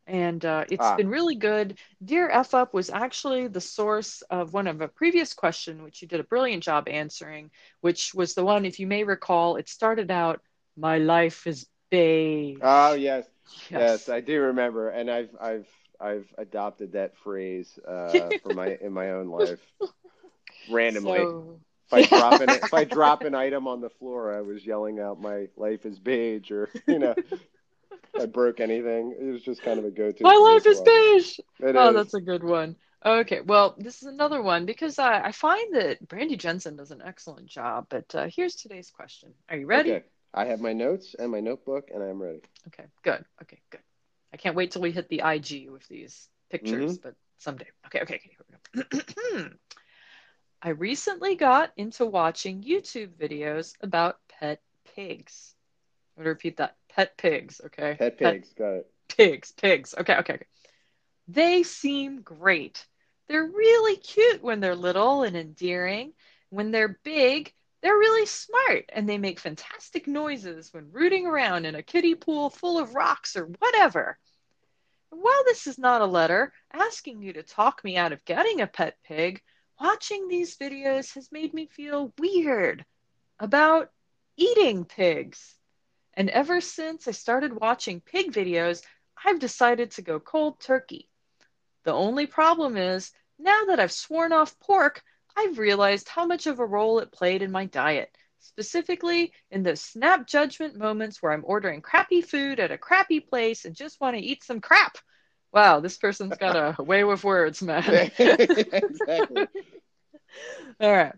And 0.07 0.43
uh, 0.45 0.65
it's 0.69 0.85
Ah. 0.85 0.95
been 0.95 1.09
really 1.09 1.35
good. 1.35 1.77
Dear 2.03 2.29
F 2.29 2.53
Up 2.53 2.73
was 2.73 2.89
actually 2.89 3.47
the 3.47 3.61
source 3.61 4.21
of 4.29 4.53
one 4.53 4.67
of 4.67 4.81
a 4.81 4.87
previous 4.87 5.33
question, 5.33 5.83
which 5.83 6.01
you 6.01 6.07
did 6.07 6.19
a 6.19 6.23
brilliant 6.23 6.63
job 6.63 6.87
answering, 6.87 7.49
which 7.81 8.13
was 8.13 8.33
the 8.35 8.43
one, 8.43 8.65
if 8.65 8.79
you 8.79 8.87
may 8.87 9.03
recall, 9.03 9.55
it 9.57 9.67
started 9.69 10.11
out, 10.11 10.41
My 10.77 10.97
life 10.99 11.47
is 11.47 11.67
beige. 11.89 12.57
Oh 12.61 12.93
yes, 12.93 13.25
yes, 13.69 14.09
I 14.09 14.21
do 14.21 14.41
remember, 14.41 14.89
and 14.89 15.09
I've 15.09 15.29
I've 15.39 15.67
I've 15.99 16.27
adopted 16.37 16.93
that 16.93 17.15
phrase 17.17 17.79
uh, 17.87 18.29
for 18.43 18.53
my 18.53 18.77
in 18.81 18.91
my 18.93 19.11
own 19.11 19.29
life 19.29 19.59
randomly. 20.69 21.19
So- 21.19 21.59
If 21.87 21.93
I 21.93 22.01
drop 22.03 22.41
an 22.41 22.49
if 22.49 22.73
I 22.73 22.83
drop 22.83 23.21
an 23.23 23.35
item 23.35 23.67
on 23.67 23.79
the 23.81 23.89
floor, 23.89 24.35
I 24.35 24.41
was 24.41 24.65
yelling 24.65 24.99
out 24.99 25.21
"My 25.21 25.47
life 25.55 25.85
is 25.85 25.99
beige," 25.99 26.49
or 26.51 26.69
you 26.87 26.97
know, 26.99 27.15
I 28.19 28.25
broke 28.25 28.59
anything. 28.59 29.15
It 29.19 29.31
was 29.31 29.41
just 29.41 29.61
kind 29.61 29.79
of 29.79 29.85
a 29.85 29.91
go-to. 29.91 30.23
My 30.23 30.35
life 30.35 30.65
is 30.65 30.81
beige. 30.81 31.39
It 31.59 31.75
oh, 31.75 31.89
is. 31.89 31.95
that's 31.95 32.13
a 32.13 32.21
good 32.21 32.43
one. 32.43 32.75
Okay, 33.05 33.41
well, 33.41 33.75
this 33.77 34.01
is 34.01 34.07
another 34.07 34.41
one 34.41 34.65
because 34.65 34.97
uh, 34.97 35.21
I 35.23 35.31
find 35.31 35.75
that 35.75 36.07
Brandy 36.07 36.37
Jensen 36.37 36.75
does 36.75 36.91
an 36.91 37.01
excellent 37.05 37.47
job. 37.47 37.87
But 37.89 38.13
uh, 38.15 38.27
here's 38.35 38.55
today's 38.55 38.89
question. 38.89 39.33
Are 39.47 39.57
you 39.57 39.67
ready? 39.67 39.91
Okay. 39.91 40.05
I 40.33 40.45
have 40.45 40.59
my 40.59 40.73
notes 40.73 41.15
and 41.17 41.31
my 41.31 41.39
notebook, 41.39 41.89
and 41.93 42.03
I'm 42.03 42.21
ready. 42.21 42.41
Okay, 42.67 42.85
good. 43.03 43.23
Okay, 43.43 43.59
good. 43.69 43.79
I 44.33 44.37
can't 44.37 44.55
wait 44.55 44.71
till 44.71 44.81
we 44.81 44.91
hit 44.91 45.07
the 45.07 45.21
IG 45.23 45.69
with 45.69 45.87
these 45.87 46.27
pictures, 46.49 46.97
but 46.97 47.15
someday. 47.37 47.67
Okay, 47.85 48.01
okay, 48.01 48.15
okay. 48.15 48.31
Here 48.35 48.83
we 48.83 49.41
go. 49.41 49.49
I 50.61 50.69
recently 50.69 51.35
got 51.35 51.71
into 51.77 52.05
watching 52.05 52.63
YouTube 52.63 53.09
videos 53.09 53.73
about 53.81 54.17
pet 54.27 54.61
pigs. 54.95 55.53
I'm 56.17 56.23
to 56.23 56.29
repeat 56.29 56.57
that. 56.57 56.75
Pet 56.89 57.17
pigs, 57.17 57.59
okay? 57.65 57.95
Pet 57.99 58.17
pigs, 58.17 58.53
got 58.57 58.69
it. 58.69 58.91
pigs, 59.09 59.51
pigs. 59.51 59.93
Okay, 59.97 60.15
okay, 60.17 60.33
okay. 60.35 60.45
They 61.27 61.63
seem 61.63 62.21
great. 62.21 62.85
They're 63.27 63.45
really 63.45 63.97
cute 63.97 64.41
when 64.43 64.59
they're 64.59 64.75
little 64.75 65.23
and 65.23 65.35
endearing. 65.35 66.13
When 66.49 66.71
they're 66.71 66.99
big, 67.03 67.51
they're 67.81 67.97
really 67.97 68.25
smart 68.25 68.85
and 68.93 69.09
they 69.09 69.17
make 69.17 69.39
fantastic 69.39 70.07
noises 70.07 70.73
when 70.73 70.91
rooting 70.91 71.27
around 71.27 71.65
in 71.65 71.75
a 71.75 71.83
kiddie 71.83 72.15
pool 72.15 72.49
full 72.49 72.79
of 72.79 72.95
rocks 72.95 73.35
or 73.35 73.45
whatever. 73.59 74.17
And 75.11 75.21
while 75.21 75.43
this 75.45 75.67
is 75.67 75.77
not 75.77 76.01
a 76.01 76.05
letter 76.05 76.53
asking 76.71 77.21
you 77.21 77.33
to 77.33 77.43
talk 77.43 77.83
me 77.83 77.97
out 77.97 78.11
of 78.11 78.25
getting 78.25 78.61
a 78.61 78.67
pet 78.67 78.97
pig, 79.03 79.41
watching 79.79 80.27
these 80.27 80.57
videos 80.57 81.13
has 81.15 81.31
made 81.31 81.53
me 81.53 81.67
feel 81.67 82.13
weird 82.19 82.85
about 83.39 83.91
eating 84.37 84.85
pigs. 84.85 85.55
And 86.17 86.29
ever 86.29 86.61
since 86.61 87.07
I 87.07 87.11
started 87.11 87.53
watching 87.59 88.01
pig 88.01 88.31
videos, 88.31 88.81
I've 89.23 89.39
decided 89.39 89.91
to 89.91 90.01
go 90.01 90.19
cold 90.19 90.59
turkey. 90.59 91.09
The 91.83 91.93
only 91.93 92.27
problem 92.27 92.77
is, 92.77 93.11
now 93.39 93.65
that 93.65 93.79
I've 93.79 93.91
sworn 93.91 94.33
off 94.33 94.59
pork, 94.59 95.03
I've 95.37 95.57
realized 95.59 96.09
how 96.09 96.25
much 96.25 96.47
of 96.47 96.59
a 96.59 96.65
role 96.65 96.99
it 96.99 97.11
played 97.11 97.41
in 97.41 97.51
my 97.51 97.65
diet. 97.65 98.15
specifically 98.39 99.33
in 99.51 99.63
those 99.63 99.81
snap 99.81 100.27
judgment 100.27 100.75
moments 100.77 101.21
where 101.21 101.31
I'm 101.31 101.43
ordering 101.45 101.81
crappy 101.81 102.21
food 102.21 102.59
at 102.59 102.71
a 102.71 102.77
crappy 102.77 103.19
place 103.19 103.65
and 103.65 103.75
just 103.75 103.99
want 103.99 104.15
to 104.15 104.21
eat 104.21 104.43
some 104.43 104.61
crap. 104.61 104.97
Wow, 105.51 105.79
this 105.79 105.97
person's 105.97 106.37
got 106.37 106.55
a 106.55 106.75
way 106.83 107.03
with 107.03 107.23
words, 107.23 107.61
man. 107.61 107.83
exactly. 108.19 109.47
All 110.79 110.91
right. 110.91 111.15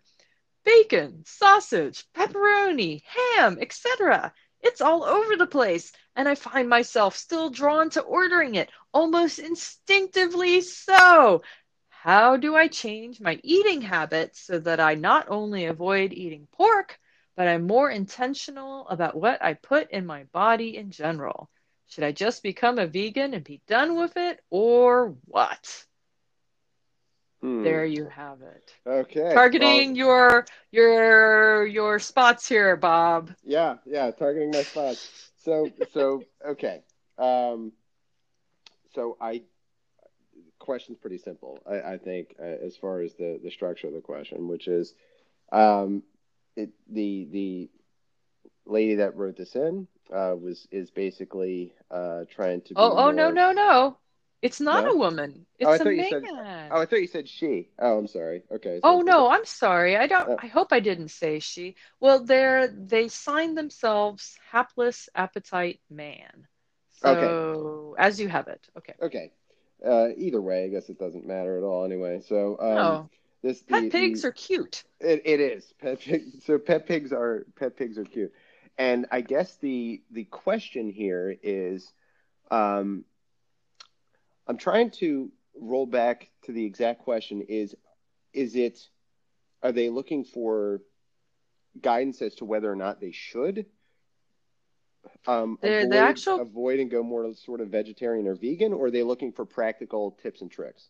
Bacon, 0.63 1.23
sausage, 1.25 2.05
pepperoni, 2.15 3.01
ham, 3.05 3.57
etc. 3.61 4.33
It's 4.68 4.82
all 4.82 5.05
over 5.05 5.38
the 5.38 5.47
place, 5.47 5.93
and 6.13 6.28
I 6.28 6.36
find 6.36 6.68
myself 6.68 7.15
still 7.15 7.49
drawn 7.49 7.89
to 7.91 8.01
ordering 8.01 8.55
it, 8.55 8.70
almost 8.93 9.39
instinctively 9.39 10.59
so. 10.59 11.41
How 11.88 12.36
do 12.36 12.53
I 12.53 12.68
change 12.68 13.22
my 13.22 13.39
eating 13.43 13.82
habits 13.82 14.41
so 14.41 14.59
that 14.59 14.82
I 14.82 14.95
not 14.95 15.30
only 15.30 15.65
avoid 15.65 16.11
eating 16.11 16.49
pork, 16.51 16.99
but 17.38 17.47
I'm 17.47 17.65
more 17.65 17.89
intentional 17.89 18.86
about 18.89 19.15
what 19.15 19.41
I 19.41 19.53
put 19.53 19.89
in 19.91 20.05
my 20.05 20.26
body 20.26 20.76
in 20.76 20.91
general? 20.91 21.49
Should 21.88 22.03
I 22.03 22.11
just 22.11 22.43
become 22.43 22.78
a 22.78 22.88
vegan 22.88 23.34
and 23.34 23.45
be 23.45 23.61
done 23.68 23.95
with 23.95 24.18
it, 24.18 24.41
or 24.49 25.15
what? 25.24 25.86
Hmm. 27.41 27.63
There 27.63 27.85
you 27.85 28.05
have 28.05 28.41
it. 28.41 28.73
Okay. 28.88 29.31
Targeting 29.33 29.89
Well, 29.89 29.97
your 29.97 30.45
your 30.71 31.67
your 31.67 31.99
spots 31.99 32.47
here, 32.47 32.75
Bob. 32.75 33.31
yeah, 33.43 33.75
yeah, 33.85 34.09
targeting 34.11 34.51
my 34.51 34.63
spots. 34.63 35.31
So, 35.43 35.69
so 35.93 36.23
okay. 36.45 36.81
Um, 37.17 37.71
so 38.93 39.17
I 39.21 39.43
the 40.33 40.51
question's 40.59 40.97
pretty 40.97 41.19
simple. 41.19 41.59
I, 41.69 41.93
I 41.93 41.97
think 41.97 42.35
uh, 42.39 42.43
as 42.43 42.75
far 42.75 43.01
as 43.01 43.13
the 43.13 43.39
the 43.43 43.51
structure 43.51 43.88
of 43.88 43.93
the 43.93 44.01
question, 44.01 44.47
which 44.47 44.67
is, 44.67 44.95
um, 45.51 46.03
it 46.55 46.71
the 46.89 47.27
the 47.31 47.69
lady 48.65 48.95
that 48.95 49.15
wrote 49.15 49.38
this 49.38 49.55
in 49.55 49.88
uh, 50.11 50.35
was 50.35 50.67
is 50.71 50.89
basically 50.89 51.73
uh, 51.91 52.25
trying 52.29 52.61
to. 52.61 52.69
Be 52.69 52.75
Oh, 52.77 52.93
oh 52.97 53.11
no, 53.11 53.29
no, 53.29 53.51
no. 53.51 53.97
It's 54.41 54.61
not 54.61 54.83
No? 54.83 54.91
a 54.91 54.97
woman. 54.97 55.45
It's 55.57 55.67
Oh, 55.67 55.71
I 55.71 55.89
a 55.89 55.93
you 55.93 56.09
said- 56.09 56.21
man. 56.23 56.69
Oh, 56.71 56.81
I 56.81 56.85
thought 56.85 57.01
you 57.01 57.07
said 57.07 57.27
she. 57.27 57.69
Oh, 57.79 57.97
I'm 57.97 58.07
sorry. 58.07 58.43
Okay. 58.51 58.75
so 58.75 58.81
Oh 58.83 59.01
no, 59.01 59.29
I'm 59.29 59.45
sorry. 59.45 59.97
I 59.97 60.05
don't. 60.05 60.29
Uh, 60.29 60.35
I 60.39 60.47
hope 60.47 60.71
I 60.71 60.79
didn't 60.79 61.09
say 61.09 61.39
she. 61.39 61.75
Well, 61.99 62.23
they're 62.23 62.67
they 62.67 63.07
signed 63.07 63.57
themselves 63.57 64.38
hapless 64.51 65.09
appetite 65.15 65.79
man. 65.89 66.47
So 67.01 67.95
as 67.97 68.19
you 68.19 68.27
have 68.27 68.47
it. 68.47 68.67
Okay. 68.77 68.93
Okay. 69.01 69.31
Uh, 69.85 70.09
either 70.17 70.41
way, 70.41 70.65
I 70.65 70.69
guess 70.69 70.89
it 70.89 70.97
doesn't 70.97 71.25
matter 71.27 71.57
at 71.57 71.63
all. 71.63 71.85
Anyway, 71.85 72.21
so 72.27 72.57
um, 72.59 72.75
no, 72.75 73.09
this 73.43 73.61
pet 73.61 73.83
the, 73.83 73.89
pigs 73.89 74.23
the, 74.23 74.29
are 74.29 74.31
cute. 74.31 74.83
It, 74.99 75.21
it 75.25 75.39
is 75.39 75.71
pet 75.79 75.99
pig. 75.99 76.23
So 76.43 76.57
pet 76.57 76.88
pigs 76.88 77.13
are 77.13 77.45
pet 77.55 77.77
pigs 77.77 77.97
are 77.99 78.03
cute, 78.05 78.33
and 78.79 79.05
I 79.11 79.21
guess 79.21 79.55
the 79.57 80.01
the 80.09 80.23
question 80.23 80.89
here 80.89 81.35
is, 81.43 81.91
um, 82.49 83.05
I'm 84.47 84.57
trying 84.57 84.91
to 84.91 85.31
roll 85.59 85.85
back 85.85 86.29
to 86.43 86.51
the 86.51 86.65
exact 86.65 87.01
question: 87.01 87.41
is 87.41 87.75
is 88.33 88.55
it 88.55 88.89
are 89.63 89.71
they 89.71 89.89
looking 89.89 90.23
for 90.23 90.81
guidance 91.81 92.21
as 92.21 92.35
to 92.35 92.45
whether 92.45 92.71
or 92.71 92.75
not 92.75 92.99
they 92.99 93.11
should 93.11 93.65
um, 95.27 95.57
The- 95.61 95.69
the 95.69 95.83
avoid, 95.85 95.95
actual- 95.97 96.39
avoid 96.41 96.79
and 96.79 96.89
go 96.91 97.03
more 97.03 97.33
sort 97.33 97.61
of 97.61 97.69
vegetarian 97.69 98.27
or 98.27 98.35
vegan, 98.35 98.73
or 98.73 98.85
are 98.87 98.91
they 98.91 99.03
looking 99.03 99.31
for 99.31 99.45
practical 99.45 100.11
tips 100.11 100.41
and 100.41 100.51
tricks? 100.51 100.89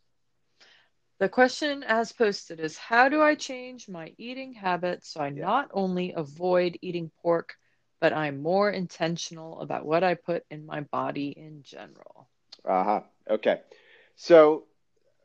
The 1.19 1.29
question 1.29 1.83
as 1.83 2.11
posted 2.13 2.59
is 2.59 2.77
how 2.77 3.09
do 3.09 3.21
I 3.21 3.33
change 3.35 3.89
my 3.89 4.13
eating 4.17 4.53
habits 4.53 5.09
so 5.09 5.21
I 5.21 5.29
Yeah. 5.29 5.41
not 5.45 5.69
only 5.73 6.13
avoid 6.13 6.77
eating 6.81 7.09
pork, 7.21 7.55
but 7.99 8.13
I'm 8.13 8.41
more 8.43 8.69
intentional 8.69 9.59
about 9.61 9.85
what 9.85 10.03
I 10.03 10.13
put 10.13 10.45
in 10.51 10.65
my 10.65 10.81
body 10.81 11.29
in 11.29 11.63
general? 11.63 12.29
Aha. 12.65 13.03
Okay. 13.29 13.61
So, 14.15 14.65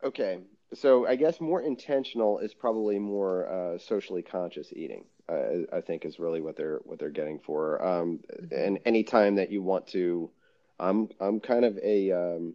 okay. 0.02 0.38
So 0.74 1.06
I 1.06 1.16
guess 1.16 1.40
more 1.40 1.60
intentional 1.60 2.38
is 2.38 2.54
probably 2.54 2.98
more 2.98 3.48
uh, 3.48 3.78
socially 3.78 4.22
conscious 4.22 4.72
eating. 4.72 5.04
Uh, 5.28 5.66
I 5.72 5.80
think 5.80 6.04
is 6.04 6.18
really 6.18 6.40
what 6.40 6.56
they're 6.56 6.80
what 6.84 6.98
they're 6.98 7.10
getting 7.10 7.38
for. 7.38 7.84
Um, 7.84 8.20
and 8.50 8.80
any 8.84 9.04
time 9.04 9.36
that 9.36 9.50
you 9.52 9.62
want 9.62 9.86
to, 9.88 10.30
I'm 10.80 11.08
I'm 11.20 11.40
kind 11.40 11.64
of 11.64 11.78
a 11.78 12.10
um, 12.10 12.54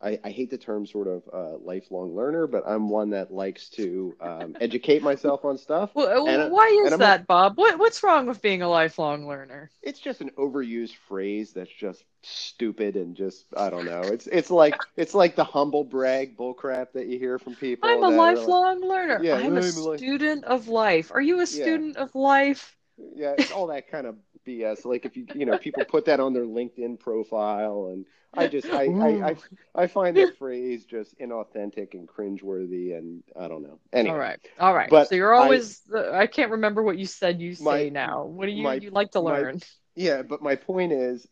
I, 0.00 0.18
I 0.22 0.30
hate 0.30 0.50
the 0.50 0.58
term 0.58 0.86
sort 0.86 1.08
of 1.08 1.22
uh, 1.32 1.58
lifelong 1.58 2.14
learner, 2.14 2.46
but 2.46 2.62
I'm 2.66 2.88
one 2.88 3.10
that 3.10 3.32
likes 3.32 3.68
to 3.70 4.14
um, 4.20 4.56
educate 4.60 5.02
myself 5.02 5.44
on 5.44 5.58
stuff. 5.58 5.90
Well, 5.94 6.28
And, 6.28 6.52
why 6.52 6.66
is 6.84 6.96
that, 6.98 7.26
Bob? 7.26 7.58
What 7.58 7.78
what's 7.78 8.02
wrong 8.02 8.26
with 8.26 8.40
being 8.40 8.62
a 8.62 8.68
lifelong 8.68 9.26
learner? 9.26 9.70
It's 9.82 9.98
just 9.98 10.20
an 10.20 10.30
overused 10.38 10.94
phrase 11.08 11.52
that's 11.52 11.72
just 11.72 12.04
stupid 12.22 12.96
and 12.96 13.16
just 13.16 13.46
I 13.56 13.70
don't 13.70 13.86
know. 13.86 14.02
It's 14.02 14.28
it's 14.28 14.50
like 14.50 14.76
it's 14.96 15.14
like 15.14 15.34
the 15.34 15.44
humble 15.44 15.82
brag 15.84 16.36
bullcrap 16.36 16.92
that 16.92 17.08
you 17.08 17.18
hear 17.18 17.38
from 17.38 17.56
people. 17.56 17.88
I'm 17.88 18.02
a 18.02 18.06
are 18.06 18.10
like- 18.10 18.36
lifelong 18.36 18.80
learner. 18.82 19.20
Yeah, 19.22 19.36
I'm 19.36 19.46
a 19.46 19.46
I'm 19.46 19.56
a 19.56 19.98
student 19.98 20.44
of 20.44 20.68
life. 20.68 21.10
Are 21.12 21.20
you 21.20 21.40
a 21.40 21.46
student 21.46 21.96
of 21.96 22.14
life? 22.14 22.76
yeah, 23.14 23.34
it's 23.38 23.52
all 23.52 23.68
that 23.68 23.90
kind 23.90 24.06
of 24.06 24.16
BS. 24.46 24.84
Like 24.84 25.04
if 25.04 25.16
you 25.16 25.26
you 25.34 25.46
know 25.46 25.58
people 25.58 25.84
put 25.84 26.04
that 26.06 26.20
on 26.20 26.32
their 26.32 26.44
LinkedIn 26.44 26.98
profile, 26.98 27.90
and 27.92 28.06
I 28.34 28.48
just 28.48 28.68
I 28.68 28.84
I, 28.84 29.30
I, 29.30 29.36
I 29.74 29.86
find 29.86 30.16
that 30.16 30.38
phrase 30.38 30.84
just 30.84 31.18
inauthentic 31.18 31.94
and 31.94 32.08
cringeworthy, 32.08 32.96
and 32.96 33.22
I 33.38 33.48
don't 33.48 33.62
know. 33.62 33.78
Anyway, 33.92 34.12
All 34.12 34.18
right, 34.18 34.40
all 34.58 34.74
right. 34.74 34.90
But 34.90 35.08
so 35.08 35.14
you're 35.14 35.34
always. 35.34 35.82
I 35.94 36.26
can't 36.26 36.52
remember 36.52 36.82
what 36.82 36.98
you 36.98 37.06
said. 37.06 37.40
You 37.40 37.54
say 37.54 37.64
My- 37.64 37.88
now. 37.88 38.24
What 38.24 38.46
do 38.46 38.52
you 38.52 38.62
my- 38.62 38.74
you 38.74 38.90
like 38.90 39.12
to 39.12 39.22
my- 39.22 39.38
learn? 39.38 39.60
Yeah, 39.94 40.22
but 40.22 40.40
my 40.42 40.54
point 40.54 40.92
is, 40.92 41.26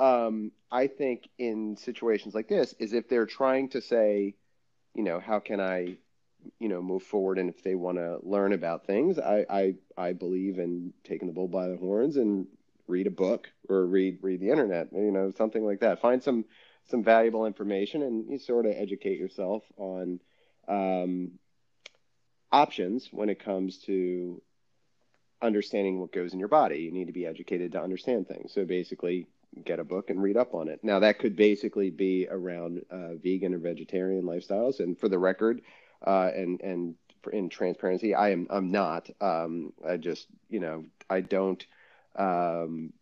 um, 0.00 0.50
I 0.70 0.88
think 0.88 1.28
in 1.38 1.76
situations 1.76 2.34
like 2.34 2.48
this, 2.48 2.74
is 2.80 2.92
if 2.92 3.08
they're 3.08 3.26
trying 3.26 3.68
to 3.70 3.80
say, 3.80 4.34
you 4.94 5.04
know, 5.04 5.20
how 5.20 5.38
can 5.38 5.60
I, 5.60 5.98
you 6.58 6.68
know, 6.68 6.82
move 6.82 7.02
forward, 7.02 7.38
and 7.38 7.48
if 7.48 7.62
they 7.62 7.74
want 7.74 7.98
to 7.98 8.18
learn 8.22 8.52
about 8.52 8.86
things, 8.86 9.18
I, 9.18 9.44
I, 9.48 9.74
I 9.96 10.12
believe 10.12 10.58
in 10.58 10.92
taking 11.04 11.28
the 11.28 11.34
bull 11.34 11.48
by 11.48 11.68
the 11.68 11.76
horns 11.76 12.16
and 12.16 12.46
read 12.86 13.06
a 13.06 13.10
book 13.10 13.48
or 13.68 13.86
read 13.86 14.18
read 14.22 14.40
the 14.40 14.50
internet, 14.50 14.88
you 14.92 15.10
know, 15.12 15.30
something 15.30 15.64
like 15.64 15.80
that. 15.80 16.00
Find 16.00 16.22
some 16.22 16.44
some 16.86 17.04
valuable 17.04 17.46
information 17.46 18.02
and 18.02 18.28
you 18.28 18.38
sort 18.38 18.66
of 18.66 18.72
educate 18.76 19.18
yourself 19.18 19.62
on 19.76 20.18
um, 20.66 21.32
options 22.50 23.08
when 23.12 23.28
it 23.28 23.42
comes 23.44 23.78
to 23.78 24.42
understanding 25.40 26.00
what 26.00 26.12
goes 26.12 26.32
in 26.32 26.38
your 26.38 26.48
body. 26.48 26.78
You 26.78 26.90
need 26.90 27.06
to 27.06 27.12
be 27.12 27.26
educated 27.26 27.72
to 27.72 27.82
understand 27.82 28.28
things. 28.28 28.52
So 28.52 28.64
basically, 28.64 29.26
get 29.64 29.80
a 29.80 29.84
book 29.84 30.10
and 30.10 30.22
read 30.22 30.36
up 30.36 30.54
on 30.54 30.68
it. 30.68 30.80
Now, 30.82 31.00
that 31.00 31.18
could 31.18 31.36
basically 31.36 31.90
be 31.90 32.26
around 32.30 32.82
uh, 32.90 33.14
vegan 33.14 33.54
or 33.54 33.58
vegetarian 33.58 34.24
lifestyles. 34.24 34.80
And 34.80 34.98
for 34.98 35.08
the 35.08 35.18
record, 35.18 35.62
uh, 36.06 36.30
and 36.34 36.60
and 36.60 36.94
in 37.32 37.48
transparency, 37.48 38.14
I 38.14 38.30
am 38.30 38.46
I'm 38.50 38.70
not. 38.70 39.08
Um, 39.20 39.72
I 39.86 39.96
just 39.96 40.26
you 40.48 40.60
know 40.60 40.84
I 41.08 41.20
don't. 41.20 41.64
Um, 42.16 42.92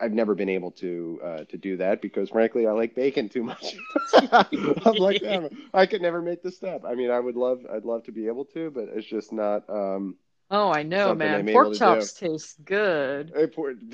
I've 0.00 0.12
never 0.12 0.34
been 0.34 0.48
able 0.48 0.72
to 0.72 1.20
uh, 1.24 1.44
to 1.44 1.56
do 1.56 1.78
that 1.78 2.02
because, 2.02 2.30
frankly, 2.30 2.66
I 2.66 2.72
like 2.72 2.94
bacon 2.94 3.28
too 3.28 3.42
much. 3.42 3.76
I'm 4.30 4.96
like 4.96 5.22
them. 5.22 5.48
I 5.72 5.86
could 5.86 6.02
never 6.02 6.20
make 6.20 6.42
the 6.42 6.50
step. 6.50 6.84
I 6.86 6.94
mean, 6.94 7.10
I 7.10 7.18
would 7.18 7.36
love, 7.36 7.64
I'd 7.72 7.84
love 7.84 8.04
to 8.04 8.12
be 8.12 8.26
able 8.26 8.44
to, 8.46 8.70
but 8.70 8.88
it's 8.94 9.06
just 9.06 9.32
not. 9.32 9.68
Um, 9.70 10.16
Oh, 10.50 10.70
I 10.70 10.82
know, 10.82 11.14
man. 11.14 11.44
Pork 11.44 11.72
chops 11.72 12.12
taste 12.12 12.64
good. 12.64 13.34
Hey, 13.34 13.46
poor, 13.46 13.74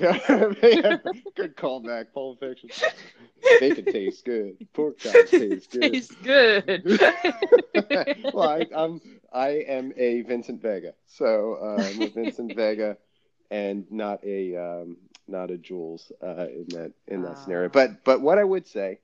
good 1.35 1.55
callback, 1.55 2.13
Pulp 2.13 2.39
Fiction. 2.39 2.71
Bacon 3.59 3.87
tastes 3.87 4.21
good. 4.21 4.57
Pork 4.73 4.99
chops 4.99 5.33
taste 5.35 5.71
good. 5.71 5.99
Tastes 5.99 6.15
good. 6.15 6.83
well, 8.33 8.47
I, 8.47 8.67
I'm 8.75 9.01
I 9.33 9.47
am 9.67 9.93
a 9.97 10.21
Vincent 10.21 10.61
Vega, 10.61 10.93
so 11.05 11.57
uh, 11.61 11.89
I'm 11.89 11.99
a 12.01 12.09
Vincent 12.09 12.55
Vega, 12.55 12.97
and 13.49 13.85
not 13.91 14.23
a 14.23 14.55
um, 14.55 14.97
not 15.27 15.51
a 15.51 15.57
Jules 15.57 16.11
uh, 16.21 16.47
in 16.49 16.71
that 16.71 16.91
in 17.07 17.21
that 17.23 17.37
Ah. 17.37 17.39
scenario. 17.39 17.69
But 17.69 18.03
but 18.03 18.21
what 18.21 18.37
I 18.37 18.43
would 18.43 18.67
say 18.67 18.99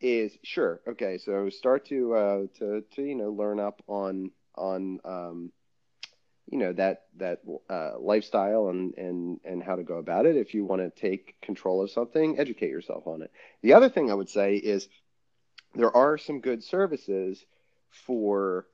is 0.00 0.36
sure, 0.42 0.80
okay, 0.88 1.18
so 1.18 1.48
start 1.50 1.86
to 1.86 2.14
uh, 2.14 2.42
to 2.58 2.82
to 2.94 3.02
you 3.02 3.14
know 3.14 3.30
learn 3.30 3.60
up 3.60 3.82
on 3.88 4.30
on 4.56 5.00
um, 5.04 5.52
you 6.50 6.58
know 6.58 6.72
that 6.72 7.02
that 7.16 7.40
uh, 7.70 7.98
lifestyle 7.98 8.68
and 8.68 8.94
and 8.96 9.40
and 9.44 9.62
how 9.62 9.76
to 9.76 9.82
go 9.82 9.96
about 9.96 10.26
it. 10.26 10.36
If 10.36 10.54
you 10.54 10.64
want 10.64 10.82
to 10.82 10.90
take 11.00 11.40
control 11.40 11.82
of 11.82 11.90
something, 11.90 12.38
educate 12.38 12.70
yourself 12.70 13.06
on 13.06 13.22
it. 13.22 13.30
The 13.62 13.74
other 13.74 13.88
thing 13.88 14.10
I 14.10 14.14
would 14.14 14.28
say 14.28 14.56
is 14.56 14.88
there 15.74 15.94
are 15.94 16.18
some 16.18 16.40
good 16.40 16.62
services 16.62 17.44
for 17.90 18.66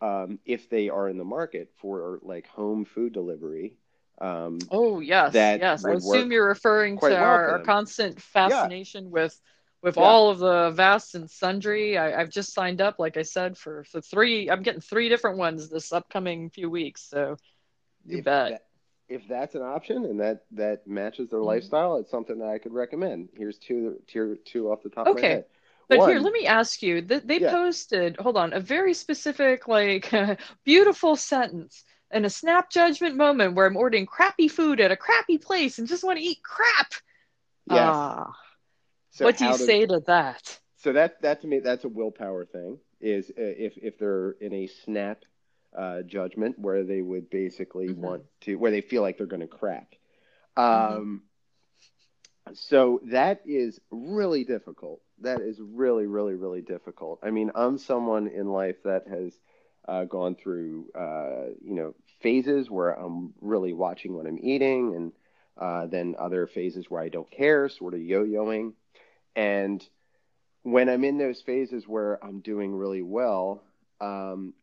um, 0.00 0.38
if 0.44 0.68
they 0.70 0.88
are 0.88 1.08
in 1.08 1.18
the 1.18 1.24
market 1.24 1.70
for 1.76 2.18
like 2.22 2.46
home 2.48 2.84
food 2.84 3.12
delivery. 3.12 3.76
Um, 4.20 4.58
Oh 4.70 5.00
yes, 5.00 5.52
yes. 5.54 5.84
I 5.84 5.92
assume 5.92 6.32
you're 6.32 6.48
referring 6.48 6.98
to 7.00 7.14
well 7.14 7.24
our, 7.24 7.50
our 7.50 7.58
constant 7.60 8.20
fascination 8.20 9.10
with 9.10 9.38
with 9.82 9.96
Yeah. 9.96 10.02
all 10.04 10.30
of 10.30 10.38
the 10.38 10.70
vast 10.70 11.14
and 11.14 11.30
sundry. 11.30 11.96
I, 11.98 12.20
I've 12.20 12.30
just 12.30 12.52
signed 12.52 12.80
up, 12.80 12.98
like 12.98 13.16
I 13.16 13.22
said, 13.22 13.56
for 13.56 13.84
for 13.84 14.00
three. 14.00 14.50
I'm 14.50 14.62
getting 14.62 14.80
three 14.80 15.08
different 15.08 15.38
ones 15.38 15.68
this 15.68 15.92
upcoming 15.92 16.50
few 16.50 16.70
weeks. 16.70 17.02
So 17.08 17.36
you 18.06 18.18
if 18.18 18.24
bet. 18.24 18.50
that- 18.50 18.66
if 19.08 19.26
that's 19.26 19.56
an 19.56 19.62
option 19.62 20.04
and 20.04 20.20
that 20.20 20.44
that 20.52 20.86
matches 20.86 21.28
their 21.30 21.40
Mhm. 21.40 21.46
lifestyle, 21.46 21.96
it's 21.96 22.12
something 22.12 22.38
that 22.38 22.48
I 22.48 22.58
could 22.58 22.72
recommend. 22.72 23.30
Here's 23.36 23.58
two 23.58 24.00
tier 24.06 24.36
two 24.44 24.70
off 24.70 24.82
the 24.84 24.88
top 24.88 25.08
of 25.08 25.14
my 25.14 25.18
Okay. 25.18 25.28
head. 25.30 25.44
But 25.88 25.98
One, 25.98 26.10
here, 26.10 26.20
let 26.20 26.32
me 26.32 26.46
ask 26.46 26.80
you. 26.80 27.02
Th- 27.02 27.24
they 27.24 27.40
Yeah. 27.40 27.50
posted, 27.50 28.16
hold 28.18 28.36
on, 28.36 28.52
a 28.52 28.60
very 28.60 28.94
specific, 28.94 29.66
like, 29.66 30.12
beautiful 30.64 31.16
sentence 31.16 31.84
and 32.12 32.24
a 32.24 32.30
snap 32.30 32.70
judgment 32.70 33.16
moment 33.16 33.54
where 33.56 33.66
I'm 33.66 33.76
ordering 33.76 34.06
crappy 34.06 34.46
food 34.46 34.78
at 34.78 34.92
a 34.92 34.96
crappy 34.96 35.38
place 35.38 35.80
and 35.80 35.88
just 35.88 36.04
want 36.04 36.18
to 36.20 36.24
eat 36.24 36.40
crap. 36.44 36.92
yes. 37.66 37.96
Ah, 37.96 38.32
So 39.10 39.26
what 39.26 39.36
do 39.36 39.44
you 39.46 39.52
to- 39.52 39.58
say 39.66 39.86
to 39.86 40.00
that? 40.06 40.60
So 40.76 40.92
that 40.92 41.20
that 41.22 41.40
to 41.42 41.48
me 41.48 41.60
that's 41.60 41.84
a 41.84 41.88
willpower 41.88 42.44
thing. 42.46 42.78
Is 43.00 43.30
uh, 43.30 43.34
if 43.36 43.76
if 43.78 43.98
they're 43.98 44.32
in 44.32 44.52
a 44.52 44.66
snap 44.66 45.24
uh, 45.76 46.02
judgment 46.02 46.58
where 46.58 46.84
they 46.84 47.02
would 47.02 47.30
basically 47.30 47.88
Mhm. 47.88 47.96
want 47.96 48.22
to 48.42 48.56
where 48.56 48.70
they 48.70 48.80
feel 48.80 49.02
like 49.02 49.16
they're 49.18 49.26
going 49.26 49.40
to 49.40 49.46
crack. 49.48 49.98
Mhm. 50.70 51.00
Um, 51.00 51.22
so 52.52 53.00
that 53.04 53.40
is 53.46 53.80
really 53.90 54.44
difficult. 54.44 55.00
That 55.20 55.40
is 55.40 55.60
really 55.60 56.06
really 56.06 56.34
really 56.34 56.62
difficult. 56.62 57.20
I 57.22 57.30
mean, 57.30 57.50
I'm 57.54 57.78
someone 57.78 58.26
in 58.28 58.48
life 58.48 58.82
that 58.84 59.06
has 59.08 59.38
uh, 59.86 60.04
gone 60.04 60.34
through 60.34 60.90
uh, 60.94 61.52
you 61.62 61.74
know 61.74 61.94
phases 62.20 62.70
where 62.70 62.90
I'm 62.92 63.34
really 63.40 63.72
watching 63.72 64.14
what 64.14 64.26
I'm 64.26 64.38
eating, 64.40 64.94
and 64.94 65.12
uh, 65.56 65.86
then 65.86 66.14
other 66.18 66.46
phases 66.46 66.90
where 66.90 67.02
I 67.02 67.08
don't 67.08 67.30
care, 67.30 67.68
sort 67.68 67.94
of 67.94 68.00
yo-yoing, 68.00 68.72
and 69.36 69.84
when 70.62 70.88
I'm 70.88 71.04
in 71.04 71.18
those 71.18 71.40
phases 71.40 71.86
where 71.86 72.22
I'm 72.24 72.40
doing 72.40 72.74
really 72.74 73.02
well, 73.02 73.62
um, 74.00 74.54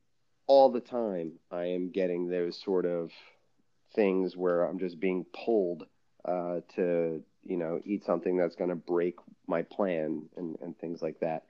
all 0.45 0.72
the 0.72 0.80
time 0.80 1.34
I 1.51 1.65
am 1.65 1.91
getting 1.91 2.30
those 2.30 2.61
sort 2.63 2.86
of 2.86 3.11
things 3.95 4.36
where 4.36 4.63
I'm 4.63 4.80
just 4.80 4.99
being 4.99 5.26
pulled 5.45 5.86
uh, 6.26 6.61
to, 6.76 7.24
you 7.45 7.57
know, 7.57 7.82
eat 7.86 8.05
something 8.05 8.38
that's 8.38 8.55
going 8.55 8.70
to 8.70 8.76
break 8.76 9.15
my 9.47 9.63
plan 9.63 10.24
and, 10.36 10.57
and 10.61 10.78
things 10.78 11.01
like 11.01 11.20
that. 11.22 11.43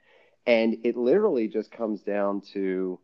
And 0.46 0.78
it 0.84 0.96
literally 0.96 1.48
just 1.48 1.70
comes 1.70 2.00
down 2.02 2.42
to 2.54 2.98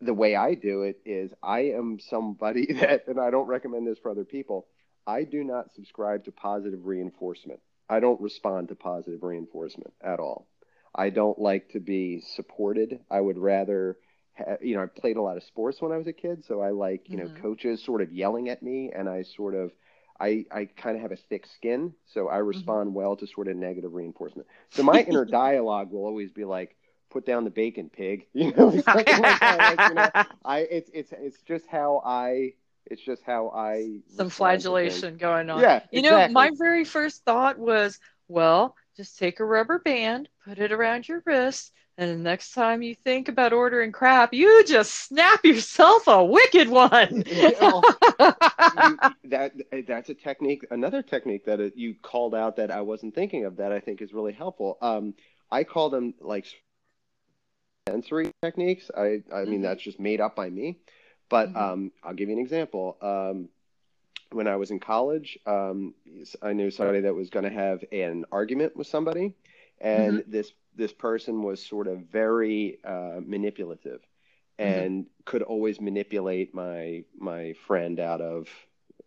the 0.00 0.14
way 0.14 0.36
I 0.36 0.54
do 0.54 0.82
it 0.82 1.00
is 1.04 1.32
I 1.42 1.60
am 1.60 1.98
somebody 2.00 2.72
that, 2.80 3.06
and 3.06 3.20
I 3.20 3.30
don't 3.30 3.46
recommend 3.46 3.86
this 3.86 3.98
for 3.98 4.10
other 4.10 4.24
people, 4.24 4.66
I 5.06 5.24
do 5.24 5.42
not 5.44 5.72
subscribe 5.74 6.24
to 6.24 6.32
positive 6.32 6.86
reinforcement. 6.86 7.60
I 7.88 8.00
don't 8.00 8.20
respond 8.20 8.68
to 8.68 8.74
positive 8.74 9.22
reinforcement 9.22 9.94
at 10.02 10.20
all. 10.20 10.48
I 10.94 11.10
don't 11.10 11.38
like 11.38 11.70
to 11.70 11.80
be 11.80 12.20
supported. 12.20 13.00
I 13.10 13.20
would 13.20 13.38
rather, 13.38 13.98
ha- 14.36 14.56
you 14.60 14.76
know, 14.76 14.82
I 14.82 14.86
played 14.86 15.16
a 15.16 15.22
lot 15.22 15.36
of 15.36 15.42
sports 15.44 15.80
when 15.80 15.92
I 15.92 15.96
was 15.98 16.06
a 16.06 16.12
kid, 16.12 16.44
so 16.44 16.60
I 16.60 16.70
like, 16.70 17.10
you 17.10 17.18
know, 17.18 17.28
Mhm. 17.28 17.34
coaches 17.34 17.82
sort 17.82 18.02
of 18.02 18.12
yelling 18.12 18.48
at 18.48 18.62
me, 18.62 18.90
and 18.92 19.08
I 19.08 19.22
sort 19.22 19.54
of, 19.54 19.72
I, 20.20 20.46
I 20.50 20.64
kind 20.66 20.96
of 20.96 21.02
have 21.02 21.12
a 21.12 21.16
thick 21.16 21.46
skin, 21.46 21.94
so 22.06 22.28
I 22.28 22.38
respond 22.38 22.94
well 22.94 23.16
to 23.16 23.26
sort 23.26 23.48
of 23.48 23.56
negative 23.56 23.94
reinforcement. 23.94 24.48
So 24.70 24.82
my 24.82 25.02
inner 25.02 25.24
dialogue 25.26 25.92
will 25.92 26.04
always 26.04 26.32
be 26.32 26.44
like, 26.44 26.76
"Put 27.10 27.24
down 27.26 27.44
the 27.44 27.50
bacon, 27.50 27.88
pig," 27.90 28.26
you 28.32 28.52
know, 28.52 28.74
like. 28.92 29.10
Like, 29.14 29.86
you 29.86 29.94
know, 29.94 30.10
I, 30.44 30.60
it's, 30.60 30.90
it's, 30.92 31.12
it's 31.12 31.42
just 31.42 31.66
how 31.66 32.02
I, 32.04 32.54
it's 32.90 33.02
just 33.02 33.22
how 33.24 33.50
I. 33.54 34.00
Some 34.16 34.26
respond 34.26 34.28
to 34.28 34.30
things. 34.30 34.34
flagellation 34.36 35.16
going 35.16 35.50
on. 35.50 35.60
Yeah, 35.60 35.80
You 35.92 36.02
know, 36.02 36.08
exactly. 36.10 36.34
my 36.34 36.50
very 36.58 36.84
first 36.84 37.24
thought 37.24 37.58
was, 37.58 37.98
well, 38.28 38.76
just 38.96 39.18
take 39.18 39.40
a 39.40 39.44
rubber 39.44 39.78
band, 39.78 40.28
put 40.44 40.58
it 40.58 40.72
around 40.72 41.08
your 41.08 41.22
wrist, 41.24 41.72
and 41.96 42.10
the 42.10 42.22
next 42.22 42.52
time 42.52 42.82
you 42.82 42.94
think 42.94 43.28
about 43.28 43.52
ordering 43.52 43.92
crap, 43.92 44.32
you 44.34 44.64
just 44.64 44.94
snap 44.94 45.44
yourself 45.44 46.06
a 46.08 46.24
wicked 46.24 46.68
one. 46.68 47.24
You- 48.72 48.98
that 49.24 49.52
that's 49.86 50.10
a 50.10 50.14
technique. 50.14 50.66
Another 50.70 51.02
technique 51.02 51.44
that 51.46 51.76
you 51.76 51.94
called 52.02 52.34
out 52.34 52.56
that 52.56 52.70
I 52.70 52.82
wasn't 52.82 53.14
thinking 53.14 53.44
of 53.44 53.56
that 53.56 53.72
I 53.72 53.80
think 53.80 54.02
is 54.02 54.12
really 54.12 54.32
helpful. 54.32 54.78
Um, 54.82 55.14
I 55.50 55.64
call 55.64 55.90
them 55.90 56.14
like 56.20 56.46
sensory 57.88 58.30
techniques. 58.42 58.90
I 58.96 59.22
I 59.32 59.44
mean 59.44 59.60
Mhm. 59.60 59.62
that's 59.62 59.82
just 59.82 59.98
made 60.00 60.20
up 60.20 60.36
by 60.36 60.50
me, 60.50 60.78
but 61.28 61.52
Mhm. 61.52 61.56
um, 61.56 61.92
I'll 62.02 62.14
give 62.14 62.28
you 62.28 62.34
an 62.34 62.40
example. 62.40 62.96
Um, 63.00 63.48
when 64.32 64.46
I 64.46 64.56
was 64.56 64.70
in 64.70 64.78
college, 64.80 65.38
um, 65.46 65.94
I 66.42 66.52
knew 66.52 66.70
somebody 66.70 67.00
that 67.00 67.14
was 67.14 67.30
going 67.30 67.44
to 67.44 67.50
have 67.50 67.84
an 67.92 68.24
argument 68.30 68.76
with 68.76 68.86
somebody, 68.86 69.34
and 69.80 70.22
this 70.26 70.52
this 70.76 70.92
person 70.92 71.42
was 71.42 71.64
sort 71.64 71.86
of 71.88 72.00
very 72.00 72.78
uh, 72.84 73.20
manipulative, 73.24 74.00
and 74.58 75.06
could 75.24 75.42
always 75.42 75.80
manipulate 75.80 76.54
my 76.54 77.04
my 77.16 77.54
friend 77.66 78.00
out 78.00 78.20
of 78.20 78.48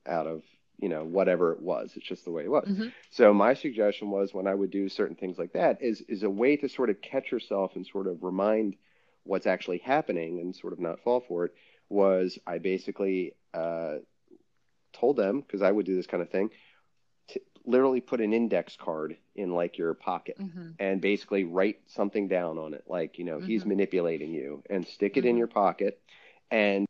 out 0.06 0.28
of 0.28 0.44
you 0.80 0.90
know 0.90 1.04
whatever 1.06 1.54
it 1.54 1.62
was. 1.62 1.96
It's 1.96 2.06
just 2.06 2.26
the 2.26 2.32
way 2.32 2.44
it 2.46 2.52
was. 2.52 2.68
Mhm. 2.70 2.92
So 3.12 3.34
my 3.34 3.54
suggestion 3.54 4.10
was 4.10 4.34
when 4.34 4.48
I 4.48 4.56
would 4.56 4.72
do 4.72 4.90
certain 4.90 5.16
things 5.16 5.38
like 5.38 5.54
that 5.54 5.82
is 5.82 6.02
is 6.02 6.24
a 6.24 6.30
way 6.30 6.58
to 6.58 6.68
sort 6.70 6.90
of 6.90 7.02
catch 7.02 7.32
yourself 7.32 7.76
and 7.76 7.86
sort 7.86 8.08
of 8.08 8.24
remind 8.24 8.76
what's 9.24 9.46
actually 9.46 9.78
happening 9.80 10.40
and 10.40 10.56
sort 10.56 10.74
of 10.74 10.80
not 10.80 11.00
fall 11.02 11.20
for 11.20 11.46
it. 11.46 11.54
Was 11.92 12.40
I 12.48 12.58
basically 12.60 13.34
uh, 13.54 13.96
told 14.94 15.18
them 15.18 15.42
because 15.42 15.62
I 15.62 15.70
would 15.70 15.86
do 15.86 15.94
this 15.94 16.08
kind 16.08 16.24
of 16.24 16.30
thing, 16.30 16.50
to 17.30 17.42
literally 17.66 18.00
put 18.00 18.22
an 18.22 18.32
index 18.32 18.78
card 18.78 19.18
in 19.36 19.54
like 19.54 19.78
your 19.78 19.94
pocket 19.94 20.38
Mhm. 20.40 20.76
and 20.80 21.02
basically 21.02 21.44
write 21.44 21.82
something 21.88 22.30
down 22.30 22.58
on 22.58 22.74
it, 22.74 22.86
like 22.88 23.20
you 23.20 23.26
know 23.26 23.40
he's 23.40 23.64
Mhm. 23.64 23.68
manipulating 23.68 24.32
you, 24.32 24.64
and 24.70 24.88
stick 24.88 25.18
it 25.18 25.26
in 25.26 25.36
Mhm. 25.36 25.40
your 25.40 25.48
pocket, 25.48 26.02
and 26.50 26.88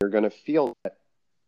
you're 0.00 0.10
going 0.10 0.22
to 0.22 0.30
feel 0.30 0.72
that 0.84 0.98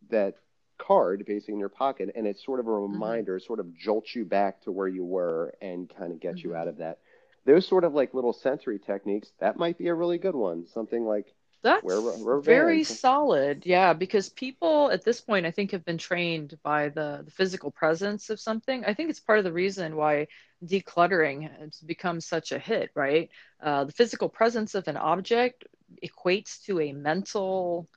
that 0.09 0.35
card 0.77 1.25
basically 1.25 1.55
in 1.55 1.61
your 1.61 1.68
pocket, 1.68 2.11
and 2.16 2.27
it's 2.27 2.45
sort 2.45 2.59
of 2.59 2.66
a 2.66 2.73
reminder, 2.73 3.37
it 3.37 3.43
sort 3.45 3.61
of 3.61 3.73
jolts 3.77 4.16
you 4.16 4.25
back 4.25 4.61
to 4.62 4.73
where 4.73 4.89
you 4.89 5.05
were 5.05 5.55
and 5.62 5.89
kind 5.89 6.11
of 6.11 6.18
gets 6.18 6.43
you 6.43 6.51
Mhm. 6.51 6.57
out 6.57 6.66
of 6.66 6.79
that. 6.79 6.99
Those 7.47 7.66
sort 7.66 7.84
of 7.84 7.95
like 7.95 8.14
little 8.14 8.32
sensory 8.32 8.78
techniques, 8.78 9.32
that 9.41 9.57
might 9.57 9.78
be 9.78 9.88
a 9.88 9.95
really 9.95 10.18
good 10.18 10.34
one. 10.34 10.66
Something 10.66 11.05
like 11.05 11.26
That's 11.62 11.82
Wear 11.84 12.01
ru- 12.01 12.41
very 12.43 12.84
solid. 12.84 13.66
Yeah, 13.66 13.93
because 13.93 14.28
people 14.28 14.91
at 14.91 15.05
this 15.05 15.20
point, 15.20 15.47
I 15.47 15.51
think, 15.51 15.72
have 15.72 15.84
been 15.84 15.99
trained 15.99 16.59
by 16.62 16.88
the, 16.88 17.22
the 17.24 17.30
physical 17.30 17.70
presence 17.70 18.30
of 18.30 18.41
something. 18.41 18.84
I 18.84 18.95
think 18.95 19.11
it's 19.11 19.20
part 19.20 19.38
of 19.38 19.45
the 19.45 19.53
reason 19.53 19.97
why 19.97 20.28
decluttering 20.64 21.51
has 21.61 21.78
become 21.80 22.20
such 22.20 22.53
a 22.53 22.59
hit, 22.59 22.91
right? 22.95 23.30
Uh, 23.62 23.84
the 23.84 23.93
physical 23.93 24.28
presence 24.28 24.74
of 24.74 24.88
an 24.88 24.97
object 24.97 25.64
equates 26.03 26.62
to 26.64 26.80
a 26.80 26.93
mental 26.93 27.88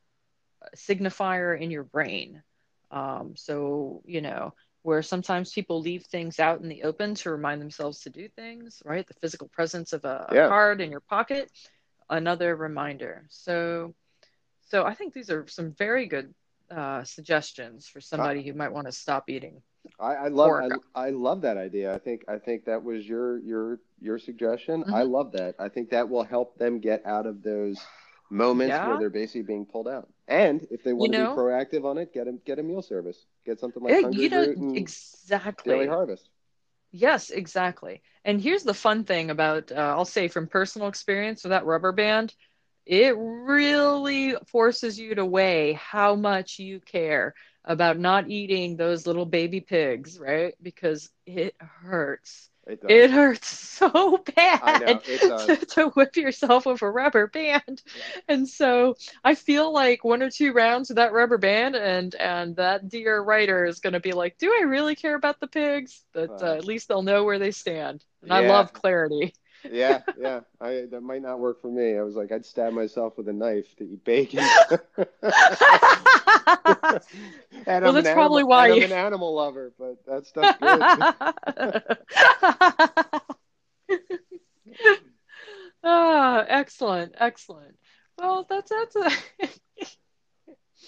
signifier 0.75 1.59
in 1.59 1.71
your 1.71 1.83
brain. 1.83 2.41
Um, 2.91 3.33
so, 3.35 4.01
you 4.05 4.21
know, 4.21 4.53
where 4.83 5.01
sometimes 5.03 5.51
people 5.53 5.81
leave 5.81 6.05
things 6.05 6.39
out 6.39 6.61
in 6.61 6.69
the 6.69 6.83
open 6.83 7.15
to 7.15 7.31
remind 7.31 7.61
themselves 7.61 8.01
to 8.01 8.09
do 8.09 8.29
things, 8.29 8.81
right? 8.85 9.07
The 9.07 9.15
physical 9.15 9.49
presence 9.49 9.93
of 9.93 10.05
a, 10.05 10.27
a 10.31 10.35
Yeah. 10.35 10.47
card 10.47 10.81
in 10.81 10.91
your 10.91 11.01
pocket, 11.01 11.51
another 12.09 12.55
reminder. 12.55 13.25
So, 13.29 13.95
so 14.61 14.85
I 14.85 14.95
think 14.95 15.13
these 15.13 15.31
are 15.31 15.47
some 15.47 15.71
very 15.73 16.07
good 16.07 16.33
uh, 16.71 17.03
suggestions 17.03 17.87
for 17.87 18.01
somebody 18.01 18.43
who 18.43 18.53
might 18.53 18.73
want 18.73 18.87
to 18.87 18.93
stop 18.93 19.29
eating. 19.29 19.61
I, 19.99 20.15
I 20.15 20.27
love 20.29 20.55
I, 20.55 20.69
I 20.95 21.09
love 21.11 21.41
that 21.41 21.57
idea. 21.57 21.93
I 21.93 21.99
think 21.99 22.23
I 22.27 22.37
think 22.39 22.65
that 22.65 22.83
was 22.83 23.07
your 23.07 23.39
your 23.39 23.79
your 24.01 24.19
suggestion. 24.19 24.85
I 24.91 25.03
Mhm. 25.03 25.11
love 25.11 25.31
that. 25.33 25.55
I 25.59 25.69
think 25.69 25.89
that 25.91 26.09
will 26.09 26.23
help 26.23 26.57
them 26.57 26.79
get 26.79 27.05
out 27.05 27.25
of 27.27 27.43
those 27.43 27.89
moments 28.29 28.79
Yeah. 28.79 28.87
where 28.87 28.97
they're 28.97 29.09
basically 29.09 29.43
being 29.43 29.65
pulled 29.65 29.87
out. 29.89 30.12
And 30.27 30.65
if 30.71 30.83
they 30.83 30.93
want 30.93 31.11
to 31.11 31.17
know- 31.17 31.35
be 31.35 31.41
proactive 31.41 31.85
on 31.85 31.97
it, 31.97 32.13
get 32.13 32.27
a 32.27 32.33
get 32.33 32.59
a 32.59 32.63
meal 32.63 32.81
service. 32.81 33.25
Get 33.45 33.59
something 33.59 33.83
like 33.83 33.99
Hungry 33.99 34.23
you 34.23 34.29
know, 34.29 34.41
Root 34.47 34.57
and 34.57 34.77
exactly. 34.77 35.73
Daily 35.73 35.87
Harvest. 35.87 36.29
Yes, 36.91 37.29
exactly. 37.31 38.01
And 38.23 38.39
here's 38.39 38.63
the 38.63 38.73
fun 38.73 39.03
thing 39.03 39.29
about, 39.31 39.71
uh, 39.71 39.75
I'll 39.75 40.05
say 40.05 40.27
from 40.27 40.47
personal 40.47 40.87
experience 40.87 41.43
with 41.43 41.49
that 41.49 41.65
rubber 41.65 41.91
band, 41.91 42.33
it 42.85 43.15
really 43.17 44.35
forces 44.47 44.99
you 44.99 45.15
to 45.15 45.25
weigh 45.25 45.73
how 45.73 46.15
much 46.15 46.59
you 46.59 46.79
care 46.79 47.33
about 47.65 47.97
not 47.97 48.29
eating 48.29 48.75
those 48.75 49.07
little 49.07 49.25
baby 49.25 49.59
pigs, 49.61 50.19
right? 50.19 50.53
Because 50.61 51.09
it 51.25 51.55
hurts. 51.59 52.49
It. 52.67 52.83
It 52.87 53.11
hurts 53.11 53.47
so 53.47 54.17
bad 54.35 54.99
know, 55.01 55.01
to, 55.37 55.55
to 55.57 55.89
whip 55.91 56.15
yourself 56.17 56.65
with 56.65 56.81
a 56.81 56.89
rubber 56.89 57.27
band. 57.27 57.81
And 58.27 58.47
so 58.47 58.95
I 59.23 59.35
feel 59.35 59.71
like 59.71 60.03
one 60.03 60.21
or 60.21 60.29
two 60.29 60.51
rounds 60.53 60.89
of 60.89 60.97
that 60.97 61.13
rubber 61.13 61.37
band 61.37 61.75
and 61.75 62.13
and 62.15 62.55
that 62.57 62.89
dear 62.89 63.21
writer 63.21 63.65
is 63.65 63.79
going 63.79 63.93
to 63.93 63.99
be 64.01 64.11
like, 64.13 64.37
"Do 64.37 64.51
I 64.53 64.63
really 64.63 64.95
care 64.95 65.15
about 65.15 65.39
the 65.39 65.47
pigs?" 65.47 66.03
But 66.13 66.33
uh, 66.41 66.51
Uh, 66.51 66.55
at 66.55 66.65
least 66.65 66.87
they'll 66.89 67.03
know 67.03 67.23
where 67.23 67.39
they 67.39 67.51
stand. 67.51 68.03
And 68.23 68.33
I 68.33 68.39
love 68.41 68.73
clarity. 68.73 69.33
Yeah, 69.71 70.01
yeah. 70.17 70.41
I 70.59 70.85
that 70.91 71.01
might 71.01 71.21
not 71.21 71.39
work 71.39 71.61
for 71.61 71.69
me. 71.69 71.97
I 71.97 72.03
was 72.03 72.15
like, 72.15 72.31
I'd 72.31 72.45
stab 72.45 72.73
myself 72.73 73.17
with 73.17 73.27
a 73.27 73.33
knife 73.33 73.75
to 73.77 73.83
eat 73.83 74.03
bacon. 74.03 74.43
and 77.65 77.83
Well, 77.83 77.85
I'm 77.85 77.95
an 77.97 78.03
that's 78.03 78.09
probably 78.09 78.43
animal, 78.43 78.45
why 78.45 78.69
I'm 78.69 78.83
an 78.83 78.91
animal 78.91 79.33
lover, 79.35 79.73
but 79.77 80.05
that 80.05 80.25
stuff's 80.25 80.57
good. 80.57 80.87
Ah, 85.83 86.45
excellent, 86.47 87.13
excellent. 87.17 87.77
Well, 88.17 88.45
that's 88.49 88.69
that's 88.69 88.95
a 88.95 89.09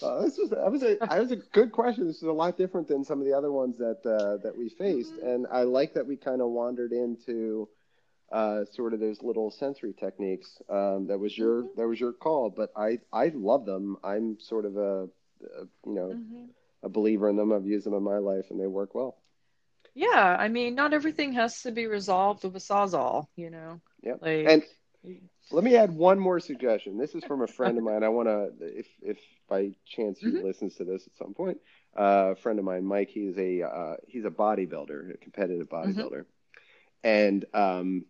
Uh, 0.01 0.23
this 0.23 0.38
was 0.38 0.49
that 0.49 0.69
was 0.71 0.84
a 0.84 0.97
that 1.09 1.19
was 1.19 1.32
a 1.32 1.38
good 1.38 1.71
question. 1.71 2.05
This 2.05 2.17
is 2.17 2.23
a 2.23 2.32
lot 2.34 2.57
different 2.57 2.88
than 2.88 3.03
some 3.03 3.19
of 3.19 3.26
the 3.26 3.34
other 3.34 3.51
ones 3.51 3.78
that 3.78 4.05
uh, 4.05 4.38
that 4.43 4.55
we 4.55 4.69
faced, 4.69 5.13
Mm-hmm. 5.13 5.17
and 5.17 5.47
I 5.51 5.63
like 5.63 5.93
that 5.93 6.05
we 6.05 6.17
kind 6.17 6.41
of 6.41 6.49
wandered 6.49 6.91
into 6.91 7.69
uh, 8.32 8.65
sort 8.65 8.93
of 8.93 8.99
those 8.99 9.21
little 9.23 9.51
sensory 9.51 9.93
techniques. 9.93 10.61
Um, 10.69 11.07
that 11.07 11.19
was 11.19 11.38
your 11.38 11.63
Mhm. 11.63 11.76
that 11.76 11.88
was 11.88 11.99
your 11.99 12.13
call, 12.13 12.49
but 12.49 12.71
I 12.76 12.99
I 13.13 13.30
love 13.34 13.65
them. 13.65 13.97
I'm 14.03 14.39
sort 14.39 14.65
of 14.65 14.78
a, 14.78 15.03
a 15.05 15.63
you 15.86 15.93
know 15.95 16.17
Mhm. 16.17 16.53
a 16.84 16.89
believer 16.89 17.30
in 17.30 17.36
them. 17.38 17.51
I've 17.51 17.65
used 17.67 17.86
them 17.86 17.93
in 17.93 18.03
my 18.03 18.17
life, 18.19 18.45
and 18.51 18.59
they 18.59 18.67
work 18.67 18.95
well. 18.95 19.17
Yeah, 19.95 20.36
I 20.39 20.47
mean, 20.49 20.76
not 20.76 20.93
everything 20.93 21.34
has 21.34 21.61
to 21.61 21.71
be 21.71 21.88
resolved 21.88 22.43
with 22.43 22.55
a 22.55 22.59
sawzall, 22.59 23.28
you 23.36 23.49
know. 23.49 23.82
Yep. 24.03 24.21
Like, 24.21 24.45
And 24.45 24.63
Let 25.51 25.63
me 25.63 25.76
add 25.76 25.95
one 25.95 26.19
more 26.19 26.39
suggestion. 26.39 26.97
This 26.97 27.15
is 27.15 27.23
from 27.26 27.41
a 27.41 27.47
friend 27.47 27.78
of 27.78 27.84
mine. 27.86 28.03
I 28.03 28.09
want 28.09 28.28
to, 28.28 28.51
if 28.61 28.88
if 29.01 29.17
by 29.49 29.71
chance 29.86 30.19
he 30.19 30.32
Mhm. 30.32 30.41
listens 30.41 30.76
to 30.76 30.84
this 30.86 31.07
at 31.07 31.15
some 31.17 31.34
point, 31.34 31.57
uh, 31.97 32.32
a 32.32 32.36
friend 32.36 32.59
of 32.59 32.65
mine, 32.65 32.86
Mike. 32.86 33.09
He's 33.09 33.38
a 33.38 33.63
uh, 33.63 33.95
he's 34.07 34.26
a 34.26 34.30
bodybuilder, 34.32 35.13
a 35.15 35.17
competitive 35.17 35.69
bodybuilder, 35.69 36.26
and 37.03 37.45
um, 37.53 38.05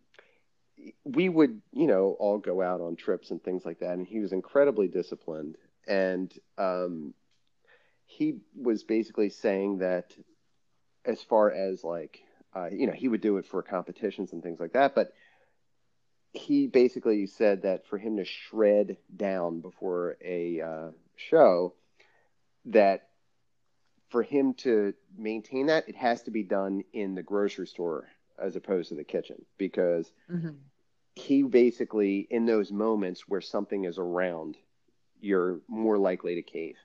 we 1.03 1.29
would 1.29 1.61
you 1.71 1.87
know 1.87 2.15
all 2.19 2.37
go 2.37 2.61
out 2.61 2.81
on 2.81 2.95
trips 2.95 3.31
and 3.31 3.43
things 3.43 3.65
like 3.65 3.79
that. 3.79 3.93
And 3.93 4.07
he 4.07 4.19
was 4.19 4.33
incredibly 4.33 4.87
disciplined, 4.87 5.57
and 5.87 6.31
um, 6.57 7.13
he 8.05 8.39
was 8.55 8.83
basically 8.83 9.29
saying 9.29 9.79
that 9.79 10.13
as 11.05 11.21
far 11.21 11.51
as 11.51 11.83
like 11.83 12.21
uh, 12.55 12.69
you 12.71 12.87
know 12.87 12.93
he 12.93 13.07
would 13.07 13.21
do 13.21 13.37
it 13.37 13.45
for 13.45 13.61
competitions 13.61 14.33
and 14.33 14.41
things 14.43 14.59
like 14.59 14.73
that, 14.73 14.95
but 14.95 15.13
he 16.33 16.67
basically 16.67 17.25
said 17.27 17.61
that 17.61 17.87
for 17.87 17.97
him 17.97 18.17
to 18.17 18.25
shred 18.25 18.97
down 19.15 19.61
before 19.61 20.17
a 20.23 20.61
uh, 20.61 20.91
show, 21.15 21.73
that 22.65 23.07
for 24.09 24.21
him 24.21 24.53
to 24.53 24.93
maintain 25.17 25.67
that, 25.67 25.87
it 25.87 25.95
has 25.95 26.23
to 26.23 26.31
be 26.31 26.43
done 26.43 26.83
in 26.93 27.15
the 27.15 27.23
grocery 27.23 27.67
store 27.67 28.07
as 28.37 28.55
opposed 28.55 28.89
to 28.89 28.95
the 28.95 29.03
kitchen 29.03 29.45
because 29.57 30.11
Mhm. 30.29 30.57
He 31.15 31.43
basically, 31.43 32.27
in 32.29 32.45
those 32.45 32.71
moments 32.71 33.27
where 33.27 33.41
something 33.41 33.85
is 33.85 33.97
around, 33.97 34.57
you're 35.19 35.61
more 35.67 35.97
likely 35.97 36.35
to 36.35 36.41
cave. 36.41 36.75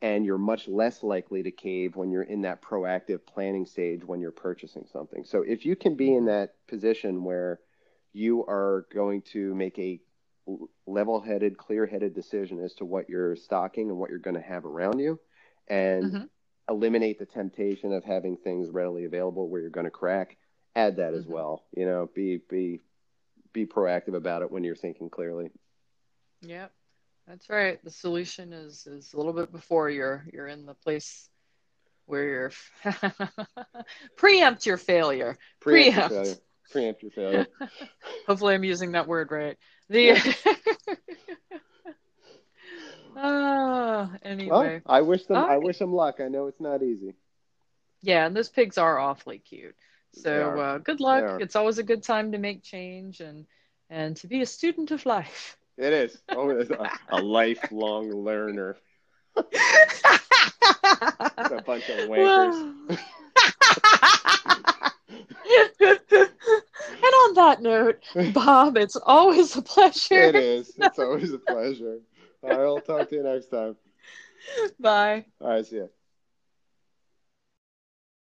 And 0.00 0.24
you're 0.24 0.38
much 0.38 0.68
less 0.68 1.02
likely 1.02 1.42
to 1.42 1.50
cave 1.50 1.96
when 1.96 2.10
you're 2.10 2.22
in 2.22 2.42
that 2.42 2.62
proactive 2.62 3.26
planning 3.26 3.66
stage 3.66 4.04
when 4.04 4.20
you're 4.20 4.30
purchasing 4.30 4.86
something. 4.86 5.24
So 5.24 5.42
if 5.42 5.66
you 5.66 5.74
can 5.74 5.96
be 5.96 6.14
in 6.14 6.26
that 6.26 6.54
position 6.68 7.24
where 7.24 7.60
you 8.12 8.44
are 8.46 8.86
going 8.92 9.22
to 9.22 9.54
make 9.54 9.78
a 9.78 10.00
level 10.86 11.20
headed, 11.20 11.58
clear 11.58 11.84
headed 11.84 12.14
decision 12.14 12.60
as 12.60 12.74
to 12.74 12.84
what 12.84 13.08
you're 13.08 13.36
stocking 13.36 13.90
and 13.90 13.98
what 13.98 14.08
you're 14.08 14.18
going 14.20 14.36
to 14.36 14.40
have 14.40 14.64
around 14.64 15.00
you, 15.00 15.20
and 15.66 16.12
Mhm. 16.12 16.28
eliminate 16.70 17.18
the 17.18 17.26
temptation 17.26 17.92
of 17.92 18.04
having 18.04 18.36
things 18.36 18.70
readily 18.70 19.04
available 19.04 19.48
where 19.48 19.60
you're 19.60 19.68
going 19.68 19.84
to 19.84 19.90
crack, 19.90 20.38
add 20.76 20.96
that 20.96 21.12
as 21.12 21.24
Mhm. 21.24 21.30
well. 21.32 21.66
You 21.76 21.86
know, 21.86 22.08
be 22.14 22.38
be 22.48 22.80
be 23.58 23.66
proactive 23.72 24.14
about 24.14 24.42
it 24.42 24.50
when 24.50 24.64
you're 24.64 24.76
thinking 24.76 25.10
clearly. 25.10 25.50
Yep, 26.42 26.72
that's 27.26 27.48
right. 27.50 27.82
The 27.84 27.90
solution 27.90 28.52
is 28.52 28.86
is 28.86 29.12
a 29.12 29.16
little 29.16 29.32
bit 29.32 29.52
before 29.52 29.90
you're 29.90 30.24
you're 30.32 30.46
in 30.48 30.66
the 30.66 30.74
place 30.74 31.28
where 32.06 32.24
you're 32.24 32.52
preempt 34.16 34.66
your 34.66 34.78
failure. 34.78 35.36
Preempt 35.60 35.94
your 35.94 36.04
Preempt. 36.04 36.04
failure. 36.04 36.34
Preempt 36.70 37.02
your 37.02 37.10
failure. 37.12 37.46
Hopefully, 38.26 38.54
I'm 38.54 38.64
using 38.64 38.92
that 38.92 39.08
word 39.08 39.30
right. 39.30 39.56
The 39.88 40.20
Ah, 43.16 44.12
anyway, 44.22 44.48
Well, 44.50 44.80
I 44.86 45.00
wish 45.02 45.26
them. 45.26 45.38
I 45.48 45.58
wish 45.58 45.78
them 45.78 45.92
luck. 45.92 46.20
I 46.20 46.28
know 46.28 46.46
it's 46.46 46.60
not 46.60 46.82
easy. 46.82 47.14
yeah, 48.02 48.26
and 48.26 48.36
those 48.36 48.48
pigs 48.48 48.78
are 48.78 48.98
awfully 48.98 49.38
cute. 49.38 49.74
So 50.12 50.58
uh, 50.58 50.78
good 50.78 51.00
luck. 51.00 51.40
It's 51.40 51.56
always 51.56 51.78
a 51.78 51.82
good 51.82 52.02
time 52.02 52.32
to 52.32 52.38
make 52.38 52.62
change 52.62 53.20
and 53.20 53.46
and 53.90 54.16
to 54.16 54.26
be 54.26 54.42
a 54.42 54.46
student 54.46 54.90
of 54.90 55.06
life. 55.06 55.56
It 55.76 55.92
is. 55.92 56.20
Oh, 56.30 56.50
a, 56.50 56.90
a 57.10 57.22
lifelong 57.22 58.10
learner. 58.10 58.76
A 59.36 59.42
bunch 61.62 61.88
of 61.88 62.08
wankers. 62.08 62.74
and 65.80 67.14
on 67.14 67.34
that 67.34 67.62
note, 67.62 68.02
Bob, 68.34 68.76
it's 68.76 68.96
always 68.96 69.56
a 69.56 69.62
pleasure. 69.62 70.20
It 70.20 70.34
is. 70.34 70.72
It's 70.78 70.98
always 70.98 71.32
a 71.32 71.38
pleasure. 71.38 72.00
I'll 72.44 72.80
talk 72.80 73.08
to 73.10 73.16
you 73.16 73.22
next 73.22 73.46
time. 73.46 73.76
Bye. 74.80 75.26
All 75.40 75.48
right. 75.48 75.66
See 75.66 75.78
ya. 75.78 75.86